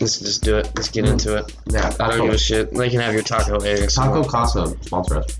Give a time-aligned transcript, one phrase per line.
[0.00, 0.70] Let's just do it.
[0.74, 1.56] Let's get into it.
[1.66, 2.72] Yeah, I don't give a shit.
[2.72, 3.94] They can have your taco eggs.
[3.94, 5.38] Taco Casa sponsor us.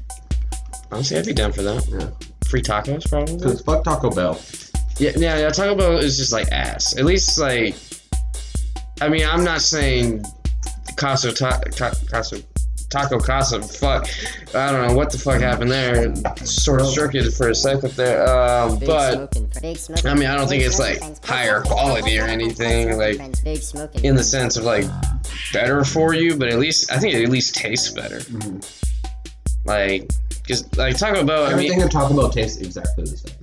[0.90, 1.88] Honestly, I'd be down for that.
[1.88, 2.10] Yeah.
[2.48, 3.40] Free tacos, probably.
[3.40, 4.38] Cause fuck Taco Bell.
[4.98, 5.50] Yeah, yeah, yeah.
[5.50, 6.96] Taco Bell is just like ass.
[6.96, 7.74] At least like,
[9.00, 10.22] I mean, I'm not saying
[10.96, 11.60] Casa ta-
[12.10, 12.42] Casa
[12.92, 13.62] Taco Casa.
[13.62, 14.06] Fuck,
[14.54, 16.14] I don't know what the fuck happened there.
[16.44, 18.22] Sort of circuited for a second there.
[18.28, 19.34] Um, but
[20.04, 22.96] I mean, I don't think it's like higher quality or anything.
[22.98, 23.16] Like
[24.04, 24.84] in the sense of like
[25.52, 28.20] better for you, but at least I think it at least tastes better.
[29.64, 30.10] Like,
[30.46, 31.44] cause like Taco Bell.
[31.44, 33.36] I mean, Everything in Taco Bell tastes exactly the same.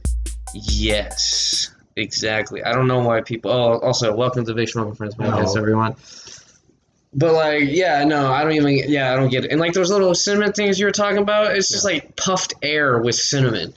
[0.54, 2.64] Yes, exactly.
[2.64, 3.52] I don't know why people.
[3.52, 5.62] Oh, also, welcome to Big Smoking Friends podcast, No.
[5.62, 5.96] everyone.
[7.14, 8.78] But like, yeah, no, I don't even.
[8.88, 9.52] Yeah, I don't get it.
[9.52, 13.00] And like those little cinnamon things you were talking about, it's just like puffed air
[13.00, 13.74] with cinnamon.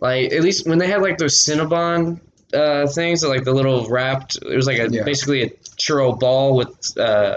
[0.00, 2.20] Like at least when they had like those Cinnabon
[2.54, 4.36] uh, things, like the little wrapped.
[4.36, 5.04] It was like a Yeah.
[5.04, 7.36] basically a churro ball with uh,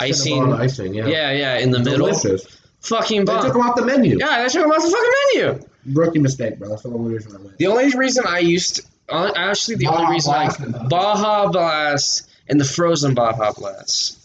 [0.00, 0.42] icing.
[0.42, 1.06] Cinnabon icing, yeah.
[1.06, 2.06] Yeah, yeah, in the middle.
[2.06, 2.46] Delicious.
[2.80, 4.18] Fucking They took them off the menu.
[4.18, 5.68] Yeah, they took them off the fucking menu.
[5.98, 6.70] Rookie mistake, bro.
[6.70, 7.58] That's the only reason I went.
[7.58, 12.30] The only reason I used, actually, the only reason I Blast and the- Baja Blast
[12.48, 14.18] and the frozen Baja Blast.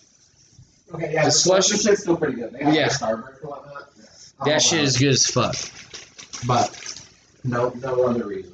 [0.93, 2.51] Okay, yeah, The slushy- shit's still pretty good.
[2.53, 2.81] They got, Yeah.
[2.83, 3.89] like, Starburst and whatnot.
[4.45, 5.55] That shit is good as fuck.
[6.47, 7.01] But
[7.43, 8.53] no, no other reason.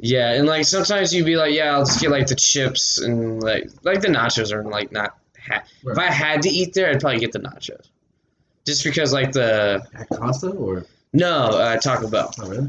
[0.00, 3.42] Yeah, and like sometimes you'd be like, yeah, I'll just get like the chips and
[3.42, 5.16] like like the nachos are like not.
[5.48, 7.86] Ha- If I had to eat there, I'd probably get the nachos,
[8.66, 10.84] just because like the At Casa or?
[11.12, 12.32] no uh, Taco Bell.
[12.40, 12.68] Oh, really?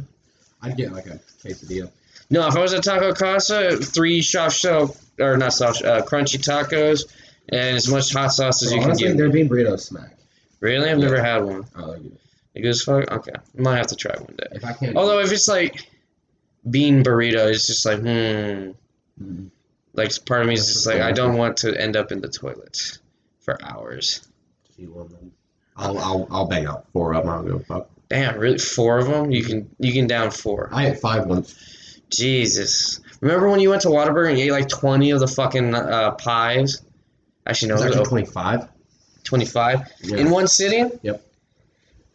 [0.62, 1.90] I'd get like a quesadilla.
[2.32, 6.40] No, if I was at Taco Casa, three soft shell or not soft uh, crunchy
[6.40, 7.06] tacos
[7.52, 9.18] and as much hot sauce as So you can honestly, get.
[9.18, 10.16] their bean burritos smack.
[10.60, 11.04] Really, I've Yeah.
[11.06, 11.66] never had one.
[11.76, 12.18] Oh, they're good.
[12.56, 13.12] It goes fuck.
[13.12, 14.48] Okay, I might have to try one day.
[14.52, 14.98] If I can't.
[14.98, 15.88] Although if it's like
[16.70, 18.72] bean burrito, it's just like hmm.
[19.22, 19.50] Mhm.
[19.94, 22.28] Like part of me is just like I don't want to end up in the
[22.30, 23.00] toilet
[23.42, 24.28] for hours.
[24.68, 25.32] Just eat them.
[25.76, 27.32] I'll, I'll, I'll bang out four of them.
[27.32, 27.90] I don't give a fuck.
[28.10, 28.58] Damn, really?
[28.58, 29.32] Four of them?
[29.32, 30.70] You can you can down four.
[30.74, 31.56] I ate five once.
[32.10, 33.00] Jesus.
[33.22, 36.12] Remember when you went to Whataburger and you ate like twenty of the fucking uh,
[36.12, 36.82] pies?
[37.50, 38.68] Actually, no, It's actually 25.
[39.24, 40.18] twenty-five Yeah.
[40.18, 40.92] in one sitting.
[41.04, 41.26] Yep.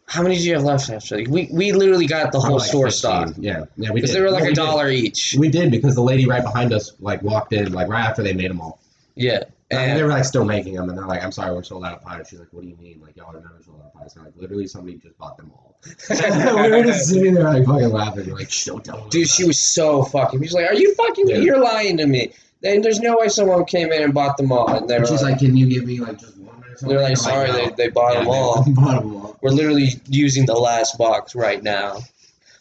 [0.07, 1.17] How many do you have left after?
[1.27, 2.91] We we literally got the whole like store 15.
[2.97, 4.17] stocked Yeah, yeah, we because did.
[4.17, 4.61] they were like No, a we did.
[4.61, 5.35] dollar each.
[5.37, 8.33] We did because the lady right behind us like walked in like right after they
[8.33, 8.79] made them all.
[9.15, 9.43] Yeah.
[9.71, 11.93] And they were like still making them, and they're like, "I'm sorry, we're sold out
[11.95, 13.01] of pies." She's like, "What do you mean?
[13.03, 15.51] Like y'all are never sold out of pies?" And like literally somebody just bought them
[15.55, 15.75] all.
[16.09, 19.07] we were just sitting there like fucking laughing, like, "Shh, don't tell.
[19.09, 20.39] Dude, she was so fucking.
[20.43, 21.27] She's like, "Are you fucking?
[21.29, 21.37] Yeah.
[21.37, 22.31] You're lying to me."
[22.65, 24.67] Then there's no way someone came in and bought them all.
[24.67, 26.75] And they were And she's like, like, "Can you give me like just one or
[26.77, 28.63] something?" "They're like, sorry, they, they bought Yeah, them they all.
[28.73, 29.37] bought them all.
[29.41, 31.99] We're literally using the last box right now."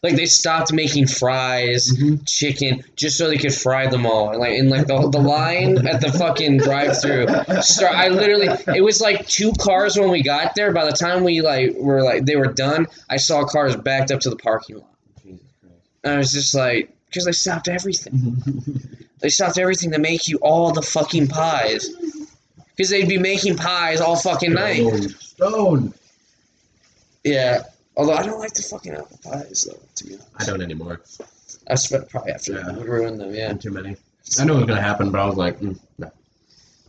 [0.02, 2.20] Like they stopped making fries, Mhm.
[2.28, 4.28] chicken, just so they could fry them all.
[4.32, 7.26] And like in like the the line at the fucking drive-through.
[7.62, 7.94] Start.
[7.94, 8.48] I literally.
[8.76, 10.72] It was like two cars when we got there.
[10.72, 14.20] By the time we like were like they were done, I saw cars backed up
[14.20, 14.90] to the parking lot.
[15.22, 15.76] Jesus Christ.
[16.04, 18.42] And I was just like, because they stopped everything.
[19.20, 21.88] They stopped everything to make you all the fucking pies.
[22.76, 24.84] Because they'd be making pies all fucking night.
[25.18, 25.94] Stone.
[27.22, 27.62] Yeah.
[27.96, 30.28] Although I don't like the fucking apple pies, though, to be honest.
[30.36, 31.00] I don't anymore.
[31.70, 32.72] I spent probably after Yeah.
[32.76, 33.54] we ruined them, yeah.
[33.54, 33.96] Too many.
[34.38, 36.10] I knew it was gonna happen, but I was like, mm, no.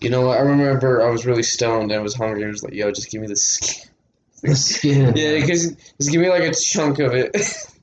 [0.02, 0.38] You know what?
[0.38, 2.42] I remember I was really stoned and I was hungry.
[2.42, 3.90] And I was like, yo, just give me the skin.
[4.42, 5.14] The skin.
[5.16, 7.34] Yeah, because just give me like a chunk of it.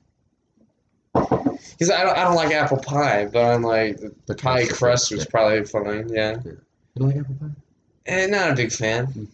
[1.73, 4.71] Because I don't, I don't like apple pie, but I'm like, the The pie crust
[4.71, 5.15] is crust good.
[5.17, 6.37] was probably fine, yeah.
[6.43, 6.57] You
[6.95, 7.47] don't like apple pie?
[8.05, 9.27] And not a big fan.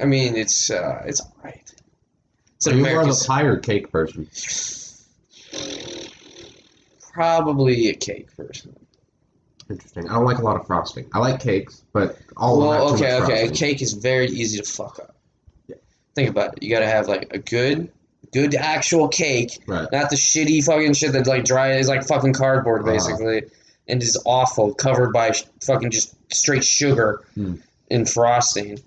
[0.00, 1.60] I mean, it's uh, it's alright.
[2.56, 4.28] It's So you're more of a pie or cake person.
[7.12, 8.74] probably a cake person.
[9.70, 10.08] Interesting.
[10.10, 11.08] I don't like a lot of frosting.
[11.14, 13.46] I like cakes, but all of Well, too okay, okay.
[13.48, 15.16] A cake is very easy to fuck up.
[15.68, 15.76] Yeah.
[16.14, 16.62] Think about it.
[16.62, 17.90] You gotta have like a good,
[18.34, 19.88] good actual cake, Right.
[19.92, 21.72] not the shitty fucking shit that's like dry.
[21.72, 22.90] It's like fucking cardboard Uh-huh.
[22.92, 23.42] basically,
[23.88, 27.54] and is awful, covered by sh- fucking just straight sugar Hmm.
[27.90, 28.80] and frosting.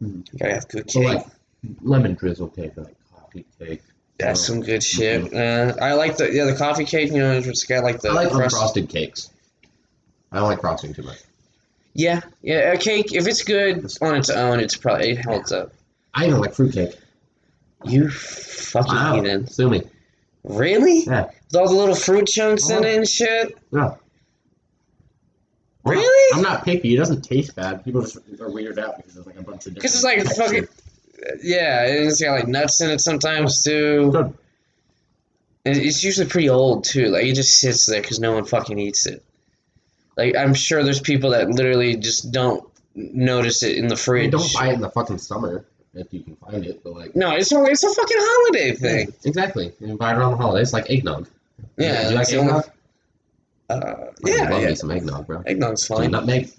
[0.00, 1.04] You gotta have good cake.
[1.06, 1.26] like
[1.82, 3.82] lemon drizzle cake, like coffee cake.
[4.18, 4.52] That's Oh.
[4.54, 5.32] some good shit.
[5.34, 7.10] Uh, I like the yeah the coffee cake.
[7.12, 8.56] You know, it's got like the I like crust.
[8.56, 9.30] unfrosted cakes.
[10.32, 11.18] I don't like frosting too much.
[11.94, 12.72] Yeah, yeah.
[12.72, 15.72] A cake, if it's good on its own, it's probably it holds up.
[16.14, 16.94] I even like fruit cake.
[17.86, 19.14] You fucking Wow.
[19.16, 19.46] heathen.
[19.48, 19.82] Sue me.
[20.44, 21.04] Really?
[21.04, 21.26] Yeah.
[21.46, 22.88] With all the little fruit chunks in Oh.
[22.88, 23.56] it and shit?
[23.72, 23.98] No.
[25.84, 26.36] Really?
[26.36, 26.94] I'm not picky.
[26.94, 27.84] It doesn't taste bad.
[27.84, 29.76] People just are weirded out because there's like a bunch of different.
[29.76, 30.68] Because it's like fucking.
[31.42, 34.10] Yeah, it's got like nuts in it sometimes too.
[34.12, 34.34] Good.
[35.64, 37.06] It's usually pretty old too.
[37.06, 39.24] Like it just sits there because no one fucking eats it.
[40.16, 44.32] Like I'm sure there's people that literally just don't notice it in the fridge.
[44.32, 45.64] mean, don't buy it in the fucking summer
[45.96, 47.16] if you can find it, but like.
[47.16, 49.12] no, it's a, it's a fucking holiday thing.
[49.24, 49.72] Exactly.
[49.80, 51.28] You buy it around the holidays, like eggnog.
[51.78, 52.70] Yeah, Do you like it's the only- eggnog?
[53.68, 54.68] Uh, I yeah, love yeah.
[54.68, 55.42] me some eggnog, bro.
[55.46, 56.10] Eggnog's fine.
[56.12, 56.50] nutmeg.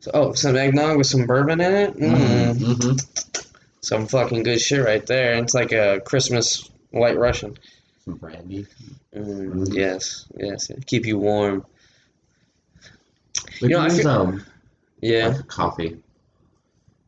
[0.00, 1.96] So- oh, some eggnog with some bourbon in it.
[1.96, 2.54] Mm.
[2.54, 3.42] Mm-hmm.
[3.80, 5.34] Some fucking good shit right there.
[5.42, 7.58] It's like a Christmas White Russian.
[8.04, 8.66] Some brandy.
[9.12, 9.74] Mm, Mhm.
[9.74, 10.70] Yes, yes.
[10.86, 11.66] Keep you warm.
[13.60, 14.44] We You know, I feel- um,
[15.00, 15.28] Yeah.
[15.28, 15.96] like coffee.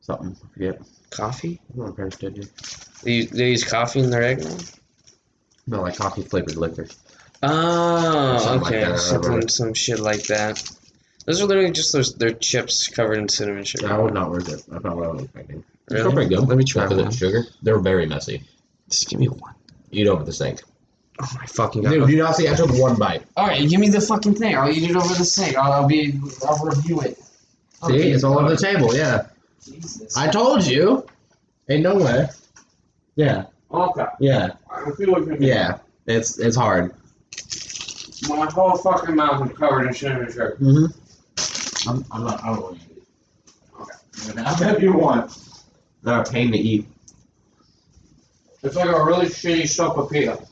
[0.00, 0.36] Something.
[0.42, 0.82] I forget.
[1.10, 1.60] Coffee?
[1.74, 2.36] What my parents did.
[2.36, 2.44] yeah.
[3.02, 4.62] They, use- they use coffee in their eggnog?
[5.66, 6.86] No, like coffee flavored liquor.
[7.42, 8.96] Oh, Something like okay.
[8.96, 10.62] Something, some shit like that.
[11.26, 12.14] Those are literally just those.
[12.14, 13.88] They're chips covered in cinnamon sugar.
[13.88, 14.62] That would not work it.
[14.68, 15.64] That's not what I was expecting.
[15.90, 16.02] Really?
[16.02, 16.48] They're pretty good.
[16.48, 17.06] Let me try Because one.
[17.08, 17.44] it's sugar.
[17.62, 18.42] They're very messy.
[18.88, 19.54] Just give me one.
[19.90, 20.62] Eat over the sink.
[21.22, 21.90] Oh my fucking god.
[21.90, 22.48] Dude, do you not see?
[22.48, 23.22] I took one bite.
[23.36, 24.56] All right, give me the fucking thing.
[24.56, 25.56] I'll eat it over the sink.
[25.56, 26.18] I'll, I'll be.
[26.46, 27.18] I'll review it.
[27.86, 28.94] See, it's all over the table.
[28.94, 29.26] Yeah,
[29.64, 30.16] Jesus.
[30.16, 31.06] I told you.
[31.68, 32.26] Ain't no way.
[33.14, 34.04] Yeah, okay.
[34.18, 35.78] yeah, I feel like yeah.
[36.06, 36.94] It's it's hard.
[38.28, 40.56] My whole fucking mouth is covered in cinnamon sugar.
[40.60, 41.88] Mm-hmm.
[41.88, 42.42] I'm, I'm not.
[42.42, 44.30] I don't want to eat it.
[44.30, 44.42] Okay.
[44.42, 45.38] I bet you want.
[46.02, 46.86] They're a pain to eat.
[48.62, 50.46] It's like a really shitty sopapilla.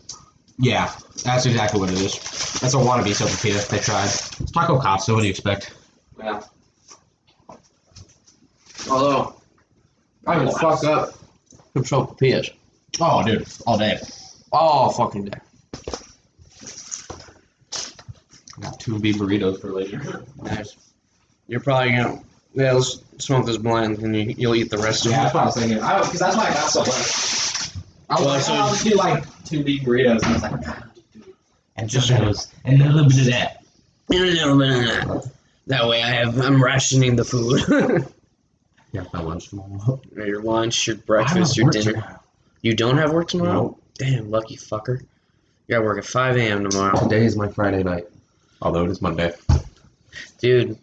[0.59, 0.93] Yeah,
[1.25, 2.15] that's exactly what it is.
[2.61, 3.67] That's a wannabe sopapilla.
[3.69, 4.05] They tried.
[4.05, 5.13] It's Taco Casa.
[5.13, 5.75] What do you expect?
[6.19, 6.43] Yeah.
[8.91, 9.35] Although,
[10.27, 11.15] I can fuck up
[11.75, 12.51] some sopapillas
[13.01, 13.99] Oh, dude, all day.
[14.53, 15.39] all fucking day.
[18.61, 20.25] Got two beef burritos for later.
[20.43, 20.75] Nice.
[21.47, 22.21] You're probably gonna
[22.55, 25.23] yeah, let's smoke this blend and you, you'll eat the rest of Yeah, it.
[25.25, 25.79] that's what I was thinking.
[25.79, 27.77] Because that's why I got so much.
[28.11, 30.23] I was Well, like, so- oh, I'll just do like two beef burritos.
[30.23, 30.75] And I was like, "Nah."
[31.77, 33.65] and just those, and a little bit of that.
[34.11, 34.77] And a little bit of
[35.23, 35.31] that.
[35.69, 37.61] That way I have I'm rationing the food.
[38.93, 40.01] Yeah, my lunch tomorrow.
[40.17, 41.93] your lunch, your breakfast, your dinner.
[41.93, 42.21] tomorrow.
[42.63, 43.53] You don't have work tomorrow?
[43.53, 43.83] Nope.
[43.95, 45.01] Damn, lucky fucker.
[45.01, 46.69] You gotta work at 5 a.m.
[46.69, 46.99] tomorrow.
[46.99, 48.07] Today is my Friday night.
[48.63, 49.35] Although it is Monday.
[50.39, 50.79] Dude,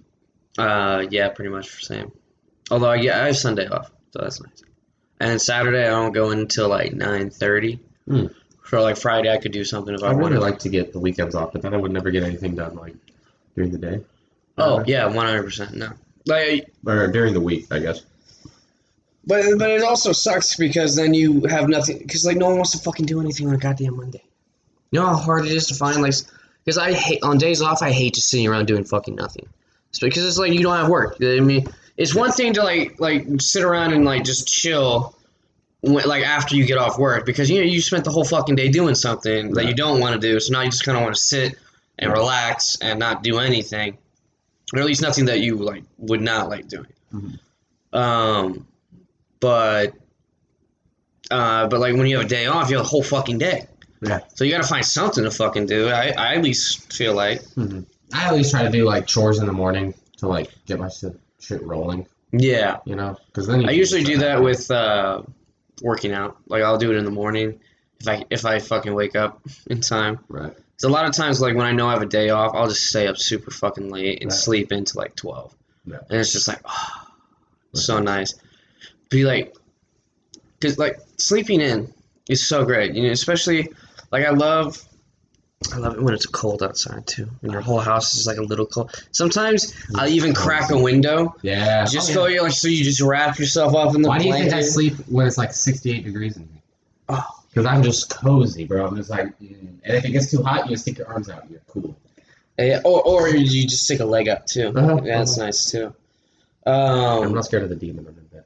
[0.58, 2.12] uh, yeah, pretty much the same.
[2.72, 4.64] Although, yeah, I have Sunday off, so that's nice.
[5.20, 7.80] And Saturday, I don't go until like 9.30.
[8.08, 8.26] Hmm.
[8.68, 11.00] So, like, Friday, I could do something if I, I really like to get the
[11.00, 12.96] weekends off, but then I would never get anything done like
[13.56, 14.02] during the day.
[14.58, 15.74] Oh, yeah, 100%.
[15.74, 15.92] No.
[16.26, 18.02] Like, Or during the week, I guess.
[19.26, 22.00] but, but it also sucks because then you have nothing.
[22.00, 24.24] Because, like, no one wants to fucking do anything on a goddamn Monday.
[24.92, 26.14] You know how hard it is to find, like,
[26.64, 29.48] because I hate, on days off, I hate just sitting around doing fucking nothing.
[29.90, 31.18] It's because it's like you don't have work.
[31.22, 31.68] I mean,
[31.98, 35.16] it's one thing to, like, like sit around and, like, just chill.
[35.82, 38.56] When, like after you get off work, because you know you spent the whole fucking
[38.56, 41.04] day doing something that you don't want to do, so now you just kind of
[41.04, 41.60] want to sit
[42.00, 43.96] and relax and not do anything,
[44.78, 46.88] or at least nothing that you like would not like doing.
[47.14, 47.40] Mhm.
[47.94, 48.68] Um,
[49.40, 49.94] but
[51.32, 53.68] uh, but like when you have a day off, you have a whole fucking day.
[54.02, 54.20] Yeah.
[54.36, 55.88] So you gotta find something to fucking do.
[55.90, 57.42] I, I at least feel like.
[58.14, 61.20] I always try to do like chores in the morning to like get my shit,
[61.40, 62.78] shit rolling, Yeah.
[62.86, 63.18] you know?
[63.28, 64.44] Because then I usually do that up.
[64.44, 65.24] with uh,
[65.82, 66.38] working out.
[66.48, 67.60] Like I'll do it in the morning
[68.00, 70.20] if I if I fucking wake up in time.
[70.30, 70.54] Right.
[70.78, 72.68] So a lot of times, like when I know I have a day off, I'll
[72.68, 74.38] just stay up super fucking late and Right.
[74.38, 75.54] sleep into like twelve,
[75.86, 75.98] Yeah.
[76.10, 77.08] and it's just like, oh,
[77.74, 78.36] so nice.
[79.10, 79.56] Be like,
[80.62, 81.94] cause like sleeping in
[82.30, 82.94] is so great.
[82.94, 83.70] You know, especially
[84.12, 84.82] like I love,
[85.74, 87.30] I love it when it's cold outside too.
[87.42, 88.92] and your whole house is like a little cold.
[89.12, 91.86] Sometimes I'll even crack a window Yeah.
[91.86, 92.42] just Oh, go yeah.
[92.42, 94.94] like so you just wrap yourself up in the Why do you think I sleep
[95.08, 96.62] when it's like 68 degrees in here?
[97.10, 97.26] Oh.
[97.56, 98.86] Because I'm just cozy, bro.
[98.86, 99.80] I'm just like, mm.
[99.86, 101.50] and if it gets too hot, you just stick your arms out.
[101.50, 101.96] You're cool.
[102.60, 104.74] Yeah, or, or you just stick a leg up too.
[104.76, 105.46] Uh-huh, Yeah, that's uh-huh.
[105.46, 105.94] nice too.
[106.66, 106.74] I'm
[107.28, 108.44] Um, not scared of the demon under the bed.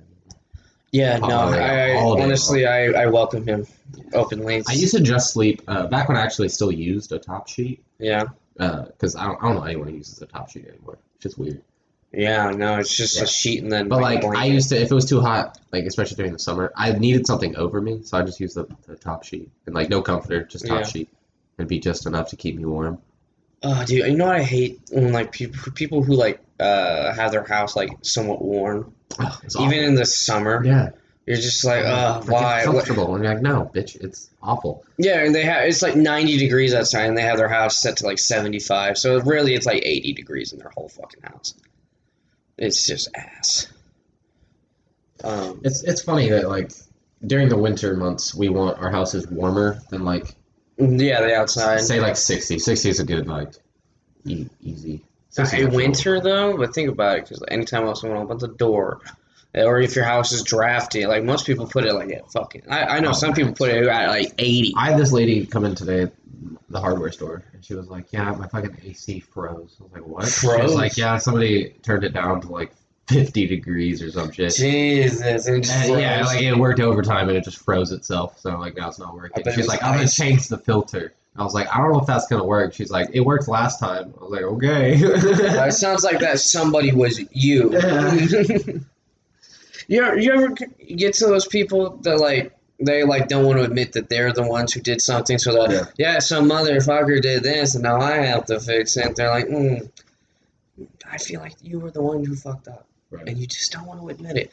[0.92, 3.66] yeah, no, I, I honestly I, I welcome him
[4.14, 4.62] openly.
[4.68, 7.82] I used to just sleep uh, back when I actually still used a top sheet.
[7.98, 8.26] yeah,
[8.58, 11.00] Because I, don't, I don't know anyone who uses a top sheet anymore.
[11.16, 11.62] It's just weird.
[12.12, 13.24] Yeah, no, it's just Yeah.
[13.24, 13.88] a sheet and then.
[13.88, 16.40] But a like I used to, if it was too hot, like especially during the
[16.40, 19.76] summer, I needed something over me, so I just used the, the top sheet and
[19.76, 20.86] like no comforter, just top Yeah.
[20.86, 21.10] sheet.
[21.58, 23.00] It'd be just enough to keep me warm.
[23.62, 27.32] Oh, dude, you know what I hate when like people people who like uh have
[27.32, 29.74] their house like somewhat warm, Oh, even awful.
[29.80, 30.64] in the summer.
[30.64, 30.90] yeah,
[31.26, 32.58] You're just like, uh, why?
[32.60, 34.84] It's comfortable, and you're like, no, bitch, it's awful.
[34.98, 37.98] Yeah, and they have it's like 90 degrees outside, and they have their house set
[37.98, 38.98] to like 75.
[38.98, 41.54] So really, it's like 80 degrees in their whole fucking house.
[42.60, 43.68] It's just ass.
[45.24, 46.72] Um, It's it's funny that like
[47.26, 50.36] during the winter months, we want our houses warmer than like
[50.78, 51.82] yeah, the outside.
[51.82, 52.60] say like 60.
[52.60, 53.54] 60 is a good like
[54.26, 58.48] e- easy Say winter though, but think about it, because anytime else someone opens the
[58.50, 59.00] door,
[59.54, 62.64] or if your house is drafty, like most people put it like at fucking.
[62.70, 64.74] I, I know some people put it at like eighty.
[64.78, 66.14] I had this lady come in today at
[66.70, 70.06] the hardware store, and she was like, "Yeah, my fucking AC froze." I was like,
[70.08, 72.72] "What?" She was like, "Yeah, somebody turned it down to like
[73.08, 77.30] 50 degrees or some shit." Jesus, and it just And yeah, like it worked overtime
[77.30, 78.40] and it just froze itself.
[78.40, 79.44] So like now it's not working.
[79.54, 81.14] She's like, I'm gonna change the filter.
[81.36, 82.74] I was like, I don't know if that's gonna work.
[82.74, 84.14] She's like, it worked last time.
[84.20, 85.04] I was like, okay.
[85.04, 87.70] Uh, it sounds like that somebody was you.
[89.90, 90.50] you, ever, you ever
[90.96, 94.48] get to those people that like they like don't want to admit that they're the
[94.48, 95.86] ones who did something, so that Yeah.
[95.98, 99.16] yeah, some motherfucker did this, and now I have to fix it.
[99.18, 99.90] They're like, mm,
[101.12, 103.28] I feel like you were the one who fucked up, Right.
[103.28, 104.52] and you just don't want to admit it.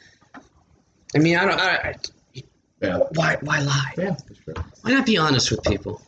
[1.15, 1.59] I mean, I don't.
[1.59, 1.95] I, I,
[2.81, 2.97] Yeah.
[3.13, 3.37] why?
[3.41, 3.93] Why lie?
[3.97, 4.53] Yeah, true.
[4.81, 6.01] Why not be honest with people,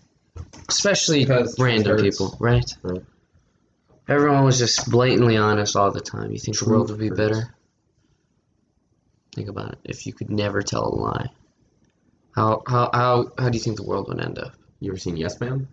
[0.67, 2.69] especially Because random people, right?
[2.81, 3.03] Right.
[4.09, 6.31] Everyone was just blatantly honest all the time.
[6.31, 7.17] You think the world would be hurts.
[7.17, 7.55] better?
[9.35, 9.79] Think about it.
[9.83, 11.29] If you could never tell a lie,
[12.35, 14.53] how how how how do you think the world would end up?
[14.79, 15.67] You ever seen Yes Man?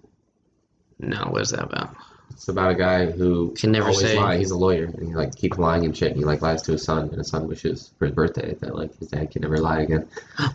[0.99, 1.95] No, what is that about?
[2.33, 4.19] It's about a guy who Can never say.
[4.19, 4.37] lie.
[4.37, 6.11] He's a lawyer and he like keeps lying and shit.
[6.11, 8.75] And he like lies to his son, and his son wishes for his birthday that
[8.75, 10.09] like his dad can never lie again.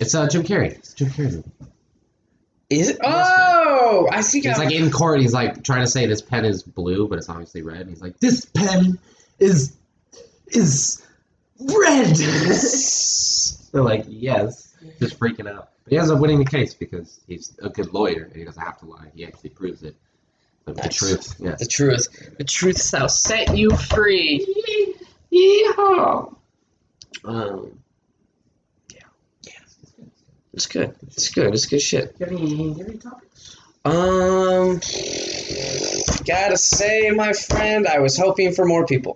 [0.00, 0.76] It's uh, Jim Carrey.
[0.76, 1.32] It's Jim Carrey.
[1.34, 1.50] movie.
[2.70, 2.98] Is it?
[3.02, 4.40] Oh, I see.
[4.40, 5.20] He's like in court.
[5.20, 7.80] He's like trying to say this pen is blue, but it's obviously red.
[7.80, 8.98] And he's like, this pen
[9.40, 9.74] is
[10.46, 11.02] is
[11.60, 12.14] red.
[13.72, 15.70] They're like, yes, just freaking out.
[15.84, 18.62] But he ends up winning the case because he's a good lawyer and he doesn't
[18.62, 19.10] have to lie.
[19.14, 19.96] He actually proves it.
[20.64, 20.96] But the Nice.
[20.96, 21.54] truth, yeah.
[21.58, 22.08] the truth.
[22.36, 24.46] The truth shall set you free.
[25.32, 26.34] Yeehaw.
[27.24, 27.78] Um,
[28.94, 29.00] Yeah.
[29.42, 29.52] Yeah.
[30.52, 30.94] it's good.
[31.02, 31.54] It's good.
[31.54, 32.18] It's good shit.
[32.18, 33.27] Do you have any, you have any topics?
[33.84, 34.80] Um,
[36.24, 39.14] gotta say, my friend, I was hoping for more people.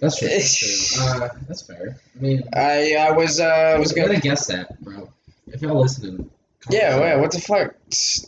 [0.00, 0.28] That's true.
[0.28, 1.02] That's, true.
[1.06, 1.98] Uh, that's fair.
[2.18, 4.20] I mean, I I was uh I was gonna gonna.
[4.20, 5.10] guess that, bro.
[5.46, 6.30] If y'all listening,
[6.68, 7.74] Yeah, wait, what the fuck?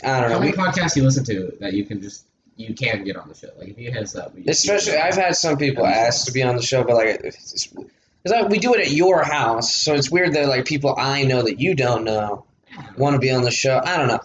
[0.05, 0.41] I don't How know.
[0.41, 2.25] many We, podcasts you listen to that you can just
[2.57, 3.49] you can get on the show?
[3.59, 6.63] Like if you us up, especially, I've had some people ask to be on the
[6.63, 7.67] show, but like, it's,
[8.23, 11.43] because we do it at your house, so it's weird that like people I know
[11.43, 12.45] that you don't know
[12.97, 13.81] want to be on the show.
[13.85, 14.21] I don't know.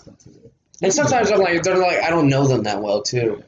[0.81, 3.43] And sometimes I'm like, they're like, I don't know them that well too,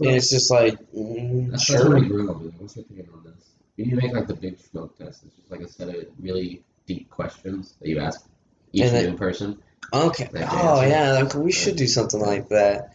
[0.00, 1.98] and it's just like, mm, That's that's sure.
[1.98, 2.40] we grew up.
[2.40, 2.52] man.
[2.58, 3.48] What's your opinion on this?
[3.76, 5.24] You need to make like the big smoke test.
[5.26, 8.24] It's just like a set of really deep questions that you ask
[8.72, 9.58] each And then- new person.
[9.92, 10.28] Okay.
[10.50, 12.92] Oh yeah, like, we should do something like that.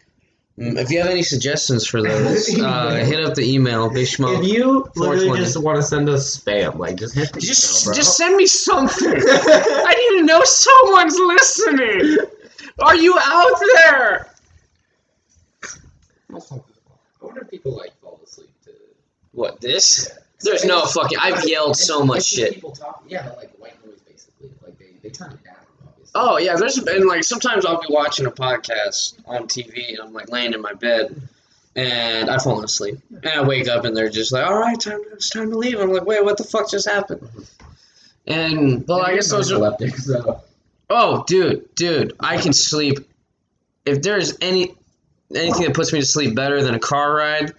[0.57, 4.19] Mm, If you have any suggestions for those, uh, hit up the email Big If
[4.45, 8.35] you literally just want to send us spam, like just hit the Just, just send
[8.37, 9.07] me something.
[9.15, 12.17] I need to know someone's listening.
[12.79, 14.29] Are you out there?
[16.29, 16.39] I
[17.21, 18.71] wonder if people like fall asleep to.
[19.31, 20.11] What this?
[20.41, 21.17] There's no fucking.
[21.19, 22.61] I've yelled so much shit.
[22.61, 24.49] Talk, yeah, like white noise basically.
[24.63, 25.55] Like they, they turn it down.
[25.87, 26.11] Obviously.
[26.13, 30.13] Oh yeah, there's been like sometimes I'll be watching a podcast on TV and I'm
[30.13, 31.19] like laying in my bed
[31.75, 35.01] and I've fallen asleep and I wake up and they're just like, all right, time
[35.13, 35.79] it's time to leave.
[35.79, 37.21] I'm like, wait, what the fuck just happened?
[37.21, 37.41] Mm-hmm.
[38.27, 39.77] And well, I guess those are.
[39.97, 40.43] So
[40.89, 42.99] Oh, dude, dude, I can sleep.
[43.85, 44.75] If there's any
[45.35, 47.53] anything that puts me to sleep better than a car ride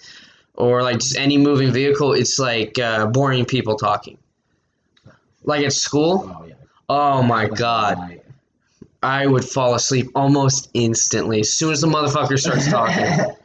[0.54, 4.18] or like just any moving vehicle, it's like uh, boring people talking.
[5.44, 6.54] Like at school, oh yeah.
[6.88, 8.20] oh my god.
[9.02, 13.36] I would fall asleep almost instantly as soon as the motherfucker starts talking.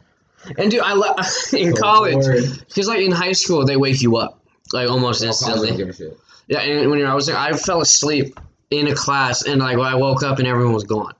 [0.57, 0.93] and dude, I
[1.53, 2.25] in So college
[2.67, 4.39] because like in high school they wake you up
[4.73, 5.77] like almost Well, instantly.
[5.77, 6.17] give a shit.
[6.47, 8.39] Yeah, and when I was there, I fell asleep
[8.79, 11.13] in a class and like I woke up and everyone was gone.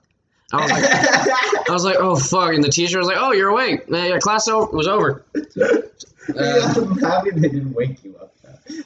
[0.52, 0.84] I was like,
[1.68, 3.84] I was like, oh fuck, and the teacher was like, oh you're awake.
[3.88, 5.24] Yeah, yeah, class over, was over.
[6.28, 8.32] Um, I'm happy they didn't wake you up.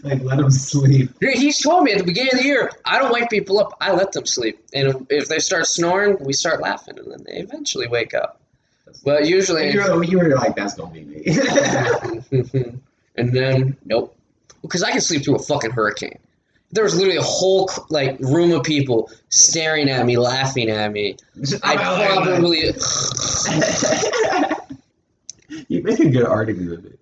[0.03, 1.11] Like let them sleep.
[1.21, 3.77] He's told me at the beginning of the year, I don't wake people up.
[3.81, 7.35] I let them sleep, and if they start snoring, we start laughing, and then they
[7.35, 8.41] eventually wake up.
[9.05, 9.71] But usually.
[9.71, 11.23] you were, you were like, that's gonna be me.
[13.17, 14.17] and then nope,
[14.63, 16.19] because I can sleep through a fucking hurricane.
[16.71, 21.17] There was literally a whole like room of people staring at me, laughing at me.
[21.63, 22.59] I probably
[25.69, 26.99] you made a good argument of it.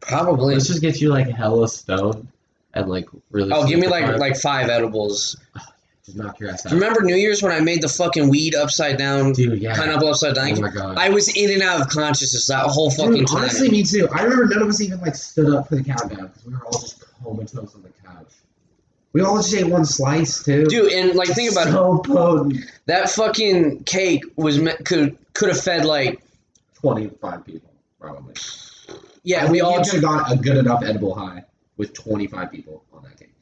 [0.00, 0.54] probably.
[0.54, 2.28] Let's just get you like hella stoned
[2.74, 3.50] and like really.
[3.52, 5.36] Oh, give me like like five edibles.
[6.04, 6.72] just knock your ass out.
[6.72, 9.60] Remember New Year's when I made the fucking weed upside down, dude?
[9.60, 9.76] Yeah.
[9.76, 10.58] pineapple upside down?
[10.58, 10.98] Oh my god.
[10.98, 13.38] I was in and out of consciousness that whole fucking Dude, time.
[13.38, 14.08] honestly, me too.
[14.12, 16.64] I remember none of us even like stood up for the countdown because we were
[16.64, 18.26] all just comatose on the couch.
[19.12, 20.66] We all just ate one slice too.
[20.66, 22.64] Dude, and like think about it, so potent.
[22.86, 26.22] that fucking cake was could could have fed like
[26.74, 28.34] Twenty-five people probably.
[29.22, 31.44] Yeah, I we all just could have got a good enough edible high
[31.76, 33.32] with 25 people on that cake.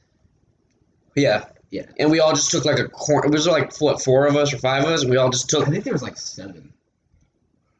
[1.14, 1.86] yeah Yeah.
[1.98, 3.24] and we all just took like a corn.
[3.26, 5.48] It was like what four of us or five of us, and we all just
[5.50, 5.66] took.
[5.68, 6.72] I think there was like seven.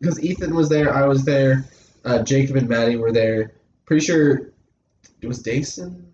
[0.00, 1.64] Because Ethan was there, I was there,
[2.04, 3.52] uh, Jacob and Maddie were there.
[3.86, 4.50] Pretty sure
[5.20, 6.07] it was Jason.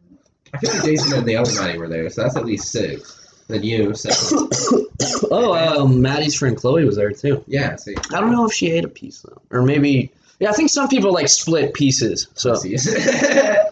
[0.55, 3.43] I think Jason and the other Maddie were there, so that's at least six.
[3.49, 4.49] Then you, seven.
[5.31, 7.43] Oh, um, Maddie's friend Chloe was there too.
[7.47, 7.95] yeah, see.
[8.13, 10.13] I don't know if she ate a piece though, or maybe.
[10.39, 12.29] Yeah, I think some people like split pieces.
[12.35, 12.55] So.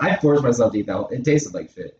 [0.00, 1.08] I forced myself to eat that.
[1.10, 1.98] It tasted like shit.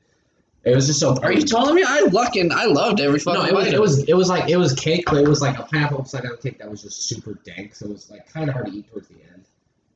[0.65, 1.17] It was just so.
[1.23, 4.03] are you telling me I fucking I loved every fucking No, it was, it was
[4.05, 6.59] it was like it was cake, but it was like a pineapple upside down cake
[6.59, 9.09] that was just super dank, so it was like kind of hard to eat towards
[9.09, 9.45] the end.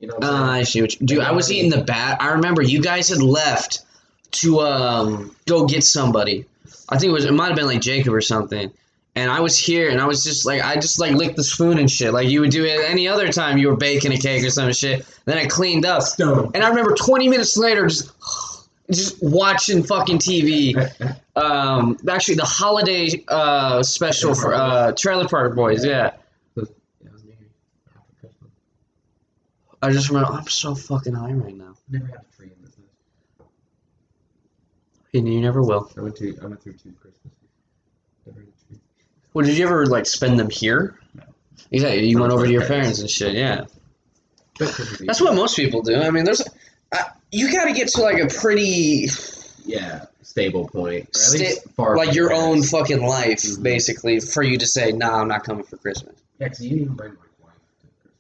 [0.01, 1.21] You know what Uh, I see what you, dude.
[1.21, 2.21] I was eating the bat.
[2.21, 3.83] I remember you guys had left
[4.33, 6.47] to um go get somebody.
[6.89, 8.73] I think it was it might have been like Jacob or something.
[9.15, 11.79] And I was here, and I was just like, I just like licked the spoon
[11.79, 14.45] and shit, like you would do it any other time you were baking a cake
[14.45, 15.07] or some shit.
[15.25, 16.51] Then I cleaned up, saying?
[16.55, 18.11] and I remember 20 minutes later, just
[18.91, 20.75] just watching fucking TV.
[21.37, 25.85] Um, actually, the holiday uh special for uh Trailer Park Boys.
[25.85, 26.13] Yeah,
[26.57, 26.65] Yeah,
[27.13, 27.51] was New Year's
[27.95, 28.51] after Christmas.
[29.83, 32.75] I just remember I'm so fucking high right now, Never had a tree in this
[32.75, 33.49] house.
[35.15, 35.91] And you never will.
[35.97, 37.31] I went to I went through two Christmases.
[38.27, 38.81] Never had a tree.
[39.35, 40.99] Well, did you ever like spend them here?
[41.15, 41.23] No.
[41.71, 42.07] Exactly.
[42.09, 42.99] You went over to your parents.
[42.99, 43.35] parents and shit.
[43.35, 43.65] Yeah.
[44.59, 45.97] But Christmas Eve- That's what most people do.
[45.97, 46.43] I mean, there's,
[46.93, 46.99] uh,
[47.33, 49.09] you got to get to like a pretty,
[49.65, 51.15] Yeah, stable point.
[51.17, 52.73] Sta- least far like your parents.
[52.73, 53.63] own fucking life, Mhm.
[53.63, 56.83] basically, for you to say, "Nah, I'm not coming for Christmas." Yeah, because you didn't
[56.85, 58.15] even bring my wife to Christmas.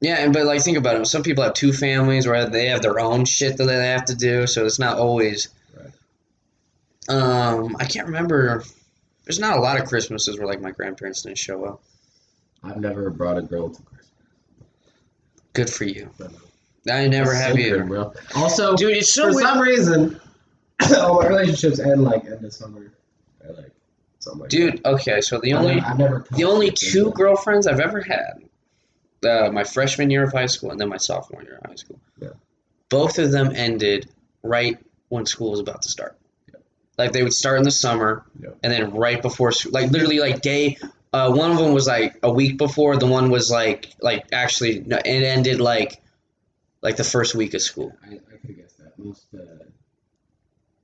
[0.00, 1.06] Yeah, and but like think about it.
[1.06, 4.14] Some people have two families where they have their own shit that they have to
[4.14, 5.48] do, so it's not always.
[7.08, 8.62] Um, I can't remember.
[9.24, 11.82] There's not a lot of Christmases where like my grandparents didn't show up.
[12.62, 14.10] I've never brought a girl to Christmas.
[15.52, 16.10] Good for you.
[16.90, 17.84] I never have so either.
[17.84, 18.12] bro.
[18.36, 19.42] Also, Dude, it's so for weird.
[19.48, 20.20] some reason,
[20.98, 22.92] all my relationships end like end of summer.
[23.42, 23.70] I like
[24.32, 28.42] like Dude, okay, so the only I've never The only two girlfriends I've ever had,
[29.24, 32.00] uh, my freshman year of high school and then my sophomore year of high school.
[32.20, 32.30] Yeah.
[32.88, 34.10] Both of them ended
[34.42, 36.16] right when school was about to start.
[36.96, 38.50] Like they would start in the summer, Yeah.
[38.62, 40.78] and then right before, like literally like day.
[41.12, 42.96] Uh, one of them was like a week before.
[42.96, 46.00] The one was like like actually no, it ended like
[46.82, 47.96] like the first week of school.
[48.02, 48.98] I, I could have guessed that.
[48.98, 49.64] Most uh,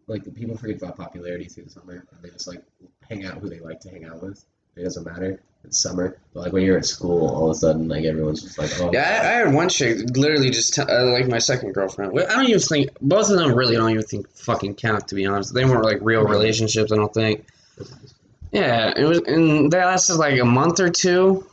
[0.06, 2.62] like the people forget about popularity through the summer, and they just like
[3.08, 4.44] hang out who they like to hang out with.
[4.76, 5.40] It doesn't matter.
[5.64, 8.58] It's summer, but like when you're at school, all of a sudden, like everyone's just
[8.58, 11.72] like, oh, Yeah, I, I had one chick literally just t- uh, like my second
[11.72, 12.18] girlfriend.
[12.18, 15.26] I don't even think both of them really don't even think fucking count to be
[15.26, 15.52] honest.
[15.52, 16.92] They weren't like real relationships.
[16.92, 17.46] I don't think.
[18.52, 21.46] Yeah, it was, and that lasted like a month or two,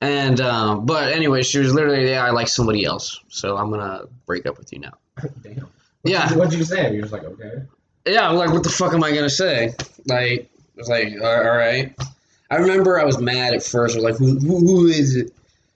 [0.00, 4.02] and um, but anyway, she was literally yeah, I like somebody else, so I'm gonna
[4.26, 4.92] break up with you now.
[5.42, 5.68] damn.
[6.04, 6.92] Yeah, What'd you say?
[6.92, 7.62] You're just like, okay.
[8.06, 8.28] yeah.
[8.28, 9.74] I'm like, what the fuck am I gonna say?
[10.06, 11.94] Like, it was like, all right.
[12.52, 13.94] I remember I was mad at first.
[13.96, 15.32] I was like, who, who, who is it?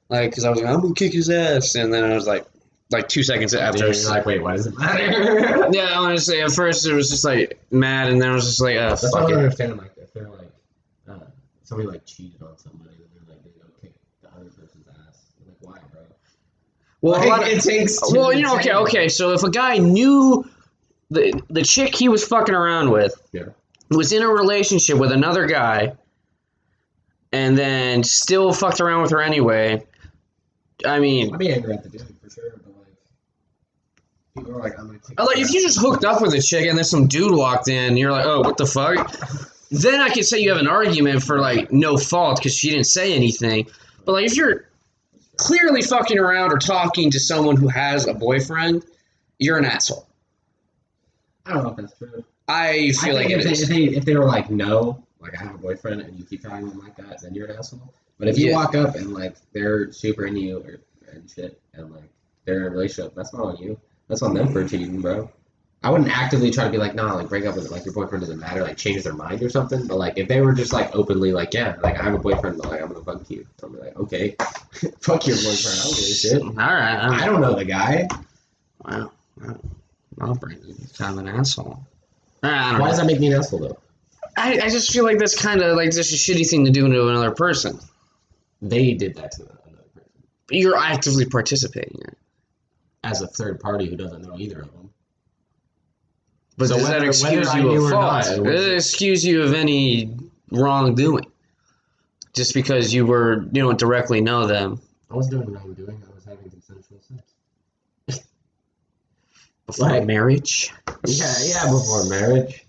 [0.08, 2.46] Like, because I was like, I'm gonna kick his ass, and then I was like,
[2.90, 3.90] like two seconds after.
[3.92, 5.68] You're like, wait, why does it matter?
[5.72, 8.76] Yeah, honestly, at first it was just like mad, and then I was just like,
[8.76, 9.42] uh, That's why I fuck don't it.
[9.42, 9.76] understand.
[9.78, 10.50] Like, if they're like,
[11.08, 11.14] uh,
[11.64, 15.32] somebody like cheated on somebody, then they're like, they go kick the other person's ass.
[15.44, 16.02] Like, why, bro?
[17.00, 17.98] Well, Like, of- it takes.
[18.00, 19.08] two well, you know, okay, okay.
[19.08, 20.44] So if a guy knew
[21.10, 23.44] the the chick he was fucking around with Yeah.
[23.90, 25.94] was in a relationship with another guy,
[27.32, 29.84] and then still fucked around with her anyway,
[30.84, 32.86] I mean, I'd be angry at the dude for sure, but like,
[34.36, 35.18] people are like, I'm gonna kick.
[35.18, 37.68] Oh, like if you just hooked up with a chick and then some dude walked
[37.68, 39.14] in, you're like, oh, what the fuck?
[39.70, 42.86] Then I could say you have an argument for like no fault because she didn't
[42.86, 43.66] say anything.
[44.04, 44.68] But like if you're
[45.36, 48.84] clearly fucking around or talking to someone who has a boyfriend,
[49.38, 50.06] you're an asshole.
[51.44, 52.24] I don't know if that's true.
[52.48, 53.62] I feel I like think it if, is.
[53.62, 56.42] if they if they were like, no, like I have a boyfriend, and you keep
[56.42, 57.92] talking to them like that, then you're an asshole.
[58.18, 58.56] But if you Yeah.
[58.56, 60.80] walk up and like they're super into you or
[61.12, 62.08] and shit, and like
[62.44, 63.78] they're in a relationship, that's not on you.
[64.08, 65.30] That's on them for cheating, bro.
[65.82, 68.22] I wouldn't actively try to be like, nah, like break up with like your boyfriend
[68.22, 69.86] doesn't matter, like change their mind or something.
[69.86, 72.56] But like if they were just like openly like, yeah, like I have a boyfriend,
[72.58, 74.36] but like I'm gonna fuck you, I'll be like, okay,
[75.00, 76.42] fuck your boyfriend, I don't give a shit.
[76.42, 76.96] All right.
[76.96, 78.08] I'm, I don't know the guy.
[78.84, 79.12] Wow.
[79.40, 79.60] wow.
[80.16, 81.84] Well, Brandon's kind of an asshole.
[82.42, 82.90] I don't Why know.
[82.90, 83.78] does that make me an asshole though?
[84.36, 86.86] I, I just feel like that's kind of like just a shitty thing to do
[86.88, 87.78] to another person.
[88.60, 89.56] They did that to another
[89.94, 90.10] person
[90.46, 92.18] But you're actively participating in it.
[93.04, 94.90] as a third party who doesn't know either of them.
[96.58, 98.26] But So does that excuse you of fault?
[98.26, 100.14] not, Does it excuse you of any
[100.50, 101.26] wrongdoing?
[102.34, 104.80] Just because you were, you don't directly know them.
[105.10, 106.02] I wasn't doing wrongdoing.
[106.10, 106.98] I was having consensual
[108.06, 108.20] sex.
[109.66, 110.72] before Like- marriage.
[111.06, 112.65] Yeah, yeah, before marriage.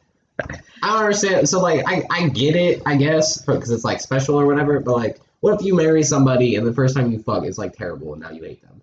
[0.84, 1.50] I don't understand.
[1.50, 4.80] So, like, I, I get it, I guess, because it's like special or whatever.
[4.80, 7.76] But like, what if you marry somebody and the first time you fuck is like
[7.76, 8.82] terrible and now you hate them?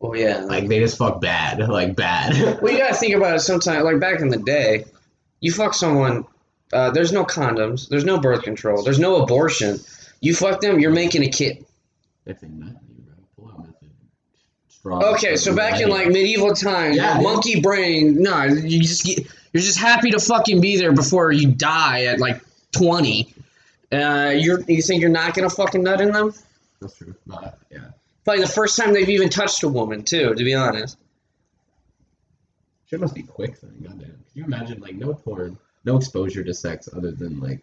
[0.00, 2.58] Oh yeah, Like they just fuck bad, like bad.
[2.62, 3.84] Well, you gotta think about it sometimes.
[3.84, 4.84] Like back in the day,
[5.40, 6.24] you fuck someone.
[6.72, 7.88] Uh, there's no condoms.
[7.88, 8.82] There's no birth control.
[8.82, 9.78] There's no abortion.
[10.20, 11.64] You fuck them, you're making a kid.
[12.26, 15.14] if they nut you, bro, pull out method.
[15.14, 18.22] Okay, so back in like medieval times, Yeah, monkey brain.
[18.22, 22.20] No, you just get, you're just happy to fucking be there before you die at
[22.20, 23.34] like 20.
[23.90, 26.34] Uh, you're you think you're not gonna fucking nut in them?
[26.80, 27.14] that's true.
[27.26, 27.78] But, yeah.
[28.24, 30.34] Probably the first time they've even touched a woman too.
[30.34, 30.98] To be honest.
[32.86, 33.74] Shit must be quick then.
[33.82, 34.06] Goddamn.
[34.06, 37.60] Can you imagine like no porn, no exposure to sex other than like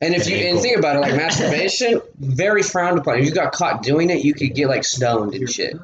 [0.00, 3.18] And if An you and think about it, like masturbation, very frowned upon.
[3.18, 5.76] If you got caught doing it, you could get like stoned and shit.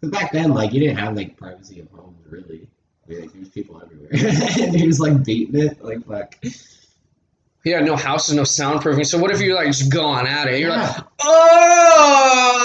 [0.00, 2.66] Because back then, like, you didn't have like privacy of homes, really.
[3.10, 4.08] I like, there's people everywhere,
[4.66, 6.36] and he was like beating it, like, fuck.
[7.64, 9.04] Yeah, no houses, no soundproofing.
[9.04, 10.60] So what if you're like just going at it?
[10.60, 12.64] You're like, oh,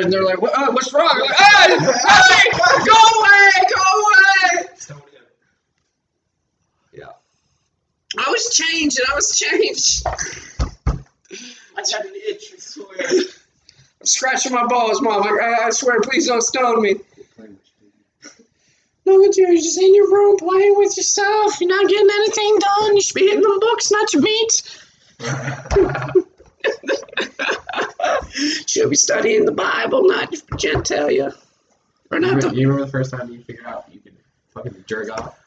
[0.00, 1.10] and they're like, what, uh, what's wrong?
[1.16, 2.50] You're like, hey, hey,
[2.86, 4.68] go away, go away.
[6.92, 7.10] Yeah.
[8.16, 9.00] I was changed.
[9.10, 10.06] I was changed.
[11.76, 12.86] I had an itch, I swear.
[13.00, 15.24] I'm scratching my balls, mom.
[15.24, 17.00] I, I, I swear, please don't stone me.
[19.06, 19.46] Look at you.
[19.46, 21.60] You're just in your room playing with yourself.
[21.60, 22.96] You're not getting anything done.
[22.96, 24.80] You should be hitting them books, not your meat.
[28.66, 31.34] Should be studying the Bible, not your genitalia.
[32.10, 32.56] Or You not remember, the.
[32.56, 34.16] you remember the first time you figured out you could
[34.52, 35.38] fucking jerk off?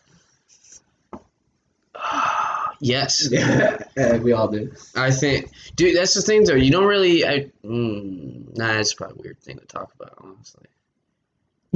[2.80, 3.28] Yes.
[3.32, 4.72] Yeah, yeah we all do.
[4.96, 6.54] I think, dude, that's the thing though.
[6.54, 7.26] You don't really.
[7.26, 10.66] I, mm, nah, it's probably a weird thing to talk about, honestly.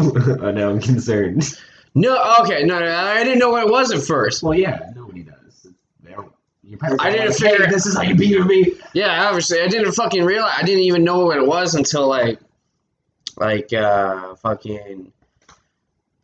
[0.41, 1.57] oh, now I'm concerned.
[1.93, 4.43] No, okay, no, no, I didn't know what it was at first.
[4.43, 5.67] Well, yeah, nobody does.
[6.03, 6.31] They don't.
[6.63, 8.73] Your parents I are didn't like, figure- "Hey, this is how you beat me.
[8.93, 10.53] Yeah, obviously, I didn't fucking realize.
[10.57, 12.39] I didn't even know what it was until like,
[13.37, 15.11] like, uh, fucking.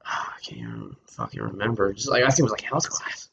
[0.06, 1.92] I can't even fucking remember.
[1.94, 3.28] Just like I think it was like health class.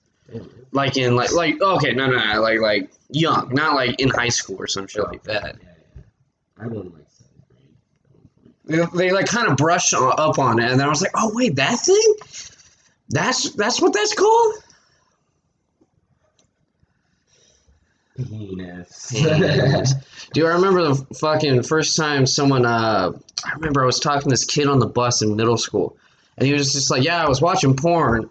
[0.72, 4.30] Like in like like okay no no no like like young not like in high
[4.30, 5.57] school or some shit like that.
[5.62, 6.64] Yeah, yeah.
[6.64, 7.03] I don't like.
[8.66, 11.12] They, they like kind of brushed on- up on it, and then I was like,
[11.14, 12.14] oh wait, that thing.
[13.11, 14.55] That's that's what that's called.
[18.16, 19.09] Penis.
[20.33, 22.64] Dude, I remember the fucking first time someone.
[22.64, 23.12] Uh,
[23.44, 25.96] I remember I was talking to this kid on the bus in middle school,
[26.38, 28.31] and he was just like, "Yeah, I was watching porn,"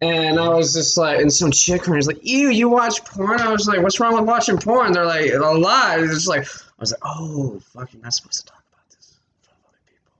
[0.00, 3.52] and I was just like, and some chick was like, "Ew, you watch porn?" I
[3.52, 6.80] was like, "What's wrong with watching porn?" They're like, "A lot." It's just like I
[6.80, 10.12] was like, "Oh, fucking, not supposed to talk about this in front of other people."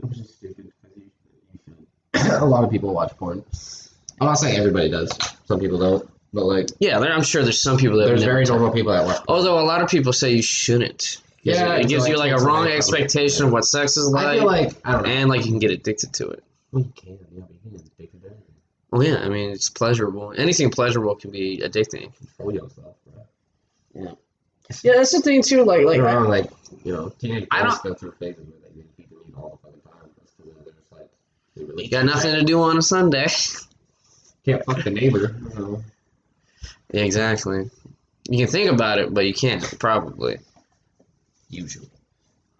[0.00, 1.10] Which is stupid because you,
[2.14, 2.32] you should.
[2.42, 3.44] a lot of people watch porn.
[4.20, 5.10] I'm not saying everybody does.
[5.46, 6.08] Some people don't.
[6.32, 8.92] But like, Yeah, there, I'm sure there's some people that there's very talk- normal people
[8.92, 9.16] that watch.
[9.24, 9.26] porn.
[9.38, 11.18] Although a lot of people say you shouldn't.
[11.42, 13.96] Yeah, it it's gives like you like a wrong away from expectation of what sex
[13.96, 15.08] is I like, feel like I don't know.
[15.10, 16.42] and like you can get addicted to it.
[16.72, 17.12] Well, you can.
[17.12, 18.42] Yeah, but you can addicted to anything.
[18.90, 20.34] Well, yeah, I mean it's pleasurable.
[20.36, 22.12] Anything pleasurable can be addicting.
[22.16, 22.96] Control yourself,
[23.94, 24.18] bro.
[24.82, 25.62] Yeah, that's the thing too.
[25.62, 26.28] Like, like You're I- wrong.
[26.28, 26.50] Like
[26.84, 29.82] you know, teenage I go through phases where they need people eat all the fucking
[29.82, 30.10] time.
[30.18, 30.90] That's because they're just
[31.56, 33.26] like they really you got nothing to do on a Sunday.
[34.44, 35.34] can't fuck the neighbor.
[35.56, 35.84] You
[36.92, 37.70] yeah, exactly.
[38.28, 40.38] You can think about it, but you can't probably.
[41.50, 41.88] Usually.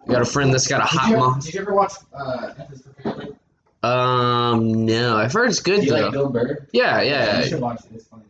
[0.06, 1.40] You got a friend that's got a hot mom.
[1.40, 3.36] Did you ever watch uh, F is for Family?
[3.82, 6.00] Um, no, I've heard it's good Do you though.
[6.02, 6.66] like Bill Burr?
[6.72, 7.40] yeah, You yeah.
[7.42, 7.94] should watch it.
[7.96, 8.24] It's funny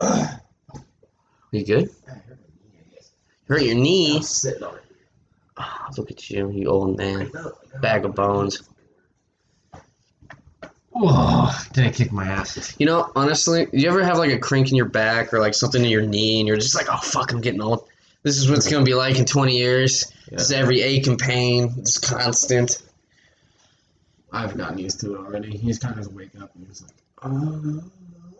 [0.00, 0.40] stuff.
[1.50, 1.90] You good?
[2.06, 3.10] I hurt my knee, I guess.
[3.48, 4.16] Hurt your knee?
[4.16, 4.83] I'm sitting on it.
[5.56, 7.20] Oh, look at you, you old man.
[7.20, 7.80] I know, I know.
[7.80, 8.62] Bag of bones.
[10.96, 12.76] Oh, did I kick my ass?
[12.78, 15.82] You know, honestly, you ever have like a crink in your back or like something
[15.82, 17.88] in your knee, and you're just like, oh fuck, I'm getting old.
[18.22, 20.12] This is what it's gonna be like in 20 years.
[20.30, 22.82] Just every ache and pain, just constant.
[24.32, 25.56] I've gotten used to it already.
[25.56, 27.82] You just kind of wake up and you're just like, oh.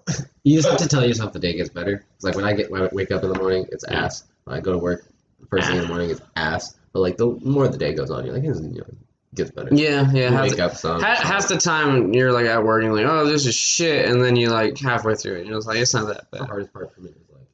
[0.42, 2.04] You just have to tell yourself the day gets better.
[2.16, 4.24] It's like when I get when I wake up in the morning, it's ass.
[4.44, 5.06] When I go to work,
[5.40, 5.88] the first thing in the ah.
[5.88, 6.76] morning, it's ass.
[6.94, 8.96] But like the more the day goes on, you're like, it's, you know, it
[9.34, 9.68] gets better.
[9.74, 10.30] Yeah, yeah.
[10.44, 11.00] You Half the, some.
[11.02, 14.08] ha- half the time you're like at work and you're like, oh, this is shit,
[14.08, 16.46] and then you like halfway through it, you're just like, it's not that the bad.
[16.46, 17.46] hardest part for me is like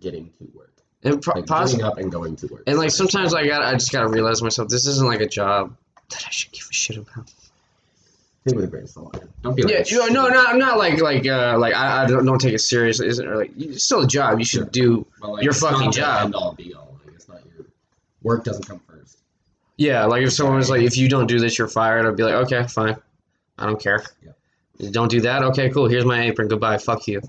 [0.00, 0.72] getting to work.
[1.04, 2.64] And pro- Like pos- getting up and going to work.
[2.66, 5.74] and like sometimes I got, I just gotta realize myself, this isn't like a job
[6.10, 7.30] that I should give a shit about.
[8.44, 9.24] Think with a grain of salt.
[9.42, 9.72] Don't be like.
[9.72, 12.40] Yeah, you know, no, no, I'm not like like uh like I, I don't, don't
[12.40, 13.06] take it seriously.
[13.06, 14.40] Isn't or like it's still a job.
[14.40, 14.82] You should Yeah.
[14.82, 15.06] do.
[15.20, 16.24] Like, your fucking job.
[16.24, 16.96] End all be all.
[17.06, 17.66] Like it's not your
[18.22, 19.18] work doesn't come first.
[19.76, 22.06] Yeah, like if someone was like, if you don't do this, you're fired.
[22.06, 22.96] I'd be like, okay, fine.
[23.58, 24.04] I don't care.
[24.78, 25.42] You don't do that.
[25.42, 25.88] Okay, cool.
[25.88, 26.48] Here's my apron.
[26.48, 26.78] Goodbye.
[26.78, 27.20] Fuck you.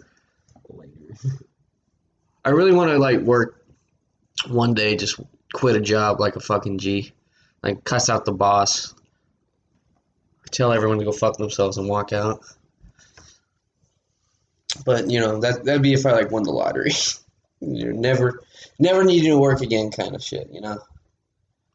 [0.69, 0.91] Later.
[2.45, 3.65] I really want to like work
[4.47, 5.19] one day, just
[5.53, 7.13] quit a job like a fucking G,
[7.61, 8.93] like cuss out the boss,
[10.51, 12.41] tell everyone to go fuck themselves and walk out.
[14.85, 16.91] But you know that that'd be if I like won the lottery.
[17.65, 18.41] You're never,
[18.79, 20.49] never needing to work again, kind of shit.
[20.51, 20.79] You know.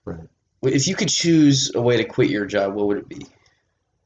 [0.05, 0.29] Right.
[0.62, 3.27] If you could choose a way to quit your job, what would it be?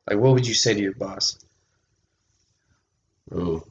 [0.08, 1.38] Like, what would you say to your boss?
[3.32, 3.64] Ooh.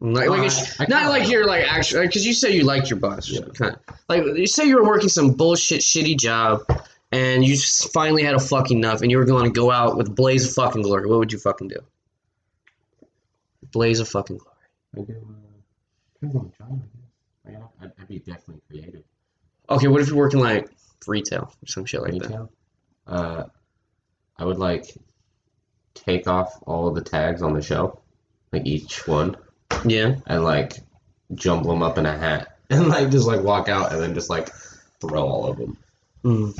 [0.00, 3.30] Like, like not like you're like actually because you say you like your boss.
[3.30, 3.40] Yeah.
[3.54, 6.60] Kind of, like you say you were working some bullshit shitty job,
[7.10, 9.96] and you just finally had a fucking enough, and you were going to go out
[9.96, 11.06] with blaze of fucking glory.
[11.06, 11.78] What would you fucking do?
[13.70, 14.56] Blaze of fucking glory.
[14.96, 15.12] I do.
[15.12, 15.32] Uh,
[16.14, 16.93] depends on the job, I
[18.08, 19.02] Like, I'd be definitely creative.
[19.70, 20.68] Okay, what if you're working like
[21.06, 22.22] retail or some shit like that?
[22.22, 22.50] Retail.
[23.06, 23.44] Uh,
[24.38, 24.86] I would like
[25.94, 27.98] take off all of the tags on the shelf,
[28.52, 29.36] like each one,
[29.84, 30.16] Yeah.
[30.26, 30.74] and like
[31.34, 34.30] jumble them up in a hat, and like just like walk out, and then just
[34.30, 34.50] like
[35.00, 35.76] throw all of them.
[36.24, 36.58] Mm.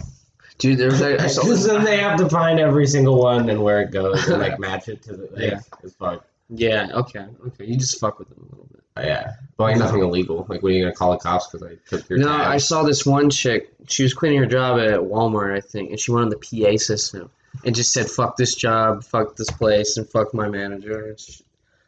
[0.59, 3.61] Dude, there's I, I saw, Because then they have to find every single one and
[3.63, 5.29] where it goes and like match it to the.
[5.33, 5.61] Like, Yeah.
[5.83, 6.25] It's fuck.
[6.49, 6.89] Yeah.
[6.93, 7.27] Okay.
[7.47, 7.65] Okay.
[7.65, 8.83] You just fuck with them a little bit.
[8.97, 10.47] Uh, yeah, but like nothing illegal.
[10.49, 12.21] Like, what are you gonna call the cops because I took your?
[12.21, 13.75] No, I saw this one chick.
[13.89, 16.77] She was quitting her job at Walmart, I think, and she went on the PA
[16.77, 17.29] system
[17.65, 21.43] and just said, "Fuck this job, fuck this place, and fuck my manager," and, sh-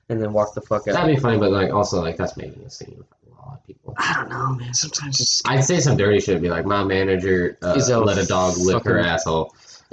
[0.09, 0.95] and then walked the fuck out.
[0.95, 3.67] That'd be funny, but like also like that's making a scene with a lot of
[3.69, 3.95] people.
[3.99, 4.75] I don't know, man.
[4.75, 6.43] Sometimes it's I'd say some dirty shit.
[6.43, 9.55] Be like, my manager uh, a let a dog lick her asshole.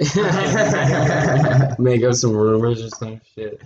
[1.78, 3.62] make up some rumors or some shit.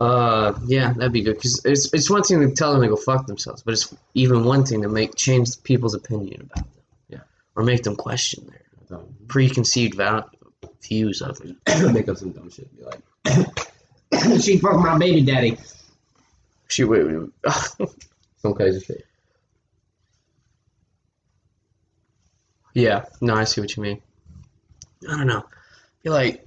[0.00, 2.96] Uh, yeah, that'd be good because it's it's one thing to tell them to go
[2.96, 6.82] fuck themselves, but it's even one thing to make change people's opinion about them.
[7.08, 7.20] Yeah.
[7.56, 10.28] or make them question their preconceived val-
[10.82, 11.92] views of it.
[11.92, 12.68] make up some dumb shit.
[12.76, 15.56] Be like, she fucked my baby daddy.
[16.68, 17.88] She wait, wait, wait.
[18.38, 19.06] Some crazy shit.
[22.74, 24.02] Yeah, no, I see what you mean.
[25.08, 25.44] I don't know.
[25.48, 26.46] I feel like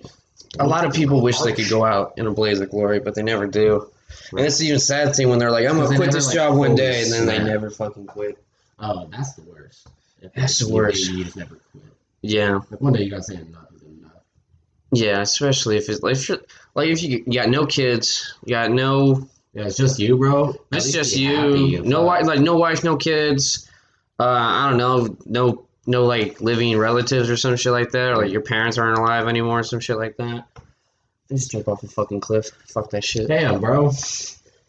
[0.59, 3.15] a lot of people wish they could go out in a blaze of glory, but
[3.15, 3.89] they never do.
[4.31, 6.75] And it's even sad thing when they're like, "I'm gonna quit this like, job one
[6.75, 8.37] day," and then they never fucking quit.
[8.79, 9.87] Oh, that's the worst.
[10.21, 11.09] If That's the worst.
[11.09, 11.83] You just never quit.
[12.21, 14.11] Yeah, Like one day you gotta say enough is enough.
[14.91, 16.29] yeah, especially if it's like, if
[16.73, 20.55] like if you, you got no kids, you got no, Yeah, it's just you, bro.
[20.71, 23.69] It's just you, no wife, like no wife, no kids.
[24.19, 28.17] Uh, I don't know, no, no like living relatives or some shit like that, or
[28.17, 30.45] like your parents aren't alive anymore, or some shit like that.
[31.29, 32.49] Just jump off a fucking cliff.
[32.67, 33.27] Fuck that shit.
[33.27, 33.91] Damn, bro.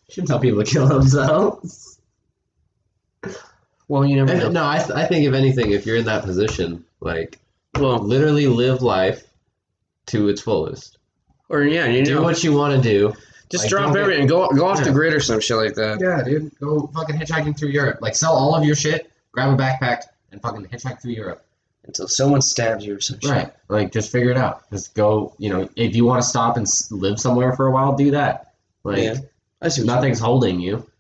[0.09, 1.99] Shouldn't tell people to kill themselves.
[3.89, 4.51] Well, you never And, know.
[4.51, 7.39] no, I, th- I think if anything, if you're in that position, like
[7.79, 9.25] Well, literally live life
[10.07, 10.99] to its fullest.
[11.49, 13.15] or yeah, you Do know, what you want to do.
[13.51, 16.01] just like, drop get- everything, go go off the grid or some shit like that.
[16.01, 16.51] Yeah, dude.
[16.61, 17.99] Go fucking hitchhiking through Europe.
[18.03, 20.03] Like sell all of your shit, grab a backpack,
[20.33, 21.45] and fucking hitchhike through Europe.
[21.85, 23.31] Until someone stabs you or some shit.
[23.31, 23.53] Right.
[23.69, 24.71] Like just figure it out.
[24.71, 25.35] Just go.
[25.39, 28.53] You know, if you want to stop and live somewhere for a while, do that.
[28.85, 29.15] Like Yeah.
[29.63, 29.83] I see.
[29.83, 30.69] What nothing's holding you.
[30.69, 30.91] You.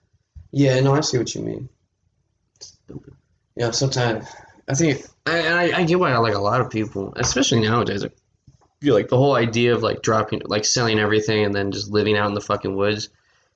[0.50, 1.68] Yeah, no, I see what you mean.
[3.54, 4.26] Yeah, sometimes
[4.68, 8.10] I think, I, I, I get why like a lot of people, especially nowadays, I
[8.80, 12.16] feel like the whole idea of like dropping, like selling everything and then just living
[12.16, 13.08] out in the fucking woods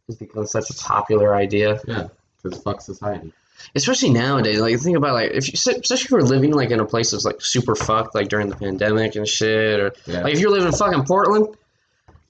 [0.08, 1.80] has become such a popular idea.
[1.86, 2.08] Yeah,
[2.42, 3.32] because fuck society.
[3.74, 6.84] Especially nowadays like think about like if you especially if you're living like in a
[6.84, 10.22] place that's like super fucked like during the pandemic and shit or Yeah.
[10.22, 11.48] like if you're living in fucking portland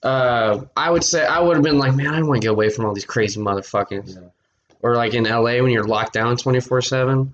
[0.02, 2.68] uh i would say i would have been like man i want to get away
[2.70, 4.28] from all these crazy motherfuckers Yeah.
[4.82, 7.28] or like in la when you're locked down 24-7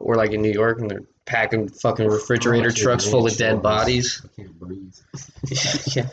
[0.00, 3.62] or like in new york and they're packing fucking refrigerator Oh, trucks full of dead
[3.62, 4.94] bodies I can't breathe.
[5.96, 6.08] yeah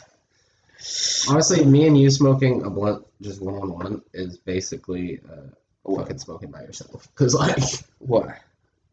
[1.30, 6.20] Honestly, me and you smoking a blunt just one on one is basically uh, fucking
[6.20, 7.08] smoking by yourself.
[7.14, 7.58] Because like
[8.00, 8.28] what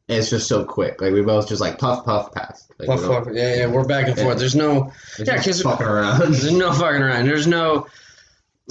[0.08, 1.00] it's just so quick.
[1.00, 2.68] Like we both just like puff puff pass.
[2.78, 6.20] Like, Fuck, we yeah yeah we're back and forth there's no yeah, 'cause- fucking around.
[6.32, 7.26] There's no fucking around.
[7.26, 7.86] There's no,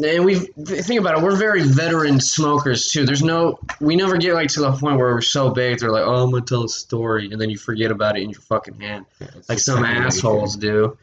[0.04, 1.24] and we think about it.
[1.24, 3.06] We're very veteran smokers too.
[3.06, 5.80] There's no, we never get like to the point where we're so big.
[5.80, 8.30] They're like, oh, I'm gonna tell a story, and then you forget about it in
[8.30, 10.98] your fucking hand, It's like some assholes do.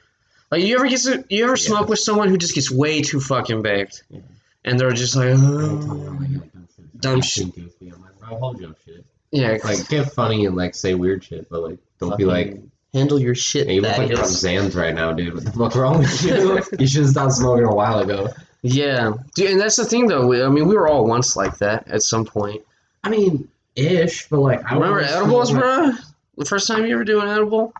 [0.50, 1.68] Like you ever get, to, you ever Yeah.
[1.68, 4.20] smoke with someone who just gets way too fucking baked, Yeah.
[4.64, 5.34] and they're just like, oh.
[5.36, 6.66] I'm like, like,
[7.00, 7.46] dumb shit.
[7.46, 7.54] Shit.
[7.56, 7.88] goofy.
[7.92, 9.04] I'm like, bro, hold your shit.
[9.32, 12.56] yeah, like get funny and like say weird shit, but like don't be like,
[12.94, 13.66] handle your shit.
[13.66, 15.34] hey, you look like you're on Thaddeus." Zans right now, dude.
[15.34, 16.62] What the fuck wrong with you?
[16.78, 18.28] you should have stopped smoking a while ago.
[18.62, 20.26] Yeah, dude, and that's the thing though.
[20.26, 22.62] We, I mean, we were all once like that at some point.
[23.04, 25.92] I mean, ish, but like I Remember edibles, bro?
[26.38, 27.72] the first time you ever do an edible,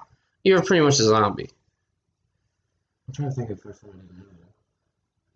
[0.45, 1.51] you were pretty much a zombie.
[3.09, 4.33] I'm trying to think of the first time I did an edible.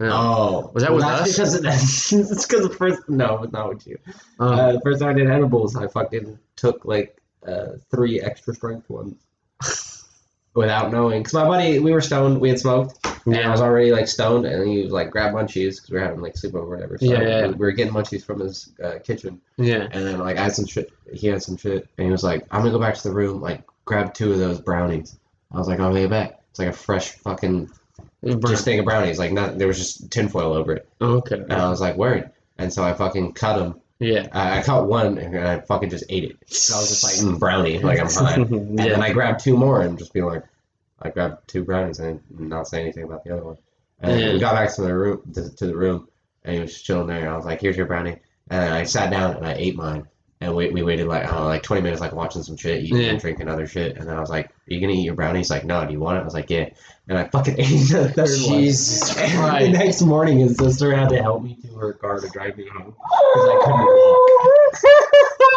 [0.00, 0.11] Yeah.
[0.12, 1.37] Oh, Was that with that's us?
[1.37, 1.54] Because
[2.12, 3.98] of, it's because the first no, it's not with you.
[4.38, 4.48] Oh.
[4.48, 8.88] Uh, the first time I did edibles, I fucking took like uh, three extra strength
[8.88, 9.16] ones
[10.54, 11.22] without knowing.
[11.22, 14.46] Cause my buddy, we were stoned, we had smoked, and I was already like stoned,
[14.46, 16.96] and he was like grab munchies because we were having like sleepover or whatever.
[16.98, 17.46] So Yeah, yeah.
[17.48, 19.87] We, we were getting munchies from his uh, kitchen, Yeah.
[19.92, 20.90] and then like I had some shit.
[21.12, 23.40] He had some shit, and he was like, "I'm gonna go back to the room,
[23.42, 25.18] like grab two of those brownies."
[25.52, 27.71] I was like, "Oh, yeah, bet." It's like a fresh fucking
[28.47, 29.19] just thing of brownies.
[29.19, 31.37] Like not there was just tinfoil over it, Okay.
[31.37, 33.81] and I was like, "Word." And so I fucking cut them.
[33.99, 34.27] Yeah.
[34.33, 36.37] I, I cut one, and I fucking just ate it.
[36.47, 38.35] So I was just like, mm, "Brownie," like I'm high.
[38.41, 39.03] And then.
[39.03, 40.43] I grabbed two more and just be like,
[41.01, 43.57] I grabbed two brownies and not say anything about the other one.
[44.01, 44.33] And Yeah.
[44.33, 46.09] we got back to the room to, to the room
[46.45, 47.31] and he was just chilling there.
[47.33, 48.17] I was like, "Here's your brownie,"
[48.51, 50.07] and I sat down and I ate mine.
[50.42, 52.83] And we, we waited like I don't know, like 20 minutes, like watching some shit,
[52.83, 53.11] eating Yeah.
[53.11, 53.98] and drinking other shit.
[53.98, 55.92] And then I was like, "Are you gonna eat your brownie?" He's like, "No, do
[55.92, 56.70] you want it?" I was like, "Yeah."
[57.09, 59.24] And I fucking ate the third Jesus one.
[59.24, 59.72] And the Christ.
[59.72, 62.94] next morning, his sister had to help me to her car to drive me home
[63.35, 64.81] because I couldn't walk.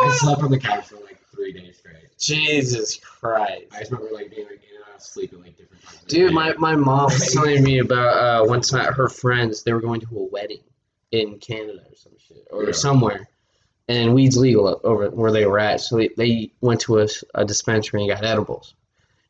[0.04, 1.96] I slept on the couch for like three days straight.
[2.19, 3.63] Jesus Christ.
[3.74, 6.02] I just remember like being like in and out of sleep at like different times.
[6.08, 10.02] Dude, my, my mom was telling me about uh, time her friends, they were going
[10.02, 10.60] to a wedding
[11.12, 12.72] in Canada or some shit, or Yeah.
[12.72, 13.30] somewhere.
[13.89, 15.82] And weed's legal over where they were at.
[15.82, 18.76] So they, they went to a, a dispensary and got edibles.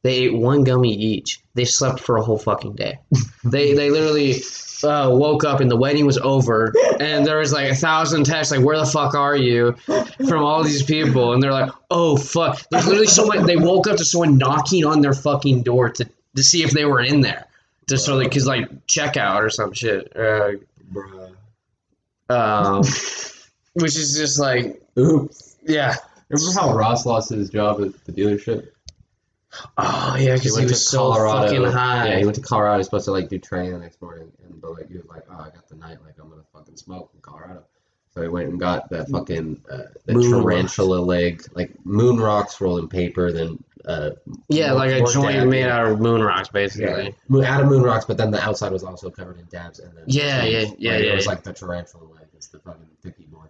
[0.04, 1.42] They ate one gummy each.
[1.56, 3.00] They slept for a whole fucking day.
[3.44, 4.36] they they literally
[4.84, 8.52] uh, woke up and the wedding was over, and there was like a thousand texts
[8.52, 9.76] like, "Where the fuck are you?"
[10.28, 13.46] from all these people, and they're like, "Oh fuck!" There's literally someone.
[13.46, 16.84] They woke up to someone knocking on their fucking door to to see if they
[16.84, 17.48] were in there,
[17.88, 20.12] just so they could like check out or some shit.
[20.16, 20.52] Uh,
[20.92, 21.32] Bruh.
[22.30, 22.84] um,
[23.74, 25.58] which is just like, Oops.
[25.64, 25.96] yeah.
[26.30, 28.70] Remember how Ross lost his job at the dealership?
[29.78, 32.08] Oh yeah, because he, was so fucking high.
[32.10, 32.78] Yeah, he went to Colorado.
[32.78, 35.24] He's supposed to like do training the next morning, and but like he was like,
[35.30, 36.00] "Oh, I got the night.
[36.04, 37.64] Like I'm gonna fucking smoke in Colorado."
[38.16, 42.80] So he went and got that fucking uh, Moon tarantula leg, like moon rocks rolled
[42.80, 44.12] in paper, then uh,
[44.50, 47.16] yeah, like a joint dab, made out of moon rocks, basically.
[47.30, 49.96] Yeah, out of moon rocks, but then the outside was also covered in dabs, and
[49.98, 51.32] then Yeah, yeah, like, yeah, It yeah, was yeah.
[51.32, 52.28] like the tarantula leg.
[52.36, 53.46] It's the fucking thicky boy,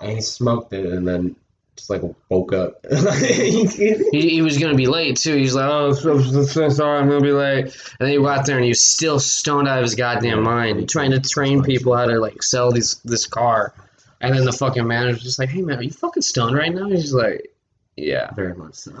[0.00, 1.36] and he smoked it, and then
[1.76, 2.84] just like woke up.
[3.22, 5.36] He, he was gonna be late too.
[5.36, 8.44] He's like, "Oh, so- so- so sorry, I'm gonna be late." And then he got
[8.46, 11.96] there and he was still stoned out of his goddamn mind, trying to train people
[11.96, 13.74] how to like sell these this car.
[14.20, 16.88] And then the fucking manager's just like, "Hey man, are you fucking stoned right now?"
[16.88, 17.52] He's like,
[17.96, 18.92] "Yeah." Very much so.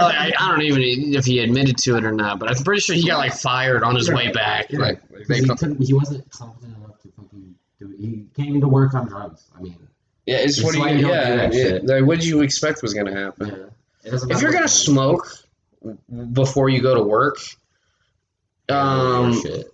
[0.00, 0.82] like, I, I don't even
[1.14, 3.82] if he admitted to it or not, but I'm pretty sure he got like fired
[3.82, 4.70] on his way back.
[4.70, 4.78] Yeah.
[4.78, 7.98] Like, he, couldn't, he wasn't confident enough to fucking do it.
[8.00, 9.44] He came to work on drugs.
[9.56, 9.76] I mean,
[10.26, 13.14] yeah, it's, It's what do you, yeah, yeah, like, what did you expect was gonna
[13.14, 13.48] happen?
[13.48, 13.54] yeah.
[14.04, 15.26] It doesn't If you're gonna kind smoke
[16.32, 17.38] before you go to work,
[18.68, 19.66] um, shit.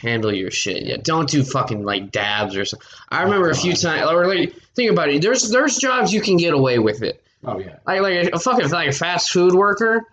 [0.00, 0.84] handle your shit.
[0.84, 2.86] Yeah, don't do fucking like dabs or something.
[3.08, 5.22] I remember a few times, or like think about it.
[5.22, 7.22] There's there's jobs you can get away with it.
[7.44, 7.76] Oh yeah.
[7.86, 10.04] Like like a, fucking like a fast food worker.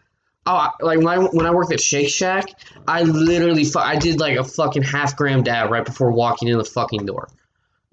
[0.46, 2.46] Oh, like when I, when I worked at Shake Shack,
[2.86, 6.58] I literally fu- I did like a fucking half gram dab right before walking in
[6.58, 7.30] the fucking door,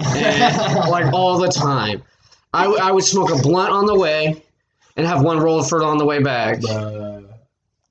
[0.05, 2.03] and, like all the time.
[2.53, 4.43] I, w- I would smoke a blunt on the way,
[4.97, 6.61] and have one roll of fur on the way back.
[6.69, 7.21] Uh,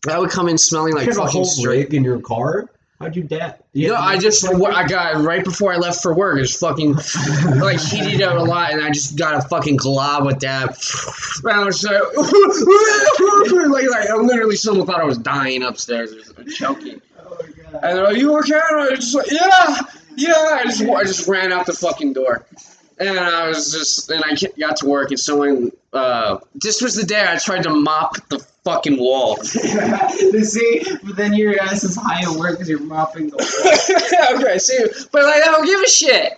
[0.10, 1.94] I would come in smelling like you fucking whole straight.
[1.94, 2.70] in your car.
[3.00, 3.64] How'd you dat?
[3.74, 6.38] No, I just I got right before I left for work.
[6.38, 6.96] It's fucking
[7.62, 10.78] like heated up a lot, and I just got a fucking glob with that.
[11.46, 11.94] And I was like,
[13.72, 17.02] like, like, I literally someone thought I was dying upstairs or choking.
[17.18, 17.80] Oh my god.
[17.84, 19.78] And they're like, "You okay?" And I was just like, "Yeah,
[20.20, 22.46] yeah." I just I just ran out the fucking door,
[23.00, 25.72] and I was just and I got to work, and someone.
[25.92, 29.38] Uh, this was the day I tried to mop the fucking wall.
[29.44, 34.78] see, but then your ass is high at work because you're mopping the okay, see,
[35.12, 36.34] but like, I don't give a shit.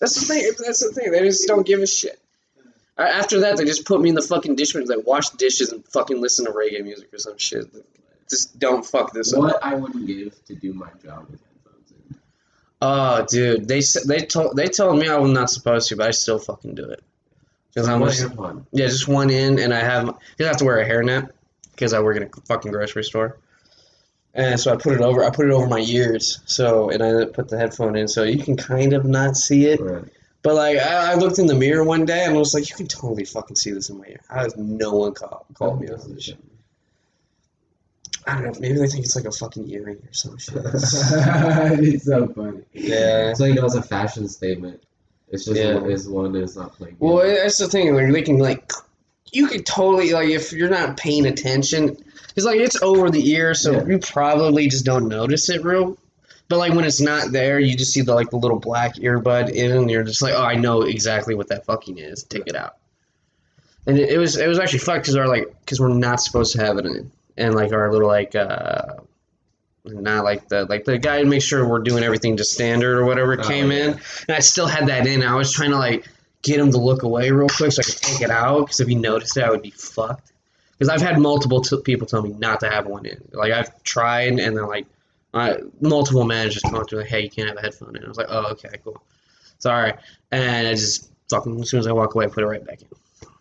[0.00, 0.50] That's the thing.
[0.58, 1.12] That's the thing.
[1.12, 2.20] They just don't give a shit.
[2.98, 4.86] After that, they just put me in the fucking dish room.
[4.86, 7.66] They wash dishes and fucking listen to reggae music or some shit.
[8.28, 9.40] Just don't fuck this up.
[9.40, 11.55] What I wouldn't give to do my job with headphones in.
[12.82, 16.10] Oh, dude, they they told they told me I was not supposed to, but I
[16.10, 17.02] still fucking do it.
[17.72, 18.26] Because I'm just,
[18.72, 21.30] yeah, just one in, and I have because I have to wear a hairnet
[21.72, 23.38] because I work in a fucking grocery store.
[24.34, 25.24] And so I put it over.
[25.24, 26.40] I put it over my ears.
[26.44, 29.80] So and I put the headphone in, so you can kind of not see it.
[29.80, 30.04] Right.
[30.42, 32.76] But like I, I looked in the mirror one day and I was like, you
[32.76, 34.20] can totally fucking see this in my ear.
[34.30, 36.38] I has no one called called me on this shit?
[38.26, 38.60] I don't know.
[38.60, 40.56] Maybe they think it's like a fucking earring or some shit.
[40.64, 42.62] it's so funny.
[42.72, 43.30] yeah.
[43.30, 44.82] It's like it was a fashion statement.
[45.28, 45.74] It's just Yeah.
[45.74, 46.96] one, it's one that's not playing.
[46.98, 47.94] Well, that's the thing.
[47.94, 48.70] Like they can like
[49.32, 51.96] you could totally like if you're not paying attention,
[52.36, 53.84] it's like it's over the ear, so Yeah.
[53.86, 55.96] you probably just don't notice it real.
[56.48, 59.50] But like when it's not there, you just see the like the little black earbud
[59.50, 62.22] in, and you're just like, oh, I know exactly what that fucking is.
[62.24, 62.76] Take it out.
[63.86, 66.52] And it, it was it was actually fucked because our like because we're not supposed
[66.56, 68.94] to have it in, and like our little like uh,
[69.84, 73.04] not like the like the guy to make sure we're doing everything to standard or
[73.04, 73.78] whatever Oh, came yeah.
[73.78, 75.22] in, and I still had that in.
[75.22, 76.06] I was trying to like
[76.42, 78.88] get him to look away real quick so I could take it out because if
[78.88, 80.32] he noticed it, I would be fucked.
[80.78, 83.20] Because I've had multiple t- people tell me not to have one in.
[83.32, 84.86] Like I've tried, and then like
[85.32, 88.04] uh, multiple managers come up to me like, "Hey, you can't have a headphone in."
[88.04, 89.02] I was like, "Oh, okay, cool,
[89.58, 89.94] sorry."
[90.32, 92.80] And I just fucking as soon as I walk away, I put it right back
[92.82, 92.88] in.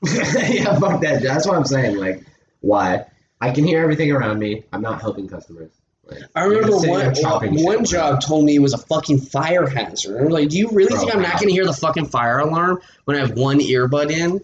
[0.53, 1.21] yeah, fuck that.
[1.23, 1.97] That's what I'm saying.
[1.97, 2.23] Like,
[2.61, 3.05] why?
[3.41, 4.63] I can hear everything around me.
[4.71, 5.71] I'm not helping customers.
[6.05, 7.85] Like, I remember one there chopping shit one away.
[7.85, 10.21] job told me it was a fucking fire hazard.
[10.21, 12.39] I'm like, do you really Bro, think I'm not going to hear the fucking fire
[12.39, 14.41] alarm when I have one earbud in?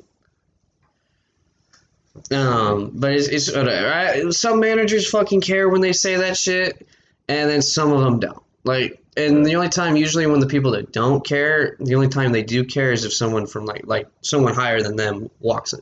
[2.35, 4.31] Um, but it's, it's whatever.
[4.31, 6.87] Some managers fucking care when they say that shit,
[7.27, 8.43] and then some of them don't.
[8.63, 12.31] Like, and the only time usually when the people that don't care, the only time
[12.31, 15.81] they do care is if someone from like like someone higher than them walks in.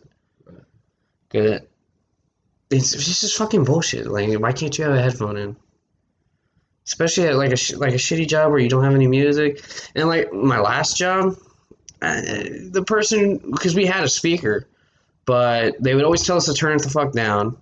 [1.29, 1.67] Good.
[2.69, 4.07] It's, it's just fucking bullshit.
[4.07, 5.55] Like, why can't you have a headphone in?
[6.85, 9.63] Especially at like a sh- like a shitty job where you don't have any music,
[9.95, 11.35] and like my last job,
[12.01, 12.21] uh,
[12.71, 14.67] the person because we had a speaker,
[15.25, 17.57] but they would always tell us to turn it the fuck down,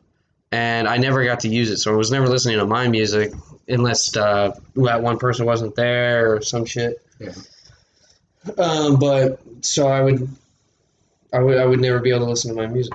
[0.53, 3.33] and I never got to use it, so I was never listening to my music
[3.67, 7.05] unless uh, that one person wasn't there or some shit.
[7.19, 7.33] Yeah.
[8.57, 10.29] Um, but so I would,
[11.33, 12.93] I would, I would never be able to listen to my music.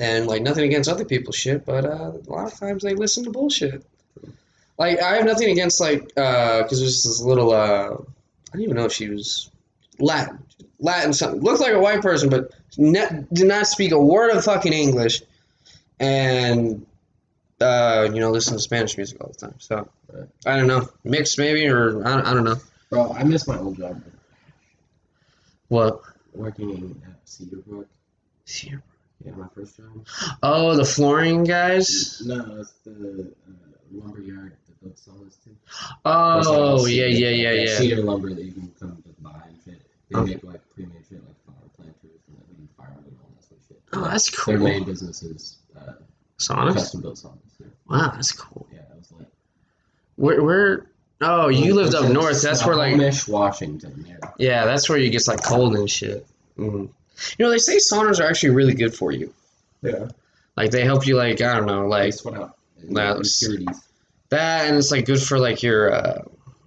[0.00, 3.24] And like nothing against other people's shit, but uh, a lot of times they listen
[3.24, 3.84] to bullshit.
[4.78, 8.84] Like I have nothing against like because there's this little uh, I don't even know
[8.84, 9.50] if she was
[9.98, 10.38] Latin,
[10.78, 14.44] Latin something looked like a white person, but ne- did not speak a word of
[14.44, 15.22] fucking English,
[15.98, 16.86] and
[17.60, 19.54] uh, you know listen to Spanish music all the time.
[19.58, 19.88] So
[20.46, 22.56] I don't know, mixed maybe or I don't, I don't know
[22.90, 24.02] Bro, I miss my old job.
[25.68, 26.02] what.
[26.34, 27.86] Working at Cedarbrook.
[29.24, 30.06] Yeah, my first job.
[30.42, 32.22] Oh, the flooring guys.
[32.24, 33.52] No, it's the uh,
[33.92, 35.50] lumber yard that built saws too.
[36.04, 37.76] Oh, yeah, yeah, yeah, yeah.
[37.76, 39.82] Cedar lumber that you can come buy and shit.
[40.10, 40.34] They Okay.
[40.34, 43.66] make like pre-made shit like flower planters and then firewood and all that sort of
[43.68, 43.82] shit.
[43.92, 44.54] Oh, that's cool.
[44.54, 45.92] Their main business is uh,
[46.38, 46.74] saunas.
[46.74, 47.32] custom built saws.
[47.60, 48.68] Yeah, Wow, that's cool.
[48.72, 49.28] yeah, that was lit.
[50.16, 50.86] Where, where?
[51.20, 52.40] Oh, you lived up north.
[52.40, 52.96] That's where like,
[53.26, 54.04] Washington.
[54.08, 54.30] Yeah.
[54.38, 56.24] yeah, that's where you get like cold and shit.
[56.56, 56.90] Mm.
[57.38, 59.32] You know, they say saunas are actually really good for you.
[59.82, 60.08] Yeah.
[60.56, 62.56] Like they help you, like I don't know, Like out.
[62.90, 63.16] That
[64.30, 66.22] that, and it's like good for like your uh,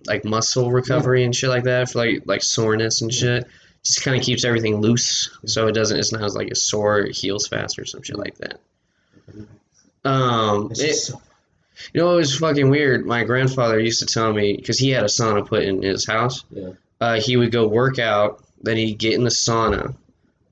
[0.08, 3.48] like muscle recovery and shit like that for like like soreness and shit.
[3.84, 5.98] Just kind of keeps everything loose, so it doesn't.
[5.98, 7.00] It's not as like a sore.
[7.00, 8.60] It heals faster, or some shit like that.
[10.04, 11.22] Um, It's it- just so
[11.94, 13.06] You know, it was fucking weird.
[13.06, 16.44] My grandfather used to tell me because he had a sauna put in his house.
[16.52, 16.70] Yeah.
[17.00, 19.96] Uh, he would go work out, then he'd get in the sauna,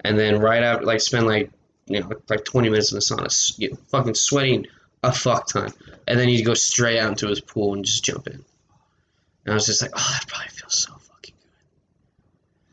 [0.10, 1.52] and then right after, like, spend like,
[1.86, 4.66] you know, like twenty minutes in the sauna, get fucking sweating
[5.04, 5.72] a fuck ton,
[6.08, 8.34] and then he'd go straight out into his pool and just jump in.
[8.34, 8.44] And
[9.52, 11.34] I was just like, oh, that probably feels so fucking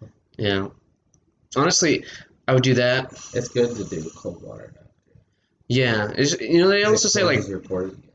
[0.00, 0.10] good.
[0.36, 0.68] Yeah.
[1.54, 2.04] Honestly,
[2.48, 3.12] I would do that.
[3.32, 4.72] It's good to do cold water.
[4.74, 4.82] now.
[5.68, 6.10] Yeah.
[6.16, 8.10] It's, you know, they also say like, Cleanses your pores again.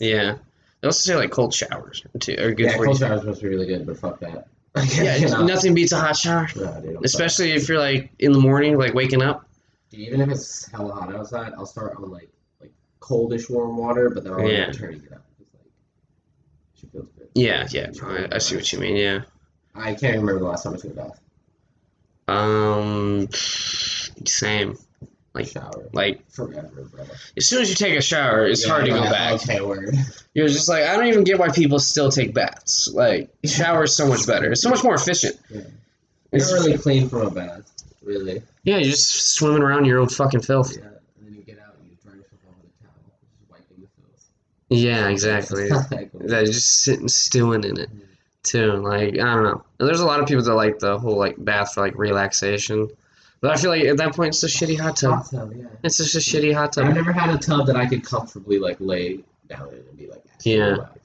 [0.00, 0.36] yeah.
[0.80, 3.06] They also say like cold showers too are good Yeah, cold you.
[3.06, 4.46] showers to be really good, but fuck that.
[4.76, 5.46] Yeah, You know?
[5.46, 6.48] nothing beats a hot shower.
[6.56, 9.48] No, dude, Especially if you're like in the morning, like waking up.
[9.90, 12.28] Dude, even if it's hella hot outside, I'll start on like
[12.60, 14.66] like coldish warm water, but then I'll Yeah.
[14.66, 14.72] yeah.
[14.72, 15.24] turn it up.
[15.40, 15.62] It's like
[16.74, 17.28] she feels good.
[17.34, 18.96] Yeah, yeah, I, I see what you mean.
[18.96, 19.22] Yeah.
[19.76, 21.20] I can't remember the last time I took a bath.
[22.26, 23.28] Um,
[24.24, 24.76] same.
[25.34, 25.88] Like, shower.
[25.92, 27.10] like Forever, brother.
[27.36, 29.32] as soon as you take a shower, it's hard to go Yeah, back.
[29.42, 29.96] Okay, word.
[30.32, 32.88] You're just like, I don't even get why people still take baths.
[32.92, 34.52] Like, shower is so much better.
[34.52, 35.36] It's so much more efficient.
[35.50, 35.62] Yeah.
[36.30, 37.68] It's, You're really clean from a bath,
[38.02, 38.42] really.
[38.62, 40.72] yeah, you're just swimming around in your own fucking filth.
[40.76, 43.50] Yeah, and then you get out and you dry yourself off with a towel, just
[43.50, 44.30] wiping the filth.
[44.68, 45.68] Yeah, exactly.
[46.28, 47.90] that you're just sitting stewing in it
[48.44, 48.72] too.
[48.72, 49.64] Like I don't know.
[49.78, 52.88] There's a lot of people that like the whole like bath for like relaxation,
[53.44, 55.12] but I feel like at that point it's a shitty hot tub.
[55.14, 55.66] Hot tub, yeah.
[55.82, 56.86] It's just a shitty hot tub.
[56.86, 60.06] I've never had a tub that I could comfortably like lay down in and be
[60.08, 60.56] like, Yeah.
[60.64, 60.98] relaxed.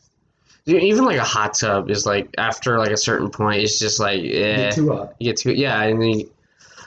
[0.66, 4.00] Dude, Even like a hot tub is like after like a certain point, it's just
[4.00, 5.16] like yeah, Get too hot.
[5.20, 5.82] you get too yeah.
[5.84, 6.32] And then you-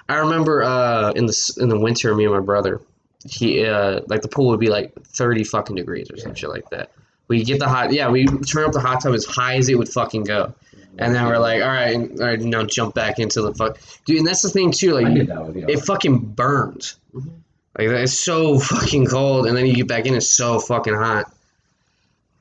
[0.08, 2.80] I remember uh in the in the winter, me and my brother,
[3.28, 6.68] he uh like the pool would be like thirty fucking degrees or some shit like
[6.70, 6.90] that.
[7.32, 8.10] We get the hot, yeah.
[8.10, 10.54] We turn up the hot tub as high as it would fucking go,
[10.98, 14.18] and then we're like, all right, all right, now jump back into the fuck, dude.
[14.18, 15.66] And that's the thing too, like did that with you.
[15.66, 16.96] it fucking burns.
[17.14, 21.32] Like it's so fucking cold, and then you get back in, it's so fucking hot.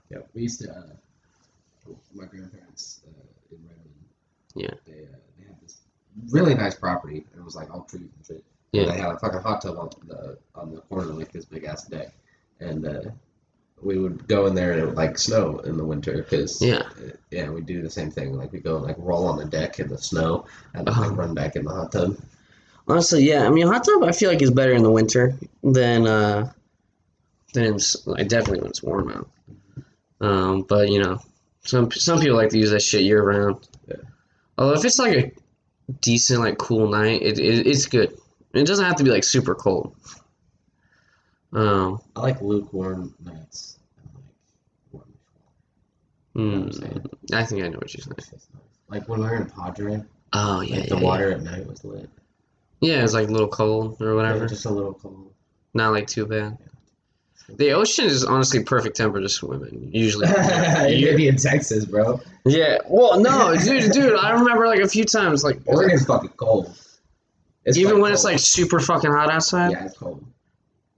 [0.09, 0.69] Yeah, we used to.
[0.69, 0.83] Uh,
[2.13, 3.89] my grandparents uh, in Redmond.
[4.55, 4.73] Yeah.
[4.85, 5.77] They uh, they had this
[6.29, 7.25] really nice property.
[7.33, 8.43] It was like all trees and shit.
[8.73, 8.91] Yeah.
[8.91, 11.85] They had a fucking hot tub on the on the corner, like this big ass
[11.85, 12.13] deck,
[12.59, 13.01] and uh,
[13.84, 16.84] we would go in there and it would like snow in the winter because Yeah.
[17.32, 18.38] yeah, we do the same thing.
[18.38, 21.01] Like we go and like roll on the deck in the snow and Uh-huh.
[21.09, 22.17] like run back in the hot tub.
[22.88, 23.45] Honestly, yeah.
[23.45, 26.51] I mean, hot tub I feel like is better in the winter than uh
[27.53, 29.29] than like definitely when it's warm out.
[30.21, 31.19] Um, but you know,
[31.63, 33.67] some some people like to use that shit year round.
[33.88, 33.95] Yeah.
[34.57, 35.32] Although if it's like a
[36.01, 38.15] decent like cool night, it, it it's good.
[38.53, 39.95] It doesn't have to be like super cold.
[41.53, 43.70] Um, I like lukewarm nights.
[46.36, 46.61] And, like, warm.
[46.61, 47.05] hmm, I'm saying?
[47.34, 48.41] I think I know what you're saying.
[48.89, 50.03] Like when we were in Padre,
[50.34, 51.01] Oh yeah, like yeah, the yeah.
[51.01, 52.09] water at night was lit.
[52.82, 54.39] Yeah, it's like a little cold or whatever.
[54.39, 55.34] Yeah, just a little cold.
[55.73, 56.57] Not like too bad.
[57.57, 59.91] The ocean is honestly perfect temperature to swim in.
[59.93, 60.27] Usually.
[60.97, 62.19] you're be in Texas, bro.
[62.45, 62.77] Yeah.
[62.88, 64.17] Well, no, dude, dude.
[64.17, 66.77] I remember like a few times, like Oregon's fucking cold.
[67.65, 69.71] It's even when it's like super fucking hot outside.
[69.71, 70.25] yeah, it's cold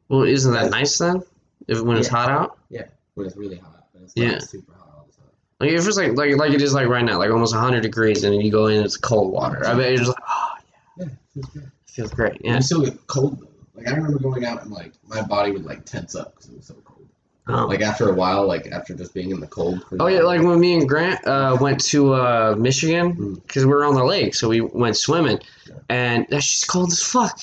[0.09, 1.21] Well, isn't that nice then?
[1.67, 2.57] If when it's hot out.
[2.69, 2.83] Yeah,
[3.15, 4.33] when it's really hot, but it's Yeah.
[4.33, 5.31] not super hot all the time.
[5.63, 8.23] Like if it's like like like it is like right now, like almost 100 degrees,
[8.23, 9.65] and then you go in, it's cold water.
[9.65, 10.49] I bet you're just like, oh,
[10.97, 11.05] Yeah,
[11.37, 11.63] it's good.
[11.63, 12.33] it feels great.
[12.41, 12.51] Yeah.
[12.51, 12.55] Yeah.
[12.57, 13.47] You still get cold though.
[13.75, 16.57] Like I remember going out and like my body would like tense up because it
[16.57, 17.07] was so cold.
[17.47, 17.65] Oh.
[17.67, 19.83] Like after a while, like after just being in the cold.
[19.87, 23.71] For Oh yeah, like when me and Grant uh, went to uh, Michigan because we
[23.71, 25.75] were on the lake, so we went swimming, Yeah.
[25.89, 27.39] and that's just cold as fuck.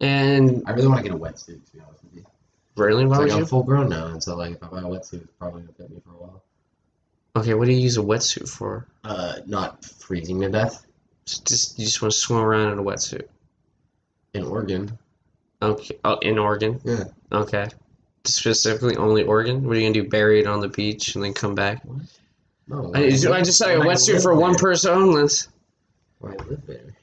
[0.00, 1.64] And I really want to get a wetsuit.
[1.64, 2.26] To be honest with you.
[2.76, 3.46] really, why It's would like I'm you?
[3.46, 5.90] full grown now, and so like if I buy a wetsuit, it's probably gonna fit
[5.90, 6.42] me for a while.
[7.36, 8.86] Okay, what do you use a wetsuit for?
[9.04, 10.86] Uh, not freezing to death
[11.26, 13.26] Just, just you just want to swim around in a wetsuit.
[14.34, 14.98] in Oregon.
[15.60, 15.98] Okay.
[16.04, 16.80] Oh, in Oregon.
[16.84, 17.04] Yeah.
[17.32, 17.66] Okay.
[18.24, 19.64] Specifically, only Oregon.
[19.64, 20.08] What are you gonna do?
[20.08, 21.82] Bury it on the beach and then come back?
[22.68, 24.58] No, I, I just said a wetsuit for one there?
[24.58, 25.28] person only.
[26.18, 26.96] Why live there?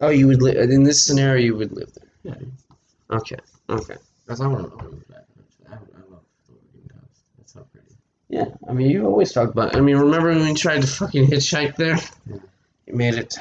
[0.00, 1.44] Oh, you would live in this scenario.
[1.44, 2.08] You would live there.
[2.22, 3.16] Yeah.
[3.16, 3.36] Okay.
[3.68, 3.96] Okay.
[4.26, 5.24] that's I want to move back.
[5.36, 5.66] eventually.
[5.68, 7.20] I, I love the Oregon coast.
[7.38, 7.94] That's so pretty.
[8.32, 8.46] Yeah.
[8.66, 9.76] I mean, you always talk about.
[9.76, 11.98] I mean, remember when we tried to fucking hitchhike there?
[12.26, 12.38] Yeah.
[12.86, 13.36] You made it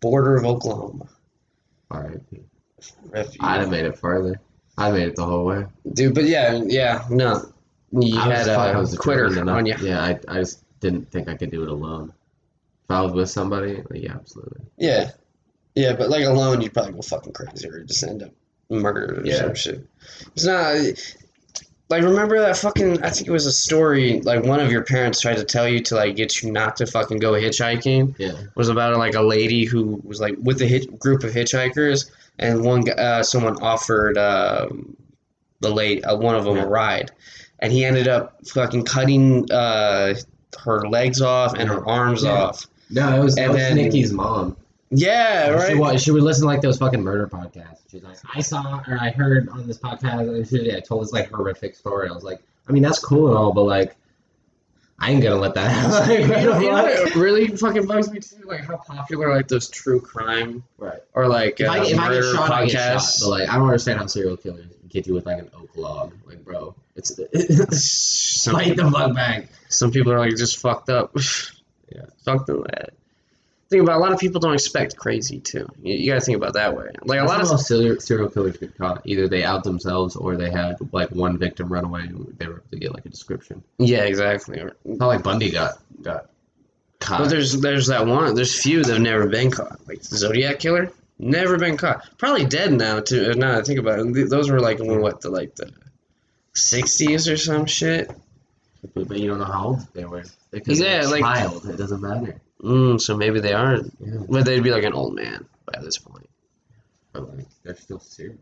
[0.00, 1.08] border of Oklahoma.
[1.90, 2.20] All right,
[3.08, 3.36] Refuge.
[3.40, 4.38] I'd have made it farther.
[4.76, 5.64] I made it the whole way.
[5.94, 7.52] Dude, but yeah, yeah, no.
[7.90, 9.74] You I was had I a was quitter on you.
[9.80, 12.12] Yeah, I, I just didn't think I could do it alone.
[12.84, 14.60] If I was with somebody, like, yeah, absolutely.
[14.76, 15.10] Yeah.
[15.74, 18.30] Yeah, but like alone, you'd probably go fucking crazy or just end up
[18.68, 19.38] murdered or Yeah.
[19.38, 19.86] some shit.
[20.34, 20.76] It's not
[21.88, 23.02] like remember that fucking.
[23.02, 25.80] I think it was a story like one of your parents tried to tell you
[25.80, 28.14] to like get you not to fucking go hitchhiking.
[28.18, 28.30] Yeah.
[28.30, 32.10] It Was about like a lady who was like with a hit group of hitchhikers,
[32.38, 34.96] and one uh, someone offered um,
[35.60, 36.64] the late uh, one of them Yeah.
[36.64, 37.10] a ride,
[37.58, 40.14] and he ended up fucking cutting uh,
[40.64, 42.30] her legs off and her arms Yeah.
[42.32, 42.66] off.
[42.90, 44.56] No, it was, it was then- Nikki's mom.
[44.94, 45.78] Yeah, She, right.
[45.78, 47.78] wa- she would listen to like those fucking murder podcasts.
[47.90, 51.12] She's like, I saw or I heard on this podcast, and she yeah, told this
[51.12, 52.08] like horrific story.
[52.08, 53.96] I was like, I mean, that's cool and all, but like,
[54.98, 56.20] I ain't gonna let that happen.
[56.20, 58.42] you know, you know what really fucking bugs me too?
[58.44, 61.00] Like how popular like those true crime right.
[61.14, 62.98] or like If, uh, I, if I get murder shot, I get shot.
[63.00, 63.20] podcasts.
[63.22, 66.12] But like, I don't understand how serial killers get you with like an oak log.
[66.26, 67.16] Like, bro, it's
[68.42, 69.48] some, fight the fuck bag.
[69.70, 71.16] some people are like just fucked up.
[71.94, 72.06] Yeah.
[72.24, 72.60] Fuck them.
[72.60, 72.86] man.
[73.72, 75.66] Think about a lot of people don't expect crazy too.
[75.82, 76.90] You, you gotta think about that way.
[77.02, 79.00] Like a That's lot of serial, serial killers get caught.
[79.04, 82.54] Either they out themselves or they had like one victim run away and they were
[82.56, 83.64] able to get like a description.
[83.78, 84.58] yeah, exactly.
[84.60, 86.30] It's not like Bundy got got
[87.00, 87.20] caught.
[87.20, 88.34] But there's there's that one.
[88.34, 89.80] There's few that have never been caught.
[89.88, 92.06] Like the Zodiac killer, never been caught.
[92.18, 93.30] Probably dead now too.
[93.30, 95.72] Uh, now that I think about it, those were like when what the like the
[96.54, 98.10] sixties or some shit.
[98.94, 100.24] but, but you don't know how old they were.
[100.50, 101.64] Because Yeah, like- child.
[101.66, 102.40] It doesn't matter.
[102.62, 105.98] Mm, so maybe they are, Yeah, but they'd be like an old man by this
[105.98, 106.28] point.
[107.12, 108.36] but like they're still serial.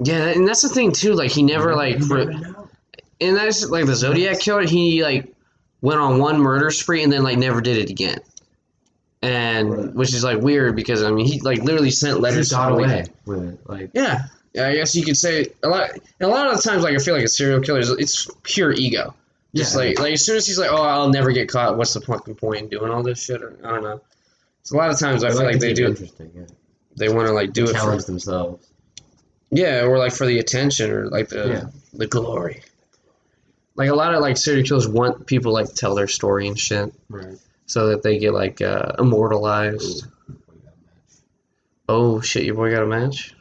[0.00, 1.14] Yeah, and that's the thing too.
[1.14, 2.26] Like he never like, re-
[3.20, 4.64] and that's like the Zodiac killer.
[4.66, 5.32] He like
[5.80, 8.18] went on one murder spree and then like never did it again.
[9.22, 9.94] And Right.
[9.94, 13.42] which is like weird because I mean he like literally sent letters got away with
[13.54, 13.58] it.
[13.68, 14.68] Like Yeah, yeah.
[14.68, 15.90] I guess you could say a lot.
[16.20, 18.72] A lot of the times, like I feel like a serial killer is it's pure
[18.72, 19.14] ego.
[19.56, 19.80] Just Yeah.
[19.80, 21.76] like like as soon as he's like, oh, I'll never get caught.
[21.76, 23.42] What's the fucking point in doing all this shit?
[23.42, 24.00] Or, I don't know.
[24.60, 25.86] It's a lot of times I feel like to they do.
[25.86, 26.30] Interesting.
[26.34, 26.42] Yeah.
[26.96, 28.66] They want to like do it for challenge themselves.
[29.50, 31.64] yeah, or like for the attention or like the Yeah.
[31.94, 32.62] the glory.
[33.76, 36.92] Like a lot of like serial killers want people like tell their story and shit,
[37.10, 37.36] Right.
[37.66, 40.06] so that they get like uh, immortalized.
[41.88, 43.34] Oh shit, your boy got a match.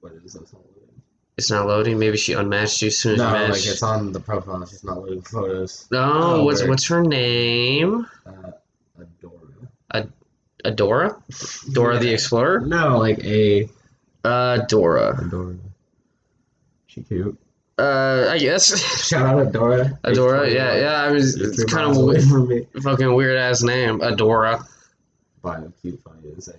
[0.00, 0.34] What is this?
[0.34, 1.02] Not loading.
[1.38, 1.98] It's not loading.
[1.98, 4.62] Maybe she unmatched you as soon as No, you like it's on the profile.
[4.62, 5.86] It's just not loading photos.
[5.90, 6.70] No, Oh, what's weird.
[6.70, 8.06] what's her name?
[8.26, 8.52] Uh,
[8.98, 10.08] Adora.
[10.64, 11.72] Adora?
[11.74, 12.60] Dora the Explorer?
[12.60, 13.68] No, like a
[14.24, 15.14] Uh, Dora.
[15.20, 15.58] Adora.
[16.86, 17.36] She cute.
[17.78, 18.74] Uh, I guess.
[19.06, 20.00] Shout out Adora.
[20.04, 21.02] Adora, yeah, yeah.
[21.02, 21.36] I was.
[21.36, 22.66] It's kind of away from me.
[22.82, 24.66] fucking weird ass name, Adora.
[25.44, 26.54] How cute, funny, insane.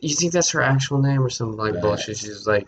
[0.00, 1.80] You think that's her actual name or some like Yeah.
[1.80, 2.16] bullshit?
[2.18, 2.66] She's like,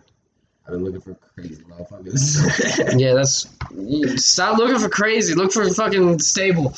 [0.66, 2.98] I've been looking for crazy motherfuckers.
[2.98, 4.24] yeah, that's.
[4.24, 5.34] Stop looking for crazy.
[5.34, 6.74] Look for fucking stable,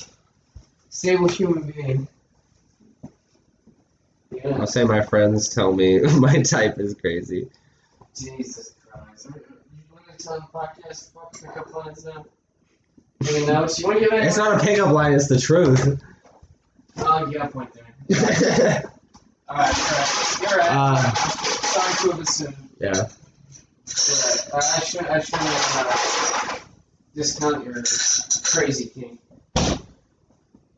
[0.91, 2.09] stable human being.
[4.33, 4.57] Yeah.
[4.59, 7.49] I'll say my friends tell me my type is crazy.
[8.15, 9.29] Jesus Christ.
[9.35, 9.43] You
[9.93, 12.25] want to tell the podcast fuck pickup lines now?
[13.29, 13.79] Any notes?
[13.79, 14.27] You want to give any?
[14.27, 16.03] It's not a pickup line, it's the truth.
[16.99, 17.85] Oh, you got a point there.
[19.49, 20.41] Alright, alright.
[20.41, 20.71] You're right.
[20.71, 22.57] Uh, Sorry to have assumed.
[23.87, 24.59] Yeah.
[24.59, 26.59] I should I should uh,
[27.15, 27.83] discount your
[28.45, 29.21] crazy kink.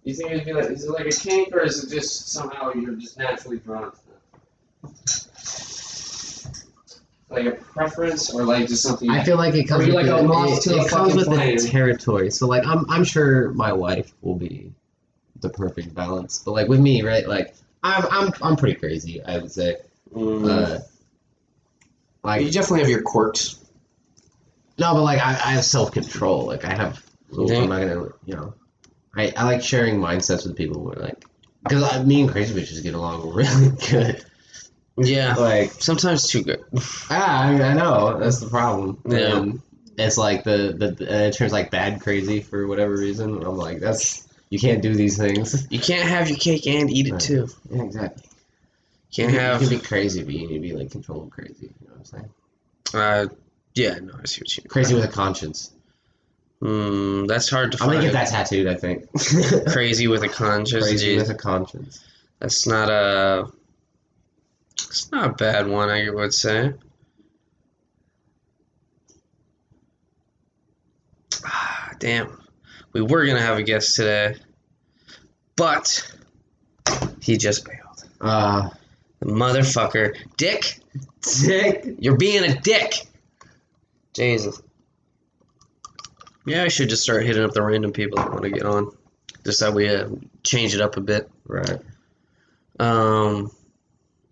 [0.04, 2.72] You think it'd be like is it like a kink or is it just somehow
[2.74, 3.98] you're just naturally drawn to
[4.82, 4.98] that?
[7.30, 10.16] Like a preference or like just something I feel like it comes with like the,
[10.16, 11.58] it, it comes with flame.
[11.58, 12.30] the territory.
[12.30, 14.72] So like I'm I'm sure my wife will be
[15.40, 16.42] the perfect balance.
[16.42, 17.28] But like with me, right?
[17.28, 19.76] Like I'm I'm I'm pretty crazy, I would say.
[20.14, 20.48] Mm.
[20.48, 20.80] Uh,
[22.36, 23.58] like you definitely have your quirks.
[24.78, 26.46] no, but like I, I have self control.
[26.46, 27.52] Like I have rules.
[27.52, 28.54] I'm not gonna you know.
[29.16, 31.24] I, I like sharing mindsets with people who are like
[31.64, 34.24] because me and crazy bitches get along really good.
[34.96, 35.34] Yeah.
[35.34, 36.64] Like Sometimes too good.
[37.10, 39.00] ah, I, mean, I know that's the problem.
[39.08, 39.38] Yeah.
[39.38, 39.62] And
[39.96, 43.42] it's like the the and it turns like bad crazy for whatever reason.
[43.44, 45.66] I'm like that's you can't do these things.
[45.70, 47.20] You can't have your cake and eat it Right.
[47.20, 47.48] too.
[47.70, 48.24] Yeah, exactly.
[49.14, 51.72] Can't you, have you can be crazy, but you need to be like controlled crazy.
[51.80, 52.30] You know what I'm saying?
[52.94, 53.26] uh
[53.74, 54.68] yeah, no, I see what you mean.
[54.68, 55.72] Crazy with a conscience.
[56.60, 57.92] Hmm, that's hard to I'm find.
[58.00, 58.66] gonna get that tattooed.
[58.66, 59.06] I think.
[59.70, 60.84] Crazy with a conscience.
[60.84, 61.22] crazy geez.
[61.22, 62.04] with a conscience.
[62.40, 63.46] That's not a.
[64.74, 66.72] It's not a bad one, I would say.
[71.44, 72.40] Ah, damn.
[72.92, 74.36] We were gonna have a guest today,
[75.56, 76.10] but
[77.20, 78.04] he just bailed.
[78.20, 78.70] Uh,
[79.22, 80.78] motherfucker, Dick.
[81.44, 81.84] dick.
[81.98, 82.94] You're being a dick.
[84.14, 84.60] Jesus.
[86.46, 88.90] Yeah, I should just start hitting up the random people that want to get on.
[89.44, 90.08] Just that we uh,
[90.42, 91.30] change it up a bit.
[91.46, 91.78] Right.
[92.80, 93.50] Um,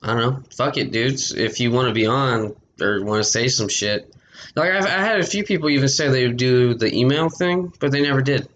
[0.02, 0.42] I don't know.
[0.56, 1.32] Fuck it, dudes.
[1.34, 4.14] If you want to be on or want to say some shit,
[4.54, 7.72] like I've, I had a few people even say they would do the email thing,
[7.80, 8.48] but they never did.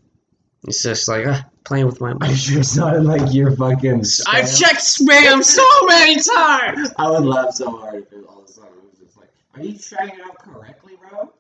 [0.65, 2.39] It's just like ah, playing with my I'm mind.
[2.39, 4.01] sure it's not like your fucking.
[4.27, 4.61] I've spam.
[4.61, 6.91] checked spam so many times.
[6.99, 9.29] I would laugh so hard if it all of a sudden it was just like,
[9.55, 11.33] "Are you trying it out correctly, bro?"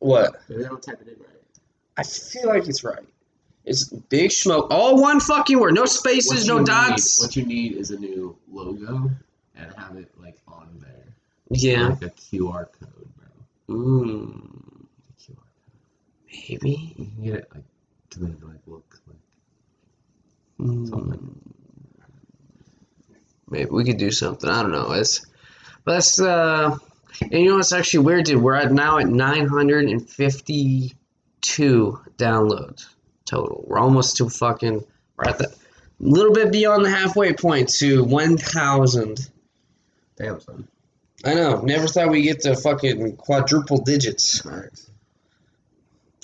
[0.00, 0.40] What?
[0.48, 1.28] Maybe they don't type it in right.
[1.96, 3.04] I feel like it's right.
[3.66, 4.68] It's big smoke.
[4.70, 5.74] All one fucking word.
[5.74, 7.20] No spaces, no you dots.
[7.20, 9.10] Need, what you need is a new logo
[9.54, 11.14] and have it like on there.
[11.50, 11.88] Yeah.
[11.88, 13.08] Like a QR code,
[13.68, 13.76] bro.
[13.76, 15.36] Mm, A QR.
[16.48, 16.94] maybe.
[16.96, 17.64] You can get it like
[18.10, 19.16] to make it like look like
[20.68, 20.88] Mm.
[20.88, 21.49] something.
[23.50, 24.48] Maybe we could do something.
[24.48, 24.92] I don't know.
[24.92, 25.26] It's
[25.84, 26.76] but that's uh
[27.20, 28.42] and you know what's actually weird, dude?
[28.42, 30.94] We're at now at nine hundred and fifty
[31.40, 32.86] two downloads
[33.24, 33.64] total.
[33.66, 34.84] We're almost to fucking
[35.16, 35.54] we're at the
[35.98, 39.28] little bit beyond the halfway point to one thousand.
[40.16, 40.68] Damn son.
[41.24, 41.60] I know.
[41.60, 44.42] Never thought we'd get to fucking quadruple digits.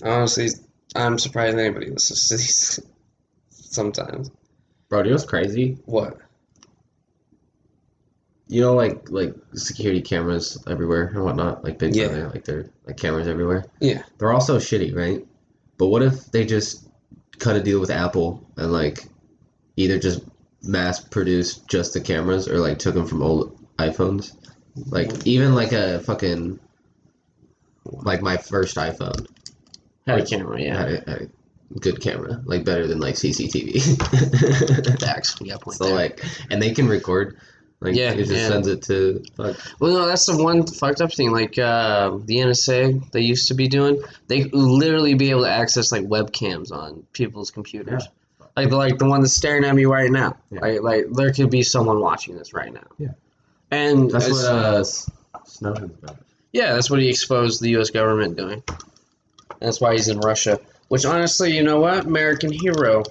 [0.03, 0.49] Honestly,
[0.95, 2.81] I'm surprised anybody listens to these
[3.51, 4.31] sometimes.
[4.89, 5.79] Bro, do you know what's crazy?
[5.85, 6.19] What?
[8.49, 12.09] You know, like like security cameras everywhere and whatnot, like big Yeah.
[12.09, 13.65] brother, like they're like cameras everywhere.
[13.81, 14.03] Yeah.
[14.19, 15.27] They're also shitty, right?
[15.79, 16.89] But what if they just
[17.39, 19.05] cut a deal with Apple and like
[19.77, 20.23] either just
[20.63, 24.33] mass produced just the cameras or like took them from old iPhones?
[24.77, 25.23] Like mm-hmm.
[25.29, 26.61] even like a fucking
[27.85, 29.27] like my first iPhone
[30.07, 30.77] Had a camera, yeah.
[30.77, 31.31] had a, had
[31.75, 33.81] a good camera, like better than like CCTV.
[35.01, 35.35] Facts.
[35.41, 35.95] A point so there.
[35.95, 37.39] like, and they can record.
[37.81, 38.49] Like Yeah, it just yeah.
[38.49, 39.57] sends it to fuck.
[39.81, 41.31] Well, no, that's the one fucked up thing.
[41.33, 44.03] Like uh, the NSA, they used to be doing.
[44.29, 48.09] They literally be able to access like webcams on people's computers.
[48.57, 50.37] Like the like the one that's staring at me right now.
[50.51, 50.61] Yeah.
[50.61, 52.87] Like like there could be someone watching this right now.
[52.99, 53.09] Yeah.
[53.71, 54.85] And That's what uh,
[55.45, 56.17] Snowden's about.
[56.53, 57.91] yeah, that's what he exposed the U.S.
[57.91, 58.63] government doing.
[59.61, 60.59] That's why he's in Russia.
[60.89, 62.07] Which honestly, you know what?
[62.07, 63.03] American hero.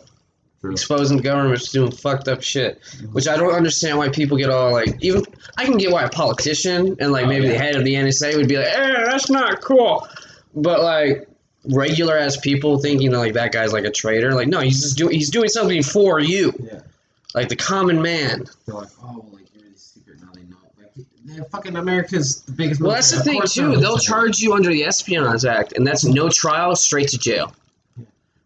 [0.71, 2.81] Exposing governments doing fucked up shit.
[3.11, 5.23] Which I don't understand why people get all like even
[5.57, 8.47] I can get why a politician and like maybe the head of the NSA would
[8.47, 10.07] be like, eh, that's not cool.
[10.53, 11.27] But like
[11.67, 14.97] regular as people thinking that like that guy's like a traitor, like no, he's just
[14.97, 16.53] doing he's doing something for you.
[16.59, 16.79] Yeah.
[17.33, 18.45] Like the common man.
[18.65, 20.21] They're like, oh, like you're really secret.
[20.21, 20.55] Now they know.
[21.37, 22.81] Like, fucking America's the biggest.
[22.81, 23.75] Well, that's the thing too.
[23.75, 27.53] They'll charge you under the Espionage Act, and that's no trial, straight to jail.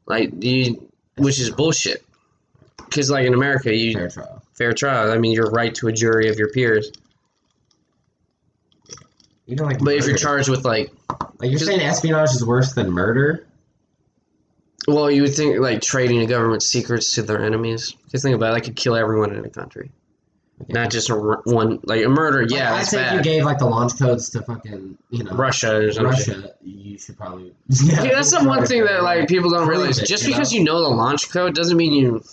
[0.07, 2.03] Like you, which is bullshit.
[2.89, 4.43] Because like in America, you fair trial.
[4.53, 5.11] fair trial.
[5.11, 6.91] I mean, you're right to a jury of your peers.
[9.45, 9.79] You know, like.
[9.79, 10.91] But if you're charged with like,
[11.39, 13.45] like you're saying, espionage is worse than murder.
[14.87, 17.95] well, you would think like trading a government secrets to their enemies.
[18.11, 18.57] Just think about it.
[18.57, 19.91] I could kill everyone in a country,
[20.67, 22.43] not just a, one like a murder.
[22.47, 25.77] Yeah, I that's think you gave like the launch codes to fucking you know Russia
[25.87, 26.11] or something.
[26.41, 26.53] Russia.
[26.61, 27.53] You should probably.
[27.69, 29.97] Yeah, Okay, that's the one thing that like people don't realize.
[29.99, 30.59] it, Just you because know?
[30.59, 32.23] you know the launch code doesn't mean you.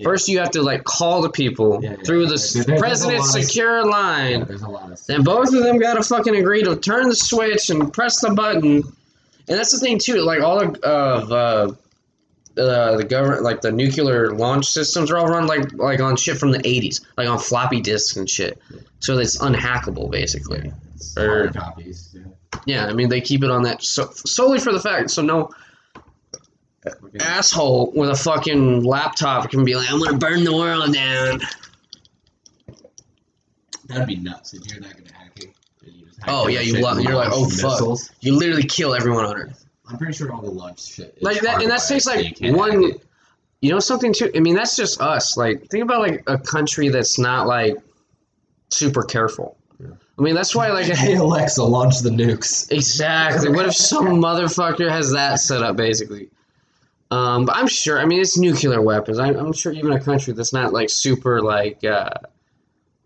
[0.00, 0.04] Yeah.
[0.04, 1.96] First, you have to like call the people Yeah, yeah.
[2.04, 4.44] through the There- s- there's a president's of- secure Yeah, line.
[4.46, 5.06] there's a lot of.
[5.06, 8.30] Then both of them got to fucking agree to turn the switch and press the
[8.30, 8.76] button.
[9.48, 10.22] And that's the thing too.
[10.22, 11.72] Like all of uh,
[12.56, 16.38] uh, the government, like the nuclear launch systems, are all run like like on shit
[16.38, 18.58] from the '80s, like on floppy disks and shit.
[19.00, 20.72] So it's unhackable basically.
[21.16, 22.14] Or- hard copies.
[22.66, 22.86] Yeah.
[22.86, 25.50] I mean they keep it on that so, solely for the fact so no
[27.20, 31.40] asshole with a fucking laptop can be like, I'm gonna burn the world down.
[33.86, 35.52] That'd be nuts if you're at hacking.
[35.84, 37.98] and you hack Oh, yeah, you shit lo- and you're like, oh, fuck.
[38.20, 39.66] You literally kill everyone on Earth.
[39.88, 41.14] I'm pretty sure all the launch shit.
[41.16, 42.92] Is Like that, and that takes so you like one.
[43.60, 44.30] You know something too.
[44.34, 45.36] I mean, that's just us.
[45.36, 47.76] Like, think about like a country that's not like
[48.70, 49.58] super careful.
[49.80, 49.88] Yeah.
[50.18, 52.70] I mean, that's why like Hey Alexa, launch the nukes.
[52.70, 53.50] exactly.
[53.50, 56.30] What if some motherfucker has that set up basically?
[57.10, 57.98] Um, but I'm sure.
[57.98, 59.18] I mean, it's nuclear weapons.
[59.18, 62.10] I'm, I'm sure even a country that's not like super like uh,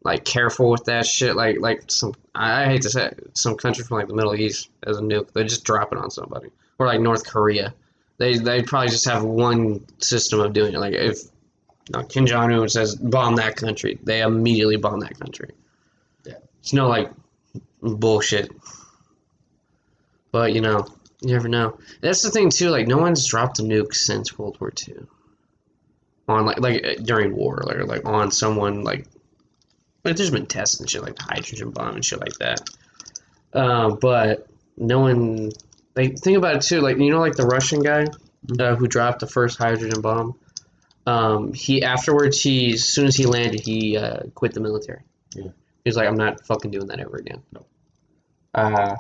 [0.03, 1.35] like careful with that shit.
[1.35, 4.69] Like like some I, hate to say it, some country from like the Middle East
[4.87, 6.51] as a nuke, they just drop it on somebody.
[6.79, 7.75] Or like North Korea,
[8.19, 10.79] they they probably just have one system of doing it.
[10.79, 11.23] Like if
[11.89, 15.51] you know, Kim Jong Un says bomb that country, they immediately bomb that country.
[16.27, 16.35] Yeah.
[16.61, 17.11] It's no like
[17.81, 18.51] bullshit.
[20.31, 20.87] But you know,
[21.25, 21.79] you never know.
[22.01, 22.71] That's the thing too.
[22.71, 25.07] Like no one's dropped a nuke since World War II.
[26.29, 29.07] On like like uh, during war, like like on someone like
[30.05, 32.61] like there's been tests and shit like the hydrogen bomb and shit like that.
[33.53, 34.47] Um, but
[34.77, 35.51] no one
[35.97, 36.81] like think about it too.
[36.81, 38.07] Like you know, like the Russian guy
[38.59, 40.35] uh, who dropped the first hydrogen bomb.
[41.07, 45.03] Um, he afterwards, he as soon as he landed, he uh, quit the military.
[45.35, 45.49] Yeah.
[45.85, 47.43] He was like, I'm not fucking doing that ever again.
[47.53, 47.67] No.
[48.55, 48.97] Uh,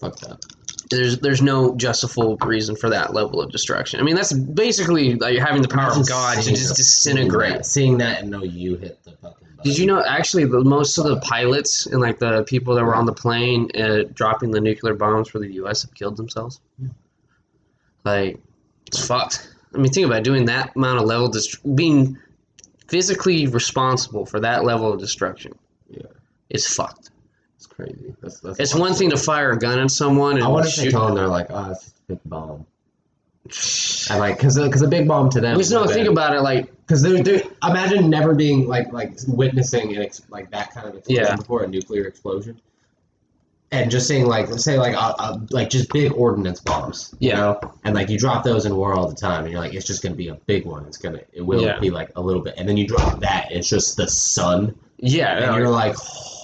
[0.00, 0.44] Fuck that.
[0.90, 4.00] There's there's no justifiable reason for that level of destruction.
[4.00, 7.66] I mean, that's basically like having the power of God to just disintegrate.
[7.66, 9.48] Seeing that and know you hit the fucking.
[9.56, 9.70] Button.
[9.70, 12.94] Did you know actually the most of the pilots and like the people that were
[12.94, 15.82] on the plane uh, dropping the nuclear bombs for the U.S.
[15.82, 16.60] have killed themselves?
[16.78, 16.88] Yeah.
[18.04, 18.40] Like
[18.86, 19.54] it's fucked.
[19.74, 22.16] I mean, think about doing that amount of level dest- being
[22.88, 25.52] physically responsible for that level of destruction.
[25.90, 26.06] Yeah.
[26.48, 27.10] It's fucked.
[27.78, 28.14] It's crazy.
[28.20, 30.76] That's, that's It's one thing to fire a gun at someone and I wonder if
[30.76, 30.92] they shoot.
[30.92, 32.66] them they're like, oh, it's a big bomb.
[34.10, 35.54] And like, cause, cause a big bomb to them.
[35.54, 36.40] Because no, think about it.
[36.42, 40.86] Like Because they're, they're imagine never being like like witnessing an ex, like that kind
[40.88, 41.36] of explosion Yeah.
[41.36, 42.60] before a nuclear explosion,
[43.70, 47.30] and just seeing like let's say like uh, uh, like just big ordnance bombs, you
[47.30, 47.36] Yeah.
[47.36, 49.86] know, and like you drop those in war all the time, and you're like it's
[49.86, 50.84] just gonna be a big one.
[50.86, 51.78] It's gonna it will Yeah.
[51.78, 55.38] be like a little bit, and then you drop that, it's just the sun, yeah,
[55.38, 55.96] and you're like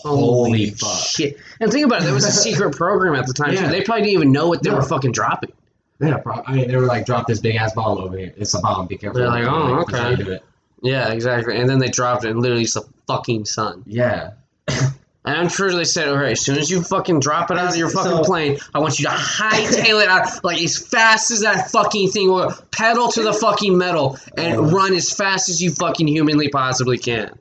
[0.09, 0.99] holy fuck.
[1.07, 1.39] shit.
[1.61, 2.05] And think about it.
[2.05, 3.63] There was a secret program at the time too.
[3.63, 3.69] Yeah.
[3.69, 4.77] They probably didn't even know what they No.
[4.77, 5.53] were fucking dropping.
[6.01, 8.33] Yeah, I mean they were like drop this big ass bomb over here.
[8.37, 8.87] It's a bomb.
[8.87, 9.21] Be careful.
[9.21, 10.17] They're like, oh, you okay.
[10.17, 10.45] do it.
[10.83, 11.57] Yeah, exactly.
[11.57, 13.83] And then they dropped it, and literally it's a fucking sun.
[13.87, 14.33] Yeah.
[15.27, 17.71] And I'm sure they said, all right, as soon as you fucking drop it out
[17.71, 21.31] of your fucking So- plane, I want you to hightail it out like as fast
[21.31, 22.53] as that fucking thing will.
[22.73, 27.39] Pedal to the fucking metal and run as fast as you fucking humanly possibly can.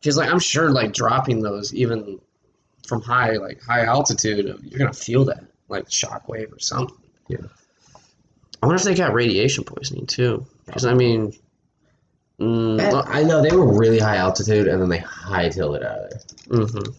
[0.00, 2.20] Because like I'm sure like dropping those even
[2.86, 6.96] from high like high altitude, you're gonna feel that like shockwave or something.
[7.28, 7.38] Yeah.
[8.62, 10.46] I wonder if they got radiation poisoning too.
[10.66, 11.32] Because I mean,
[12.40, 16.10] mm, I know they were really high altitude, and then they hightailed it out of
[16.10, 16.58] there.
[16.60, 16.94] mhm.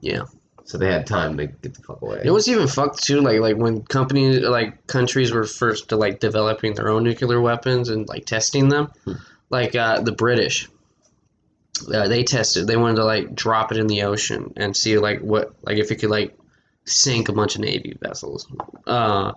[0.00, 0.22] yeah.
[0.66, 2.22] So they had time to get the fuck away.
[2.24, 3.20] It was even fucked too.
[3.20, 7.90] Like like when companies like countries were first to like developing their own nuclear weapons
[7.90, 9.12] and like testing them, Hmm.
[9.50, 10.68] like uh, the British.
[11.92, 12.66] Uh, they tested.
[12.66, 15.90] They wanted to like drop it in the ocean and see like what like if
[15.90, 16.36] it could like
[16.84, 18.46] sink a bunch of Navy vessels.
[18.86, 19.32] Uh,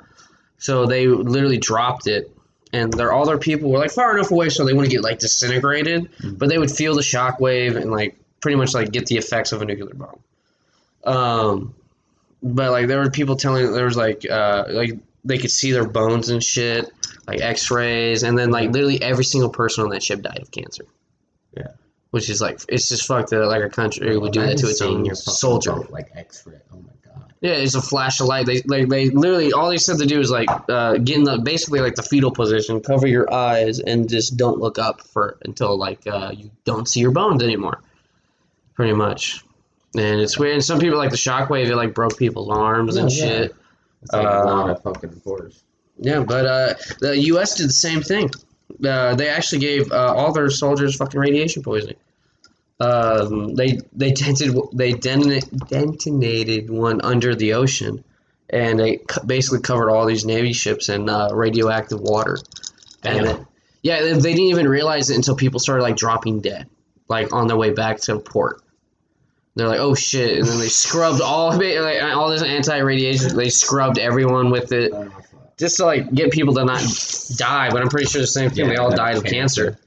[0.59, 2.31] so they literally dropped it,
[2.73, 5.19] and their all their people were like far enough away so they wouldn't get like
[5.19, 6.37] disintegrated, Mhm.
[6.37, 9.51] but they would feel the shock wave and like pretty much like get the effects
[9.51, 10.19] of a nuclear bomb.
[11.03, 11.73] Um,
[12.43, 14.91] but like there were people telling there was like uh like
[15.25, 16.89] they could see their bones and shit,
[17.27, 20.85] like X-rays, and then like literally every single person on that ship died of cancer.
[21.55, 21.69] Yeah.
[22.11, 24.81] Which is like it's just fucked that like a country would do that to its
[24.81, 25.73] own soldier.
[25.73, 26.55] boat, Like X-ray.
[26.73, 27.33] Oh my god.
[27.41, 28.45] Yeah, it's a flash of light.
[28.45, 31.37] They like they literally all they said to do is like uh, get in the
[31.39, 35.77] basically like the fetal position, cover your eyes, and just don't look up for until
[35.77, 37.81] like uh, you don't see your bones anymore.
[38.75, 39.43] Pretty much,
[39.95, 40.53] and it's weird.
[40.53, 41.67] And some people like the shockwave.
[41.67, 43.31] It like broke people's arms and Yeah, yeah.
[43.41, 43.55] shit.
[44.03, 45.61] It's like Uh, a lot of fucking force.
[45.99, 47.55] Yeah, but uh, the U.S.
[47.55, 48.29] did the same thing.
[48.83, 51.95] Uh, they actually gave uh, all their soldiers fucking radiation poisoning.
[52.79, 58.03] Um, they they dented they detonated, one under the ocean,
[58.49, 62.37] and they basically covered all these navy ships in uh, radioactive water.
[63.03, 63.47] And then,
[63.81, 66.67] yeah, they, they didn't even realize it until people started like dropping dead,
[67.07, 68.61] like on their way back to port.
[69.55, 73.35] They're like, "Oh shit!" And then they scrubbed all like, all this anti-radiation.
[73.35, 74.93] They scrubbed everyone with it
[75.57, 76.81] just to like get people to not
[77.35, 77.69] die.
[77.69, 78.65] But I'm pretty sure the same thing.
[78.65, 79.77] Yeah, they all died of cancer.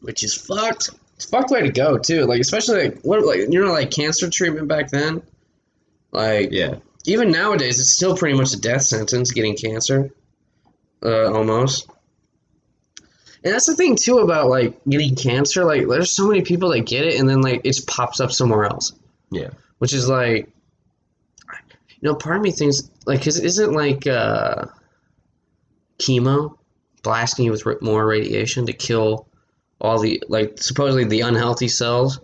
[0.00, 0.90] which is fucked.
[1.16, 2.24] It's a fucked way to go too.
[2.24, 5.22] Like especially like what like you know like cancer treatment back then.
[6.10, 6.76] Like Yeah.
[7.04, 10.10] even nowadays, it's still pretty much a death sentence getting cancer,
[11.04, 11.88] uh, almost.
[13.44, 15.64] And that's the thing too about like getting cancer.
[15.64, 18.32] Like there's so many people that get it and then like it just pops up
[18.32, 18.92] somewhere else
[19.30, 19.50] Yeah.
[19.78, 20.48] which is like
[22.00, 24.64] you know part of me thinks like cause isn't like uh
[25.98, 26.56] chemo
[27.02, 29.26] blasting you with more radiation to kill
[29.80, 32.20] all the like supposedly the unhealthy cells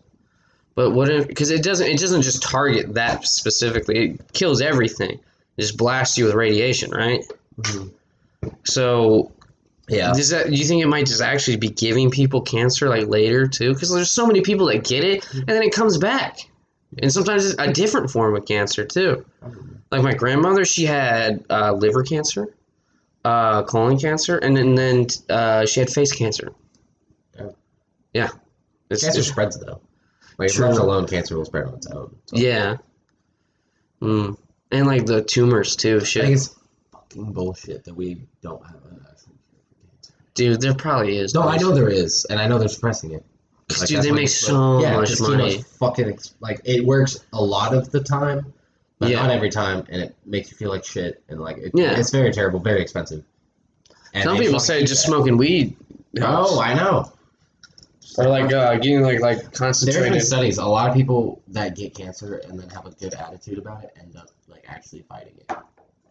[0.74, 5.12] but what if because it doesn't it doesn't just target that specifically it kills everything
[5.12, 7.24] it just blasts you with radiation right
[7.60, 7.90] Mhm.
[8.64, 9.32] so
[9.88, 10.12] Yeah.
[10.12, 13.46] does that do you think it might just actually be giving people cancer like later
[13.46, 13.72] too?
[13.72, 16.38] Because there's so many people that get it and then it comes back,
[17.02, 19.24] and sometimes it's a different form of cancer too.
[19.90, 22.54] Like my grandmother, she had uh, liver cancer,
[23.24, 26.52] uh, colon cancer, and then, then uh, she had face cancer.
[27.38, 27.54] Oh.
[28.14, 28.28] Yeah,
[28.90, 29.80] it's, Cancer it's- spreads though.
[30.38, 30.68] Like True.
[30.68, 32.14] alone, cancer will spread on its own.
[32.26, 32.76] So yeah.
[34.02, 34.36] Mm.
[34.70, 35.96] And like the tumors too.
[36.02, 36.54] I think it's
[36.92, 40.12] fucking bullshit that we don't have an actual cure for cancer.
[40.34, 41.32] dude, there probably is.
[41.34, 43.24] No, I know there is, and I know they're suppressing it.
[43.68, 45.62] Like, dude, they make so yeah, much money.
[45.80, 48.52] fucking ex- like it works a lot of the time,
[49.00, 49.22] but Yeah.
[49.22, 51.98] not every time, and it makes you feel like shit, and like it, Yeah.
[51.98, 53.24] it's very terrible, very expensive.
[54.14, 55.08] And Some people say just that.
[55.08, 55.76] smoking weed.
[56.16, 56.52] helps.
[56.52, 57.12] Oh, I know.
[58.18, 60.04] or like uh, getting like like concentrated.
[60.04, 60.58] There's been studies.
[60.58, 63.94] A lot of people that get cancer and then have a good attitude about it
[64.00, 65.50] end up like actually fighting it.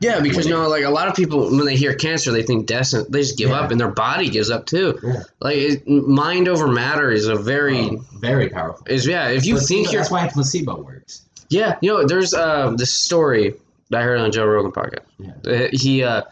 [0.02, 2.68] Yeah, because When no, like a lot of people when they hear cancer, they think
[2.68, 2.92] death.
[3.10, 3.62] They just give Yeah.
[3.62, 5.00] up, and their body gives up too.
[5.02, 5.24] Yeah.
[5.40, 8.86] Like it, mind over matter is a very Um, very powerful.
[8.90, 9.30] is yeah.
[9.30, 11.22] If you Placebo- think you're that's why placebo works.
[11.50, 13.56] yeah, you know, there's uh this story
[13.90, 15.06] that I heard on Joe Rogan podcast.
[15.18, 15.32] Yeah.
[15.66, 16.24] Uh, He uh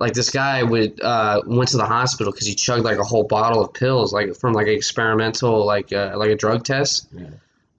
[0.00, 3.22] like this guy would uh went to the hospital because he chugged like a whole
[3.24, 7.06] bottle of pills like from like an experimental like uh, like a drug test.
[7.16, 7.26] Yeah.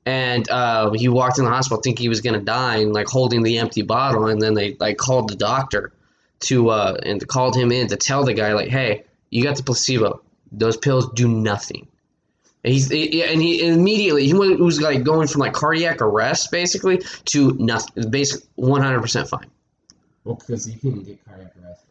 [0.06, 3.43] And uh, he walked in the hospital thinking he was gonna die and like holding
[3.43, 4.28] the empty bottle.
[4.28, 5.93] And then they like called the doctor
[6.41, 9.64] to uh and called him in to tell the guy like hey you got the
[9.64, 10.22] placebo.
[10.51, 11.88] Those pills do nothing.
[12.64, 17.01] And he's he, and he immediately he was, like going from like cardiac arrest basically
[17.26, 19.47] to nothing basically 100% fine.
[20.24, 21.84] Well, because you can get cardiac arrest.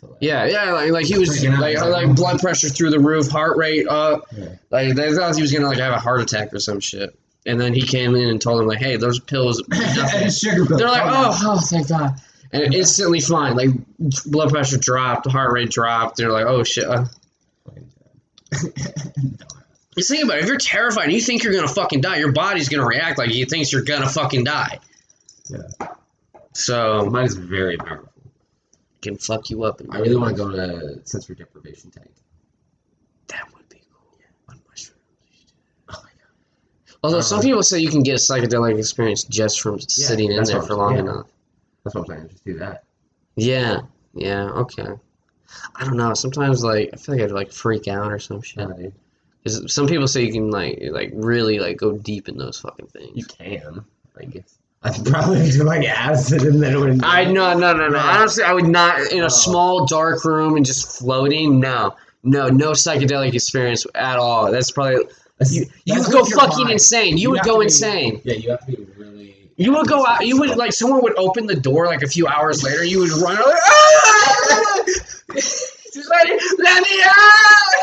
[0.00, 1.58] So, like, yeah yeah like, like he was out.
[1.58, 4.50] like, like oh, blood pressure through the roof heart rate up Yeah.
[4.70, 7.18] Like they thought he was gonna like have a heart attack or some shit.
[7.46, 10.76] And then he came in and told him like, "Hey, those pills." nothing." Sugar pill.
[10.76, 12.20] They're like, "Oh, oh, oh thank God!"
[12.52, 13.56] And instantly fine.
[13.56, 16.18] Like blood pressure dropped, heart rate dropped.
[16.18, 16.86] They're like, "Oh shit!"
[18.50, 20.42] Just think about it.
[20.42, 22.18] If you're terrified, and you think you're gonna fucking die.
[22.18, 24.78] Your body's gonna react like he thinks you're gonna fucking die.
[25.48, 25.88] Yeah.
[26.52, 28.12] So Mine is very powerful.
[29.02, 29.80] Can fuck you up.
[29.90, 32.10] I really want to go to a sensory deprivation tank.
[33.28, 34.18] That would be cool.
[34.48, 35.00] On mushrooms.
[35.88, 36.96] Oh my god.
[37.04, 40.36] Although Uh, some people say you can get a psychedelic experience just from sitting in
[40.38, 41.06] that's there what for I'm long saying.
[41.06, 41.26] enough.
[41.84, 42.28] That's what I'm saying.
[42.30, 42.84] Just do that.
[43.36, 43.80] Yeah,
[44.14, 44.88] yeah, okay.
[45.76, 46.12] I don't know.
[46.14, 48.58] Sometimes, like, I feel like I'd like freak out or some shit.
[48.64, 48.74] Uh,
[49.44, 52.88] 'Cause some people say you can like, like really like go deep in those fucking
[52.88, 53.16] things.
[53.16, 53.84] you can.
[54.20, 54.58] I guess.
[54.82, 57.02] I could probably do like acid and then it would.
[57.02, 57.88] I no no no no.
[57.88, 57.98] No.
[57.98, 59.26] Honestly, I would not in Oh.
[59.26, 61.58] a small dark room and just floating.
[61.60, 64.52] No, no, no psychedelic experience at all.
[64.52, 65.04] That's probably
[65.50, 66.72] You, you That's would go fucking mind.
[66.72, 67.16] insane.
[67.16, 68.20] You, You would go be- insane.
[68.24, 69.34] Yeah, you have to be really.
[69.56, 70.24] You would go out.
[70.26, 72.84] You would like someone would open the door like a few hours later.
[72.84, 73.46] You would run out.
[73.46, 74.82] Like, ah!
[75.34, 77.74] Just let, it, let me out!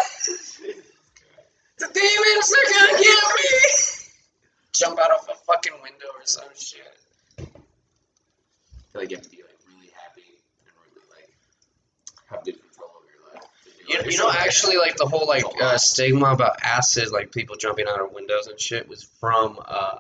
[1.78, 3.50] The demons are gonna get me!
[4.78, 6.82] Jump out of a fucking window or some shit.
[7.40, 10.24] I feel like you have to be like really happy
[10.66, 11.30] and really like
[12.28, 13.50] have good control over your life.
[14.06, 17.88] You, you know, actually, like the whole like uh, stigma about acid, like people jumping
[17.88, 20.00] out of windows and shit, was from uh,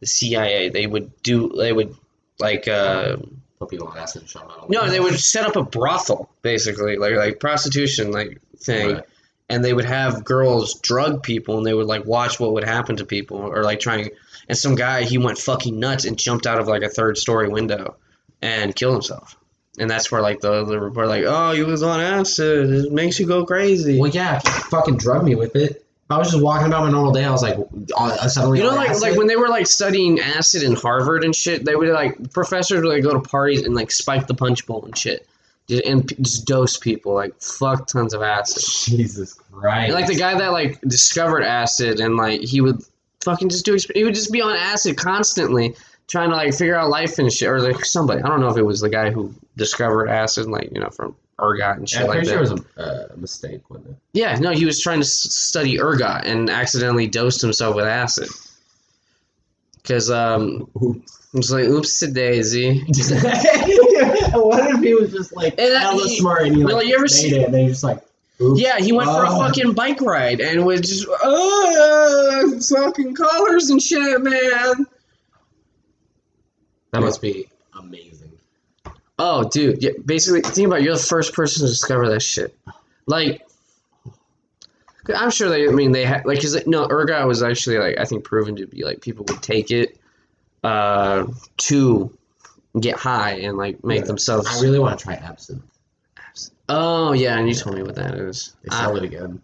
[0.00, 0.68] the CIA.
[0.70, 1.94] They would do, they would
[2.38, 3.16] like, uh,
[3.58, 4.70] Put people on acid and shove them out.
[4.70, 9.04] no, they would set up a brothel, basically, like like prostitution, like thing, Right.
[9.48, 12.96] And they would have girls drug people, and they would like watch what would happen
[12.96, 14.10] to people, or like trying.
[14.48, 17.48] And some guy, he went fucking nuts and jumped out of like a third story
[17.48, 17.96] window,
[18.40, 19.36] and killed himself.
[19.78, 22.70] And that's where like the the report, like, oh, he was on acid.
[22.70, 23.98] It makes you go crazy.
[23.98, 25.82] Well, yeah, fucking drug me with it.
[26.12, 27.24] I was just walking about my normal day.
[27.24, 27.56] I was like,
[27.96, 28.58] uh, suddenly.
[28.58, 29.02] You know, like acid.
[29.02, 32.82] like when they were like studying acid in Harvard and shit, they would like professors
[32.82, 35.26] would like go to parties and like spike the punch bowl and shit,
[35.84, 38.62] and just dose people like fuck tons of acid.
[38.90, 39.86] Jesus Christ.
[39.86, 42.82] And, like the guy that like discovered acid and like he would
[43.24, 45.74] fucking just do he would just be on acid constantly
[46.08, 48.56] trying to like figure out life and shit or like somebody I don't know if
[48.56, 52.04] it was the guy who discovered acid like you know from ergot and shit Yeah,
[52.04, 52.30] I'm like that.
[52.30, 53.96] sure it was a uh, mistake, wasn't it?
[54.12, 58.28] Yeah, no, he was trying to s- study ergot and accidentally dosed himself with acid.
[59.74, 62.84] Because um, it was like, oops, daisy.
[64.34, 66.86] what if he was just like And that- hella he- smart and he well, like
[66.86, 68.02] you ever made see- it and then he's just like,
[68.40, 68.60] oops.
[68.60, 69.38] Yeah, he went for a Oh.
[69.40, 74.86] fucking bike ride and was just, oh, fucking colors and shit, man.
[76.92, 77.48] That must be
[77.78, 78.32] amazing.
[79.18, 82.56] Oh, dude, yeah, basically, think about it, you're the first person to discover that shit.
[83.06, 83.46] Like
[85.14, 88.04] I'm sure they, I mean, they had, like, because, no, ergot was actually, like, I
[88.04, 89.98] think proven to be, like, people would take it
[90.62, 91.26] uh,
[91.56, 92.16] to
[92.80, 94.06] get high and, like, make Yeah.
[94.06, 94.46] themselves.
[94.48, 95.62] I really want to try absinthe.
[96.68, 98.54] Oh, yeah, and you told me what that is.
[98.62, 99.42] They sell Uh, it again.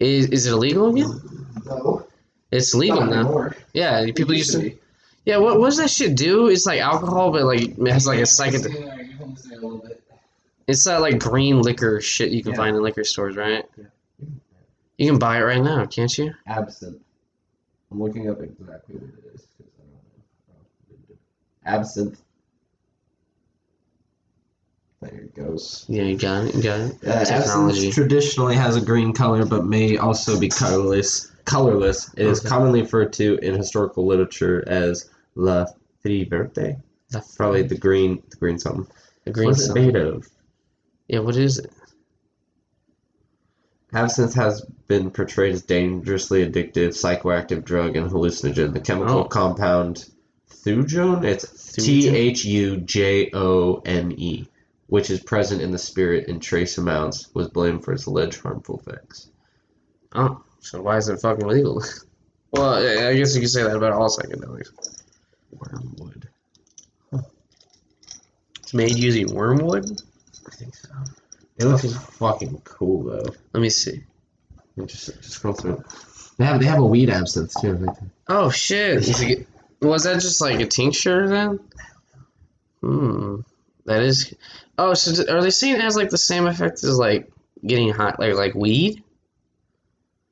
[0.00, 1.20] is, is it illegal again?
[1.66, 2.06] No,
[2.50, 3.50] It's legal now.
[3.74, 4.72] Yeah, people used to.
[5.26, 6.48] Yeah, what, what does that shit do?
[6.48, 9.98] It's like alcohol, but like it has like a psychedelic.
[10.66, 12.56] It's that like green liquor shit you can Yeah.
[12.58, 13.64] find in liquor stores, right?
[13.76, 13.84] Yeah.
[14.98, 16.32] You can buy it right now, can't you?
[16.46, 17.00] Absinthe.
[17.90, 19.40] I'm looking up exactly what it is.
[19.40, 21.16] 'cause I don't know.
[21.80, 22.18] Absinthe.
[25.10, 25.84] There it goes.
[25.88, 26.54] Yeah, you got it.
[26.54, 26.96] You got it.
[27.06, 27.90] Uh, Technology.
[27.90, 31.30] traditionally has a green color, but may also be colorless.
[31.44, 32.10] Colorless.
[32.16, 32.48] It is Okay.
[32.48, 35.66] commonly referred to in historical literature as la
[36.02, 36.76] Verde.
[37.10, 38.86] That's Probably the green, the green something.
[39.24, 40.26] the green What's it made of?
[41.08, 41.70] Yeah, what is it?
[43.92, 48.72] Absinthe has been portrayed as dangerously addictive, psychoactive drug and hallucinogen.
[48.72, 49.24] The chemical Oh.
[49.24, 50.06] compound
[50.50, 54.46] thujone, it's T H U J O N E,
[54.86, 58.78] which is present in the spirit in trace amounts, was blamed for its alleged harmful
[58.78, 59.30] effects.
[60.14, 61.82] Oh, so why is it fucking legal?
[62.52, 64.68] well, I guess you could say that about all psychedelics.
[65.50, 66.28] Wormwood.
[68.62, 69.90] It's made using wormwood.
[70.46, 70.90] I think so.
[71.58, 73.34] It looks fucking cool though.
[73.52, 74.04] Let me see.
[74.86, 75.84] Just just scroll through.
[76.38, 77.74] They have they have a weed absinthe too.
[77.74, 77.96] Right.
[78.28, 79.06] Oh shit!
[79.80, 81.60] Was that just like a tincture then?
[82.80, 83.40] Hmm.
[83.86, 84.34] That is.
[84.78, 87.30] Oh, so are they saying it has like the same effect as like
[87.64, 89.02] getting hot, like like weed?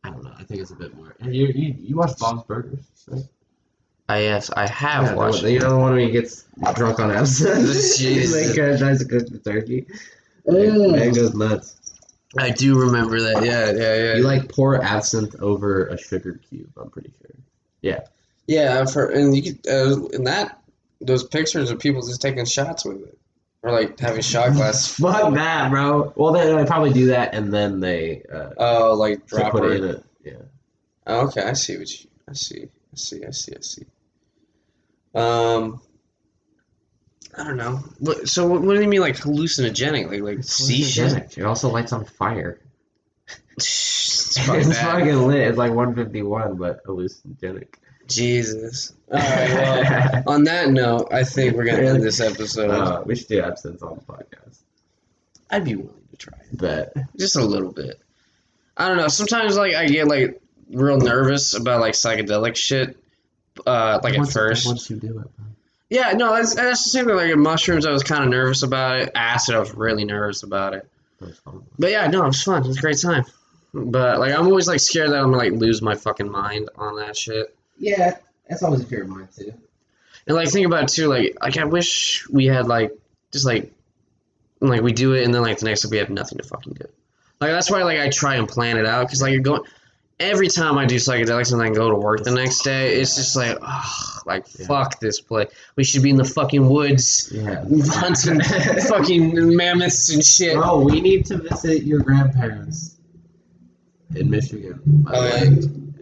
[0.04, 0.32] I don't know.
[0.36, 1.14] I think it's a bit more.
[1.22, 2.84] You you, you watch Bob's Burgers?
[3.08, 3.22] Right?
[4.08, 5.42] I have I have Yeah, watched.
[5.42, 6.44] the, you know the one where he gets
[6.74, 7.66] drunk on absinthe.
[7.98, 8.32] Jesus.
[8.56, 9.86] Like uh, tries to cook the turkey.
[10.46, 10.92] Mm.
[10.96, 11.76] Man goes nuts.
[12.38, 13.44] I do remember that.
[13.44, 14.16] Yeah, yeah, yeah.
[14.16, 16.72] You like pour absinthe over a sugar cube.
[16.80, 17.32] I'm pretty sure.
[18.48, 20.60] Yeah, I've heard, and you could uh, in that
[21.00, 23.18] those pictures of people just taking shots with it,
[23.62, 24.94] or like having shot glass.
[24.98, 26.12] Fuck that, bro.
[26.16, 29.82] Well, they, they probably do that and then they uh, Oh, like drop put it.
[29.82, 30.04] in it.
[30.24, 30.32] Yeah.
[31.06, 32.08] Oh, okay, I see what you.
[32.28, 32.64] I see.
[32.64, 33.24] I see.
[33.24, 33.52] I see.
[33.56, 33.84] I see.
[35.14, 35.80] Um,
[37.36, 37.76] I don't know.
[37.98, 40.10] What, so what, what do you mean, like hallucinogenic?
[40.10, 41.38] Like like sea shit?
[41.38, 42.60] It also lights on fire.
[43.56, 45.48] it's It's, fucking lit.
[45.48, 47.74] It's like 151, but hallucinogenic.
[48.08, 48.92] Jesus.
[49.10, 49.50] All right.
[49.54, 52.70] Well, on that note, I think we're gonna end this episode.
[52.70, 54.58] Uh, we should do absinthe on the podcast.
[55.50, 56.96] I'd be willing to try it, Bet.
[57.16, 58.00] just a little bit.
[58.76, 59.08] I don't know.
[59.08, 60.40] Sometimes like I get like
[60.70, 62.96] real nervous about like psychedelic shit.
[63.66, 64.66] Uh, like at first.
[64.66, 65.46] Once you do it, bro.
[65.90, 67.16] Yeah, no, that's, that's the same thing.
[67.16, 69.12] Like mushrooms, I was kind of nervous about it.
[69.14, 70.88] Acid, I was really nervous about it.
[71.78, 72.64] But yeah, no, it was fun.
[72.64, 73.26] It was a great time.
[73.74, 76.96] But like I'm always like scared that I'm gonna like lose my fucking mind on
[76.96, 77.54] that shit.
[77.82, 78.16] Yeah,
[78.48, 79.52] that's always a fear of mine too.
[80.26, 82.92] And like think about it too, like like I wish we had like
[83.32, 83.72] just like
[84.60, 86.74] like we do it and then like the next week we have nothing to fucking
[86.74, 86.86] do.
[87.40, 89.62] Like that's why like I try and plan it out because like you're going
[90.20, 93.34] every time I do psychedelics and then go to work the next day, it's just
[93.34, 94.66] like oh, like Yeah.
[94.68, 95.48] fuck this place.
[95.74, 97.64] We should be in the fucking woods Yeah.
[97.88, 98.40] hunting
[98.88, 100.56] fucking mammoths and shit.
[100.56, 102.96] Oh, we need to visit your grandparents
[104.14, 104.78] in Michigan.
[104.84, 105.42] by Oh, yeah.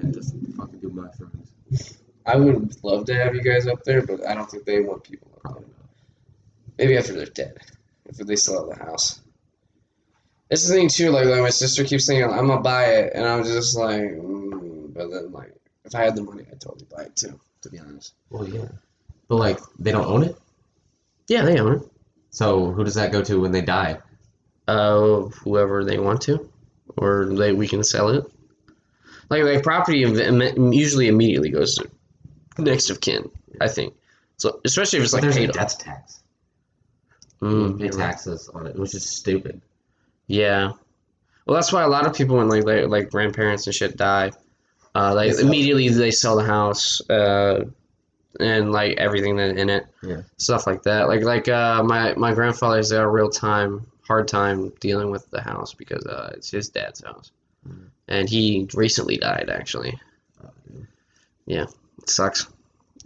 [0.03, 1.50] And just fucking do mushrooms.
[2.27, 5.05] I would love to have you guys up there, but I don't think they want
[5.05, 5.65] people up there.
[6.79, 7.59] Maybe after they're dead,
[8.07, 9.21] if they still have the house.
[10.51, 11.11] It's the thing too.
[11.11, 14.93] Like, like my sister keeps saying, "I'm gonna buy it," and I'm just like, mm,
[14.93, 15.55] but then like,
[15.85, 17.39] if I had the money, I'd totally buy it too.
[17.63, 18.15] To be honest.
[18.31, 18.69] Well, yeah.
[19.29, 20.37] But like, they don't own it.
[21.29, 21.83] Yeah, they own it.
[22.31, 23.99] So who does that go to when they die?
[24.67, 26.51] Uh, whoever they want to,
[26.97, 28.25] or they we can sell it.
[29.31, 31.89] Like like property usually immediately goes to
[32.59, 33.31] next of kin.
[33.61, 33.95] I think.
[34.37, 35.55] So especially if it's like there's a paid off.
[35.57, 36.21] death tax.
[37.41, 38.17] Mm, you're right.
[38.55, 39.63] on it, which is stupid.
[40.27, 40.73] Yeah.
[41.47, 44.33] Well, that's why a lot of people when like they, like grandparents and shit die,
[44.95, 47.65] uh, like They immediately they sell the house, uh,
[48.39, 50.23] and like everything that in it, Yeah.
[50.37, 51.09] stuff like that.
[51.09, 55.41] Like like uh, my my grandfather's had a real time hard time dealing with the
[55.41, 57.31] house because uh, it's his dad's house,
[57.69, 57.87] Mhm.
[58.11, 59.99] And he recently died actually.
[61.47, 61.67] Yeah.
[62.03, 62.47] It sucks,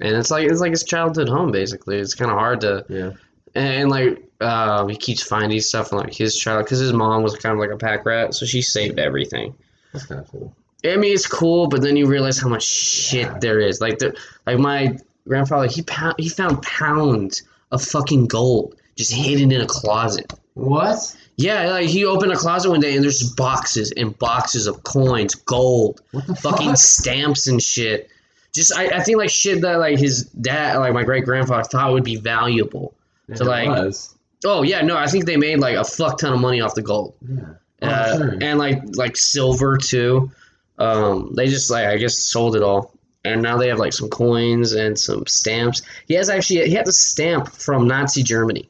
[0.00, 1.96] and it's like it's like his childhood home basically.
[1.98, 3.12] It's kind of hard to Yeah.
[3.54, 7.36] and, like uh, he keeps finding stuff from like his child because his mom was
[7.36, 9.54] kind of like a pack rat, so she saved everything.
[9.92, 10.54] That's kind of cool.
[10.84, 13.38] I mean, it's cool, but then you realize how much shit Yeah.
[13.40, 13.80] there is.
[13.80, 14.14] Like, the,
[14.46, 17.42] like my grandfather, he pound, he found pounds
[17.72, 20.30] of fucking gold just hidden in a closet.
[20.52, 21.16] What?
[21.36, 25.34] Yeah, like he opened a closet one day and there's boxes and boxes of coins,
[25.34, 26.76] gold, fucking fuck?
[26.76, 28.08] stamps and shit.
[28.52, 31.92] Just I, I think like shit that like his dad, like my great grandfather, thought
[31.92, 32.94] would be valuable.
[33.28, 34.10] Yeah, so, it like- was.
[34.46, 36.82] Oh yeah, no, I think they made like a fuck ton of money off the
[36.82, 37.14] gold.
[37.26, 37.44] Yeah.
[37.82, 38.38] Oh, uh, sure.
[38.40, 40.30] and like like silver too.
[40.78, 42.92] Um, they just like I guess sold it all,
[43.24, 45.82] and now they have like some coins and some stamps.
[46.06, 48.68] He has actually he has a stamp from Nazi Germany,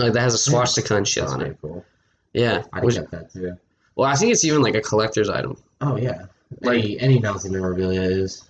[0.00, 1.58] like that has a swastika and shit That's on pretty it.
[1.62, 1.84] cool.
[2.32, 3.56] Yeah, I which, get that too.
[3.96, 5.56] well I think it's even like a collector's item.
[5.80, 6.26] Oh yeah.
[6.62, 8.44] Like- any any Nazi memorabilia is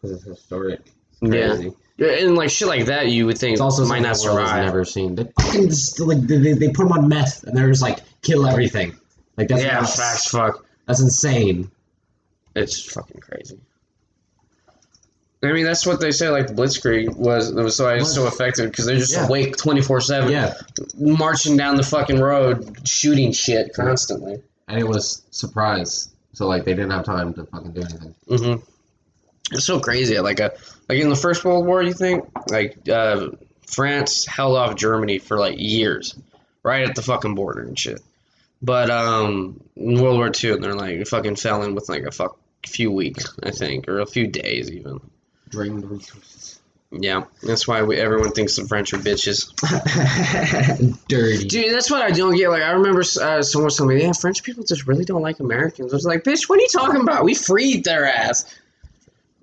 [0.00, 0.80] because it's historic.
[1.22, 1.48] It's Yeah.
[1.48, 1.72] crazy.
[1.96, 4.24] Yeah, and like shit like that you would think It's also might something not the
[4.26, 4.64] world has survive.
[4.66, 5.14] never seen.
[5.16, 7.98] They fucking just like they, they, they put them on meth and they're just like
[8.22, 8.96] kill everything.
[9.36, 10.28] Like that's yeah, facts.
[10.30, 11.70] Fuck, That's insane.
[12.54, 13.58] it's fucking crazy.
[15.42, 16.28] I mean, that's what they say.
[16.30, 19.26] Like the Blitzkrieg was, it was so it's so effective because they're just Yeah.
[19.26, 20.32] awake twenty four seven.
[20.32, 20.54] Yeah,
[20.96, 24.42] marching down the fucking road, shooting shit constantly.
[24.66, 26.08] and it was surprise.
[26.32, 28.14] So like they didn't have time to fucking do anything.
[28.28, 28.62] Mm-hmm.
[29.52, 30.18] It's so crazy.
[30.18, 30.52] Like a
[30.88, 33.28] like in the First World War, you think like uh,
[33.66, 36.14] France held off Germany for like years,
[36.64, 38.00] right at the fucking border and shit.
[38.60, 42.36] But um, in World War Two, they're like fucking fell in with like a fuck
[42.66, 45.00] few weeks, I think, or a few days even.
[45.48, 46.60] Drain the resources.
[46.90, 49.52] Yeah, that's why we, everyone thinks the French are bitches.
[51.08, 51.46] Dirty.
[51.46, 52.48] Dude, that's what I don't get.
[52.48, 55.92] Like, I remember uh, someone told me, "Yeah, French people just really don't like Americans."
[55.92, 57.24] I was like, "Bitch, what are you talking about?
[57.24, 58.46] We freed their ass."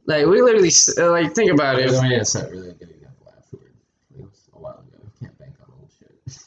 [0.07, 1.91] Like, we literally, uh, like, think about it.
[1.91, 3.45] I mean, it's not really getting that laugh.
[3.53, 5.05] It was a while ago.
[5.19, 6.37] Can't bank on old shit.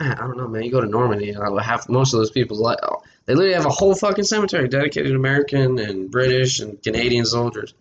[0.00, 0.62] I don't know, man.
[0.62, 3.54] You go to Normandy, and uh, half most of those people, like, oh, they literally
[3.54, 7.74] have a whole fucking cemetery dedicated to American and British and Canadian soldiers.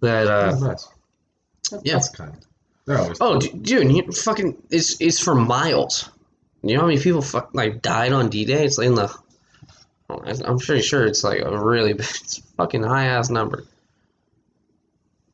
[0.00, 0.88] That, uh, That's nice.
[1.84, 1.92] yeah.
[1.94, 2.36] That's kind.
[2.86, 3.18] They're always.
[3.20, 6.08] oh, d- dude, you fucking, it's it's for miles.
[6.62, 8.64] You know how many people fuck, like died on D-Day?
[8.64, 9.14] It's like in the,
[10.10, 13.64] oh, I'm pretty sure it's like a really, it's a fucking high ass number.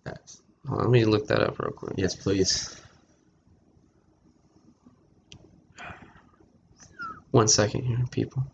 [0.05, 1.95] That's- let me look that up real quick.
[1.97, 2.75] Yes, please.
[7.33, 8.45] One second here, people.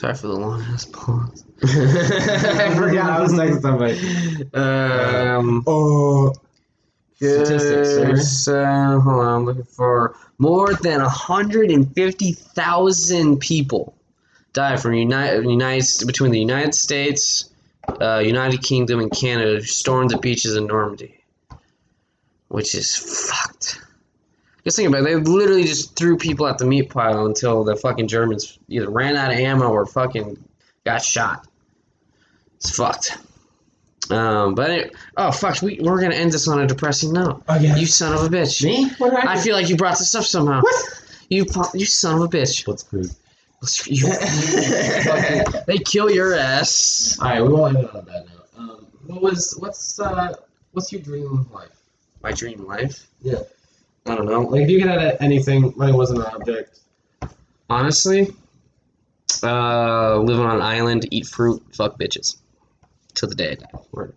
[0.00, 1.44] Sorry for the long ass pause.
[1.62, 4.00] I forgot I was next to somebody.
[4.54, 6.32] Um, Oh.
[7.16, 8.48] Statistics.
[8.48, 13.94] Uh, hold on, I'm looking for more than 150,000 people
[14.54, 17.50] died from United, United between the United States,
[18.00, 21.20] uh, United Kingdom, and Canada who stormed the beaches in Normandy,
[22.48, 23.82] which is fucked.
[24.64, 25.04] Just think about it.
[25.04, 29.16] They literally just threw people at the meat pile until the fucking Germans either ran
[29.16, 30.36] out of ammo or fucking
[30.84, 31.46] got shot.
[32.56, 33.16] It's fucked.
[34.10, 37.42] Um, but it, oh fuck, we we're gonna end this on a depressing note.
[37.48, 37.76] Oh yeah.
[37.76, 38.64] You son of a bitch.
[38.64, 38.90] me?
[38.98, 40.60] What I, I feel like you brought this up somehow.
[40.60, 41.02] What?
[41.28, 42.66] You pu- you son of a bitch.
[42.66, 43.10] What's crude?
[43.86, 44.06] You
[45.04, 47.18] fucking- they kill your ass.
[47.20, 48.46] All right, we won't end it on a bad note.
[48.58, 50.34] Um, what was what's uh
[50.72, 51.68] what's your dream life?
[52.22, 53.06] My dream life.
[53.22, 53.40] Yeah.
[54.10, 54.42] I don't know.
[54.42, 56.80] Like if you could add anything, money wasn't an object.
[57.68, 58.28] Honestly,
[59.42, 62.36] uh, live on an island, eat fruit, fuck bitches,
[63.14, 63.66] till the day I die.
[63.92, 64.14] Word.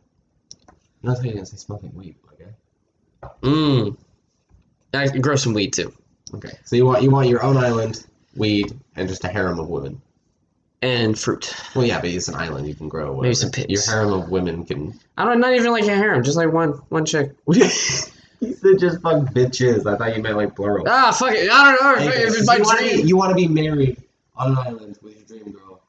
[1.03, 2.51] Not that you're gonna say smoking weed, okay?
[3.41, 3.95] Mmm.
[4.93, 5.91] I can grow some weed too,
[6.35, 6.51] Okay.
[6.65, 8.05] So you want you want your own island,
[8.35, 10.01] weed, and just a harem of women.
[10.81, 11.53] and fruit.
[11.75, 12.67] Well, yeah, but it's an island.
[12.67, 13.05] You can grow.
[13.13, 13.21] Whatever.
[13.21, 13.69] Maybe some pigs.
[13.69, 14.99] Your harem of women can.
[15.17, 15.39] I don't.
[15.39, 17.31] Not even like a harem, just like one one chick.
[18.47, 19.85] you said just fuck bitches.
[19.85, 20.85] I thought you meant like plural.
[20.87, 21.49] Ah, fuck it.
[21.51, 24.01] I don't know so it's my you wanna be- you want to be married
[24.35, 25.81] on an island with your dream girl.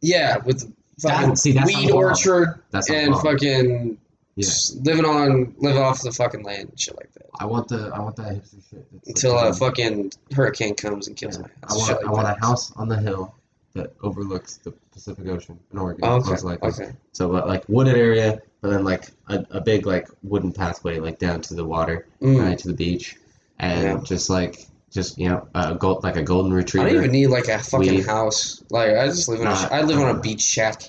[0.00, 3.22] Yeah, with fucking That- see, weed orchard and wrong.
[3.22, 3.98] fucking
[4.36, 4.48] Yeah.
[4.82, 7.26] living on live off the fucking land and shit like that.
[7.38, 8.86] I want the I want that hipster shit.
[8.92, 11.42] that's like, Until a fucking hurricane comes and kills yeah.
[11.42, 12.36] my I want like I want that.
[12.38, 13.34] a house on the hill
[13.74, 16.00] that overlooks the Pacific Ocean in Oregon.
[16.04, 16.36] Oh, okay.
[16.42, 16.68] likely.
[16.68, 16.92] Okay.
[17.12, 21.18] So but, like wooded area, but then like a, a big like wooden pathway like
[21.18, 22.40] down to the water, Mm.
[22.42, 23.16] right to the beach,
[23.58, 24.00] and Yeah.
[24.04, 26.86] just like just you know a gold like a golden retriever.
[26.86, 28.06] I don't even need like a fucking Weed.
[28.06, 28.62] house.
[28.70, 30.20] Like I just live in a Nah, sh- I live on a nah.
[30.20, 30.82] beach shack.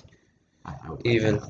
[0.65, 1.41] I, I would like even.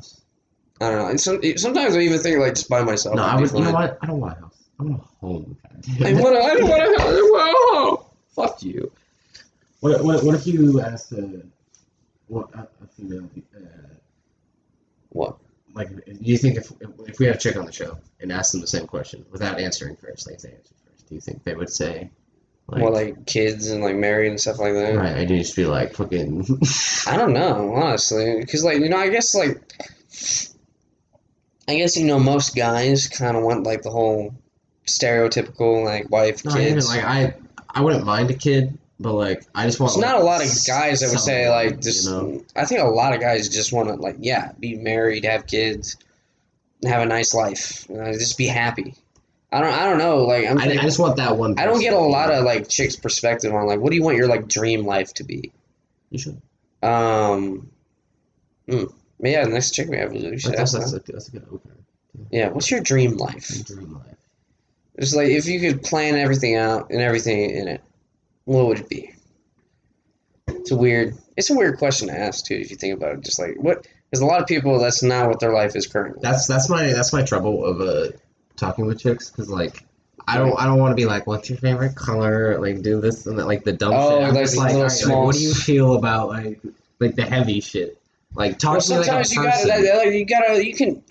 [0.81, 1.07] I don't know.
[1.07, 3.15] And some, sometimes I even think like just by myself.
[3.15, 3.51] No, I would.
[3.51, 3.97] You know what?
[4.01, 4.57] I don't want a house.
[4.79, 5.57] I want a home.
[6.03, 6.35] I want.
[6.35, 7.29] I don't want to.
[7.33, 8.05] Whoa!
[8.35, 8.91] Fuck you.
[9.81, 11.41] What, what, what if you asked a,
[12.27, 13.59] what, a, a female, uh,
[15.09, 15.37] What?
[15.73, 16.71] Like, do you think if,
[17.07, 19.59] if we had a chick on the show and asked them the same question without
[19.59, 22.09] answering first, like, if they answered first, do you think they would say,
[22.67, 24.95] like, More like kids and like married and stuff like that.
[24.95, 26.45] right, and you just be like, fucking,
[27.07, 29.61] I don't know, honestly, because like you know, I guess like,
[31.67, 34.33] I guess you know, most guys kind of want like the whole
[34.87, 37.35] stereotypical like wife, no, even, like, I,
[37.69, 40.47] I wouldn't mind a kid, but, like, I just want, There's not a lot of
[40.65, 42.05] guys that would say like just.
[42.05, 42.45] you know?
[42.55, 45.97] I think a lot of guys just want to like yeah, be married, have kids,
[46.83, 48.95] have a nice life, uh, just be happy.
[49.51, 49.73] I don't.
[49.73, 50.23] I don't know.
[50.23, 50.57] Like I'm.
[50.57, 53.53] I, I just want that one I don't get a lot of like chicks' perspective
[53.53, 55.51] on like what do you want your like dream life to be.
[56.09, 56.41] You should.
[56.81, 57.69] Um.
[58.67, 58.85] Hmm.
[59.19, 61.45] Yeah, the next chick we have, we should That's, ask that's, a, that's a good
[61.51, 61.75] opener.
[62.31, 63.65] Yeah, what's your dream life?
[63.65, 64.17] Dream life.
[64.95, 67.81] It's like if you could plan everything out and everything in it,
[68.45, 69.13] what would it be?
[70.47, 71.15] It's a weird.
[71.37, 73.21] It's a weird question to ask too, if you think about it.
[73.21, 73.87] Just like what?
[74.09, 76.19] Because a lot of people, that's not what their life is currently.
[76.21, 78.15] That's that's my that's my trouble of uh
[78.55, 79.83] talking with chicks because like
[80.27, 83.25] I don't I don't want to be like what's your favorite color like do this
[83.25, 84.27] and that like the dumb Oh, shit.
[84.27, 86.59] I'm like just like, little alright, like, small what do you feel about like
[86.99, 87.97] like the heavy shit?
[88.35, 89.67] Like talk Well, to me like a sometimes you person.
[89.67, 91.03] gotta, like, you gotta, you can,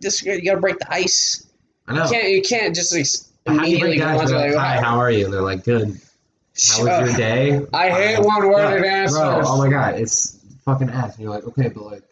[0.00, 1.46] this, you gotta break the ice.
[1.86, 2.04] I know.
[2.04, 3.06] You can't, you can't just like
[3.44, 5.24] But how do you immediately go on to like, hi, how are you?
[5.24, 5.98] And they're like, good.
[6.68, 7.66] How was your day?
[7.72, 8.24] I hate Fine.
[8.24, 9.18] one worded Bro, answers.
[9.18, 11.14] Bro, oh my god, it's fucking ass.
[11.14, 12.02] And you're like, okay, but like,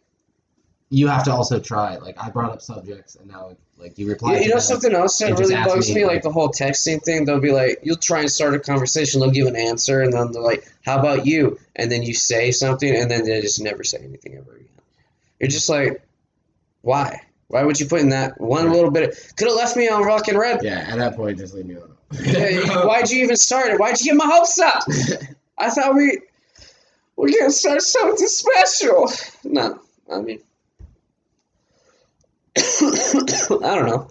[0.89, 1.97] you have to also try.
[1.99, 4.39] Like, I brought up subjects, and now like you reply.
[4.39, 7.25] You, know something else that really bugs me, me, like, like- the whole texting thing.
[7.25, 10.33] They'll be like, you'll try and start a conversation, they'll give an answer, and then
[10.33, 13.85] they're like, "How about you?" And then you say something, and then they just never
[13.85, 14.67] say anything ever again.
[15.39, 16.03] You're just like,
[16.83, 17.23] why?
[17.51, 18.75] Why would you put in that one Right.
[18.77, 19.33] little bit?
[19.37, 20.61] Could have left me on fucking read.
[20.63, 21.97] Yeah, at that point, just leave me alone.
[22.87, 23.79] Why'd you even start it?
[23.81, 24.83] Why'd you get my hopes up?
[25.59, 26.21] I thought we
[27.17, 29.13] we're gonna start something special.
[29.45, 30.41] No, I mean,
[32.57, 34.09] I don't know.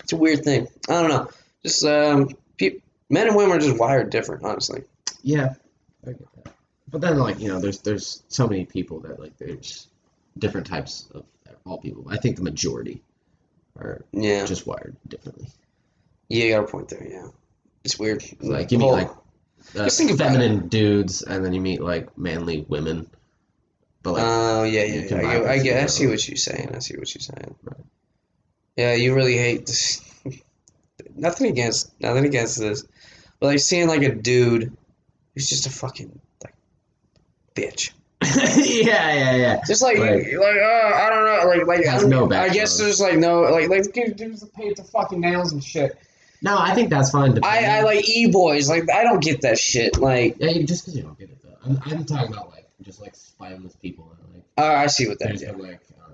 [0.00, 0.66] It's a weird thing.
[0.88, 1.28] I don't know.
[1.62, 2.80] Just um, pe-
[3.10, 4.82] men and women are just wired different, honestly.
[5.22, 5.54] Yeah,
[6.06, 6.54] I get that.
[6.90, 9.86] But then, like you know, there's there's so many people that like there's
[10.38, 11.24] different types of
[11.66, 12.06] all people.
[12.08, 13.02] I think the majority
[13.78, 15.48] are Yeah, just wired differently.
[16.28, 17.06] yeah, you got a point there.
[17.06, 17.28] Yeah,
[17.84, 18.22] it's weird.
[18.40, 22.64] Like you meet like uh, Just think feminine dudes, and then you meet like manly
[22.68, 23.08] women.
[24.02, 25.16] But like, Oh yeah, yeah, yeah.
[25.16, 26.72] I, get- I, get, I see what you're saying.
[26.74, 27.54] I see what you're saying.
[27.62, 27.80] Right.
[28.76, 30.02] Yeah, you really hate this.
[31.14, 32.84] nothing against, nothing against this,
[33.40, 34.76] but like seeing like a dude
[35.34, 36.54] who's just a fucking like
[37.54, 37.92] bitch.
[38.24, 39.60] Yeah, yeah, yeah.
[39.66, 40.24] Just like Right.
[40.24, 43.42] like uh, I don't know, like like Has I, no I guess there's like no
[43.42, 45.98] like like dude, dudes that paint the fucking nails and shit.
[46.42, 47.38] No, I think that's fine.
[47.42, 48.68] I I like e boys.
[48.68, 49.98] Like I don't get that shit.
[49.98, 51.56] Like Yeah, just because you don't get it though.
[51.64, 55.18] I'm, I'm talking about like just like spineless people and like oh, I see what
[55.20, 56.12] that like uh,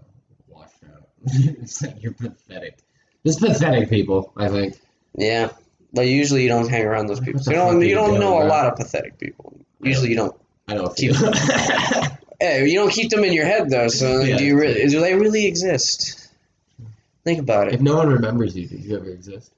[0.48, 1.08] washed out.
[1.24, 2.78] it's like you're pathetic.
[3.26, 4.32] Just pathetic people.
[4.36, 4.80] I think.
[5.16, 5.50] Yeah,
[5.92, 7.40] but usually you don't hang around those people.
[7.46, 9.52] You don't you don't know a lot of pathetic people.
[9.82, 10.36] Usually you don't.
[10.70, 11.30] I know a Keep- few.
[12.42, 13.88] Hey, you don't keep them in your head though.
[13.88, 14.38] So Yeah.
[14.38, 14.86] do you really?
[14.86, 16.30] Do they really exist?
[17.22, 17.74] Think about it.
[17.74, 19.52] if no one remembers you, did you ever exist?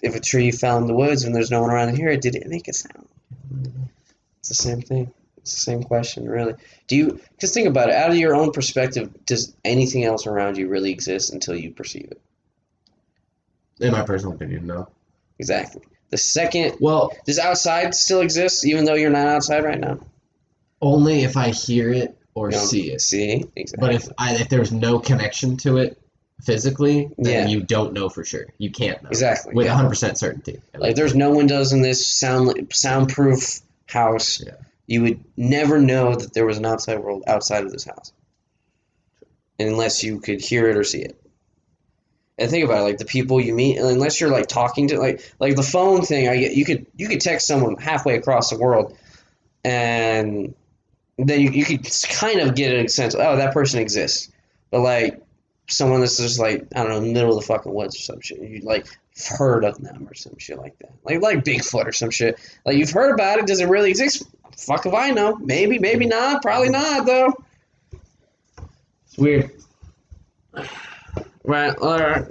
[0.00, 2.22] If a tree fell in the woods and there's no one around to hear it,
[2.22, 3.06] did it make a sound?
[4.40, 5.12] It's the same thing.
[5.36, 6.54] It's the same question, really.
[6.86, 7.20] Do you?
[7.34, 7.96] Because think about it.
[7.96, 12.08] Out of your own perspective, does anything else around you really exist until you perceive
[12.12, 12.20] it?
[13.84, 14.88] In my personal opinion, no.
[15.38, 15.82] Exactly.
[16.12, 19.98] The second, Well, does outside still exist even though you're not outside right now?
[20.80, 23.00] only if I hear it or You see it.
[23.00, 23.86] See, exactly.
[23.88, 25.98] But if I if there's no connection to it
[26.42, 27.54] physically, then Yeah.
[27.54, 28.46] you don't know for sure.
[28.58, 29.72] You can't know Exactly, with yeah.
[29.72, 30.60] 100 percent certainty.
[30.76, 34.42] like there's no windows in this sound soundproof house.
[34.44, 34.52] Yeah.
[34.86, 38.12] You would never know that there was an outside world outside of this house,
[39.58, 41.18] unless you could hear it or see it.
[42.42, 45.32] And think about it, like the people you meet, unless you're like talking to like
[45.38, 46.28] like the phone thing.
[46.28, 48.98] I get you could you could text someone halfway across the world,
[49.64, 50.52] and
[51.18, 53.14] then you, you could kind of get a sense.
[53.14, 54.28] Oh, that person exists.
[54.72, 55.22] But like
[55.68, 58.40] someone that's just like I don't know, middle of the fucking woods or some shit.
[58.40, 58.86] You like
[59.28, 60.90] heard of them or some shit like that.
[61.04, 62.40] Like like Bigfoot or some shit.
[62.66, 63.46] Like you've heard about it.
[63.46, 64.24] Does it really exist?
[64.56, 65.36] Fuck if I know.
[65.36, 66.42] Maybe, maybe not.
[66.42, 67.34] Probably not though.
[69.06, 69.52] It's weird.
[71.44, 71.74] Right.
[71.76, 72.24] All right.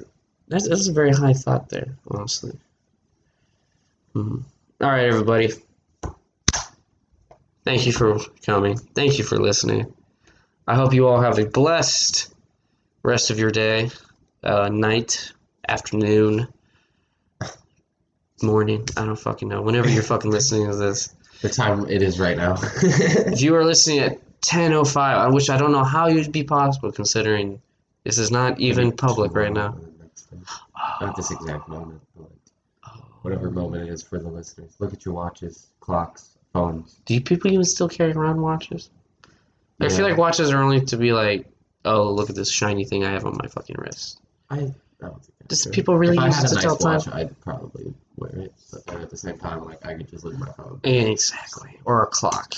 [0.47, 2.51] That's, that's a very high thought there, honestly.
[4.15, 4.43] Mhm.
[4.81, 5.51] All right, everybody.
[7.63, 8.77] Thank you for coming.
[8.77, 9.93] Thank you for listening.
[10.67, 12.33] I hope you all have a blessed
[13.03, 13.89] rest of your day,
[14.43, 15.31] uh, night,
[15.67, 16.47] afternoon,
[18.41, 18.87] morning.
[18.97, 19.61] I don't fucking know.
[19.61, 21.13] Whenever you're fucking listening to this.
[21.41, 22.55] The time it is right now.
[22.81, 27.61] If you are listening at 10.05, which I don't know how you'd be possible considering
[28.03, 29.77] this is not even public right now.
[30.99, 34.75] Not this exact moment, but like whatever moment it is for the listeners.
[34.79, 36.99] Look at your watches, clocks, phones.
[37.05, 38.89] Do you people even still carry around watches?
[39.79, 41.47] I feel like watches are only to be like,
[41.85, 44.21] oh, look at this shiny thing I have on my fucking wrist.
[44.49, 44.59] I, I
[45.01, 47.01] don't think Just people really if use it to nice tell time.
[47.13, 48.53] I'd probably wear it.
[48.85, 50.79] But at the same time, like I could just leave my phone.
[50.83, 51.79] Exactly.
[51.85, 52.53] Or a clock.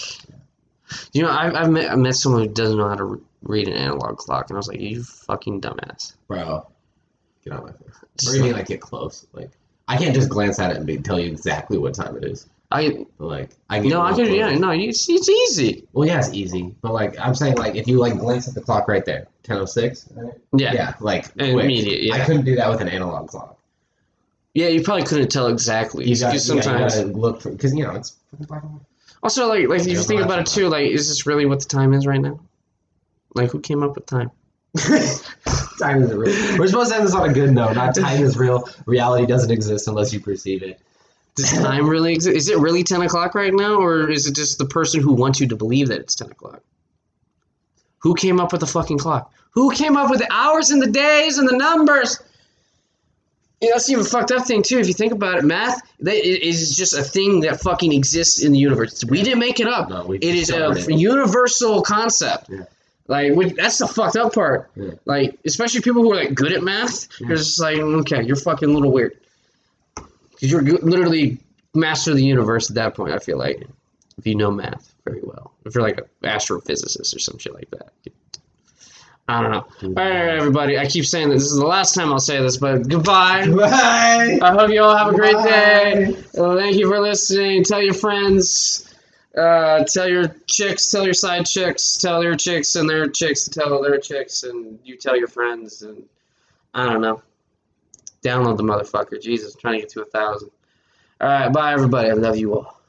[1.13, 3.73] You know, I've, I've met, I met someone who doesn't know how to read an
[3.75, 6.13] analog clock, and I was like, you fucking dumbass.
[6.27, 6.67] Bro,
[7.43, 7.95] get out of my face.
[8.17, 9.25] Just Or you mean like- like get close?
[9.33, 9.51] Like
[9.87, 12.47] I can't just glance at it and be, tell you exactly what time it is.
[12.71, 14.29] I like I can get no, I close.
[14.29, 15.85] yeah, no, it's, it's easy.
[15.93, 18.61] Well, yeah, it's easy, but like I'm saying, like if you like glance at the
[18.61, 20.09] clock right there, ten oh six.
[20.55, 22.15] Yeah, Yeah, like immediate, yeah.
[22.15, 23.59] I couldn't do that with an analog clock.
[24.55, 24.69] yeah.
[24.69, 26.07] You probably couldn't tell exactly.
[26.09, 26.95] You got sometimes.
[26.95, 28.81] yeah, you look because you know it's fucking black and white.
[29.21, 30.45] Also, like, like if you think about it.
[30.47, 32.39] too, like, is this really what the time is right now?
[33.35, 34.31] Like, who came up with time?
[35.79, 36.57] time is real.
[36.57, 37.75] We're supposed to end this on a good note.
[37.75, 38.67] Not time is real.
[38.85, 40.79] Reality doesn't exist unless you perceive it.
[41.35, 42.35] Does time really exist?
[42.35, 45.39] Is it really ten o'clock right now, or is it just the person who wants
[45.39, 46.61] you to believe that it's ten o'clock?
[47.99, 49.31] Who came up with the fucking clock?
[49.51, 52.19] Who came up with the hours and the days and the numbers?
[53.61, 54.79] Yeah, that's the even fucked up thing too.
[54.79, 58.51] If you think about it, math that is just a thing that fucking exists in
[58.51, 59.03] the universe.
[59.05, 59.89] We didn't make it up.
[59.89, 62.49] No, we It is a universal concept.
[62.49, 62.63] Yeah.
[63.07, 64.71] Like which, that's the fucked up part.
[64.75, 64.91] Yeah.
[65.05, 67.07] Like especially people who are like good at math.
[67.19, 67.27] Yeah.
[67.27, 69.17] You're just like okay, you're fucking a little weird.
[69.95, 71.39] Because you're literally
[71.73, 73.13] master of the universe at that point.
[73.13, 73.67] I feel like
[74.17, 77.69] if you know math very well, if you're like an astrophysicist or some shit like
[77.71, 77.91] that.
[79.27, 79.61] I don't know.
[79.61, 79.97] Mm-hmm.
[79.97, 80.77] All right, everybody.
[80.77, 83.47] I keep saying that this is the last time I'll say this, but goodbye.
[83.55, 84.39] Bye.
[84.41, 86.17] I hope you all have a great day.
[86.33, 87.63] Well, thank you for listening.
[87.63, 88.92] Tell your friends.
[89.37, 90.89] Uh, tell your chicks.
[90.89, 91.97] Tell your side chicks.
[91.97, 95.81] Tell your chicks and their chicks tell their chicks, and you tell your friends.
[95.81, 96.03] And
[96.73, 97.21] I don't know.
[98.21, 99.21] Download the motherfucker.
[99.21, 100.51] Jesus, I'm trying to get to a thousand.
[101.19, 102.09] All right, bye everybody.
[102.09, 102.79] I love you all.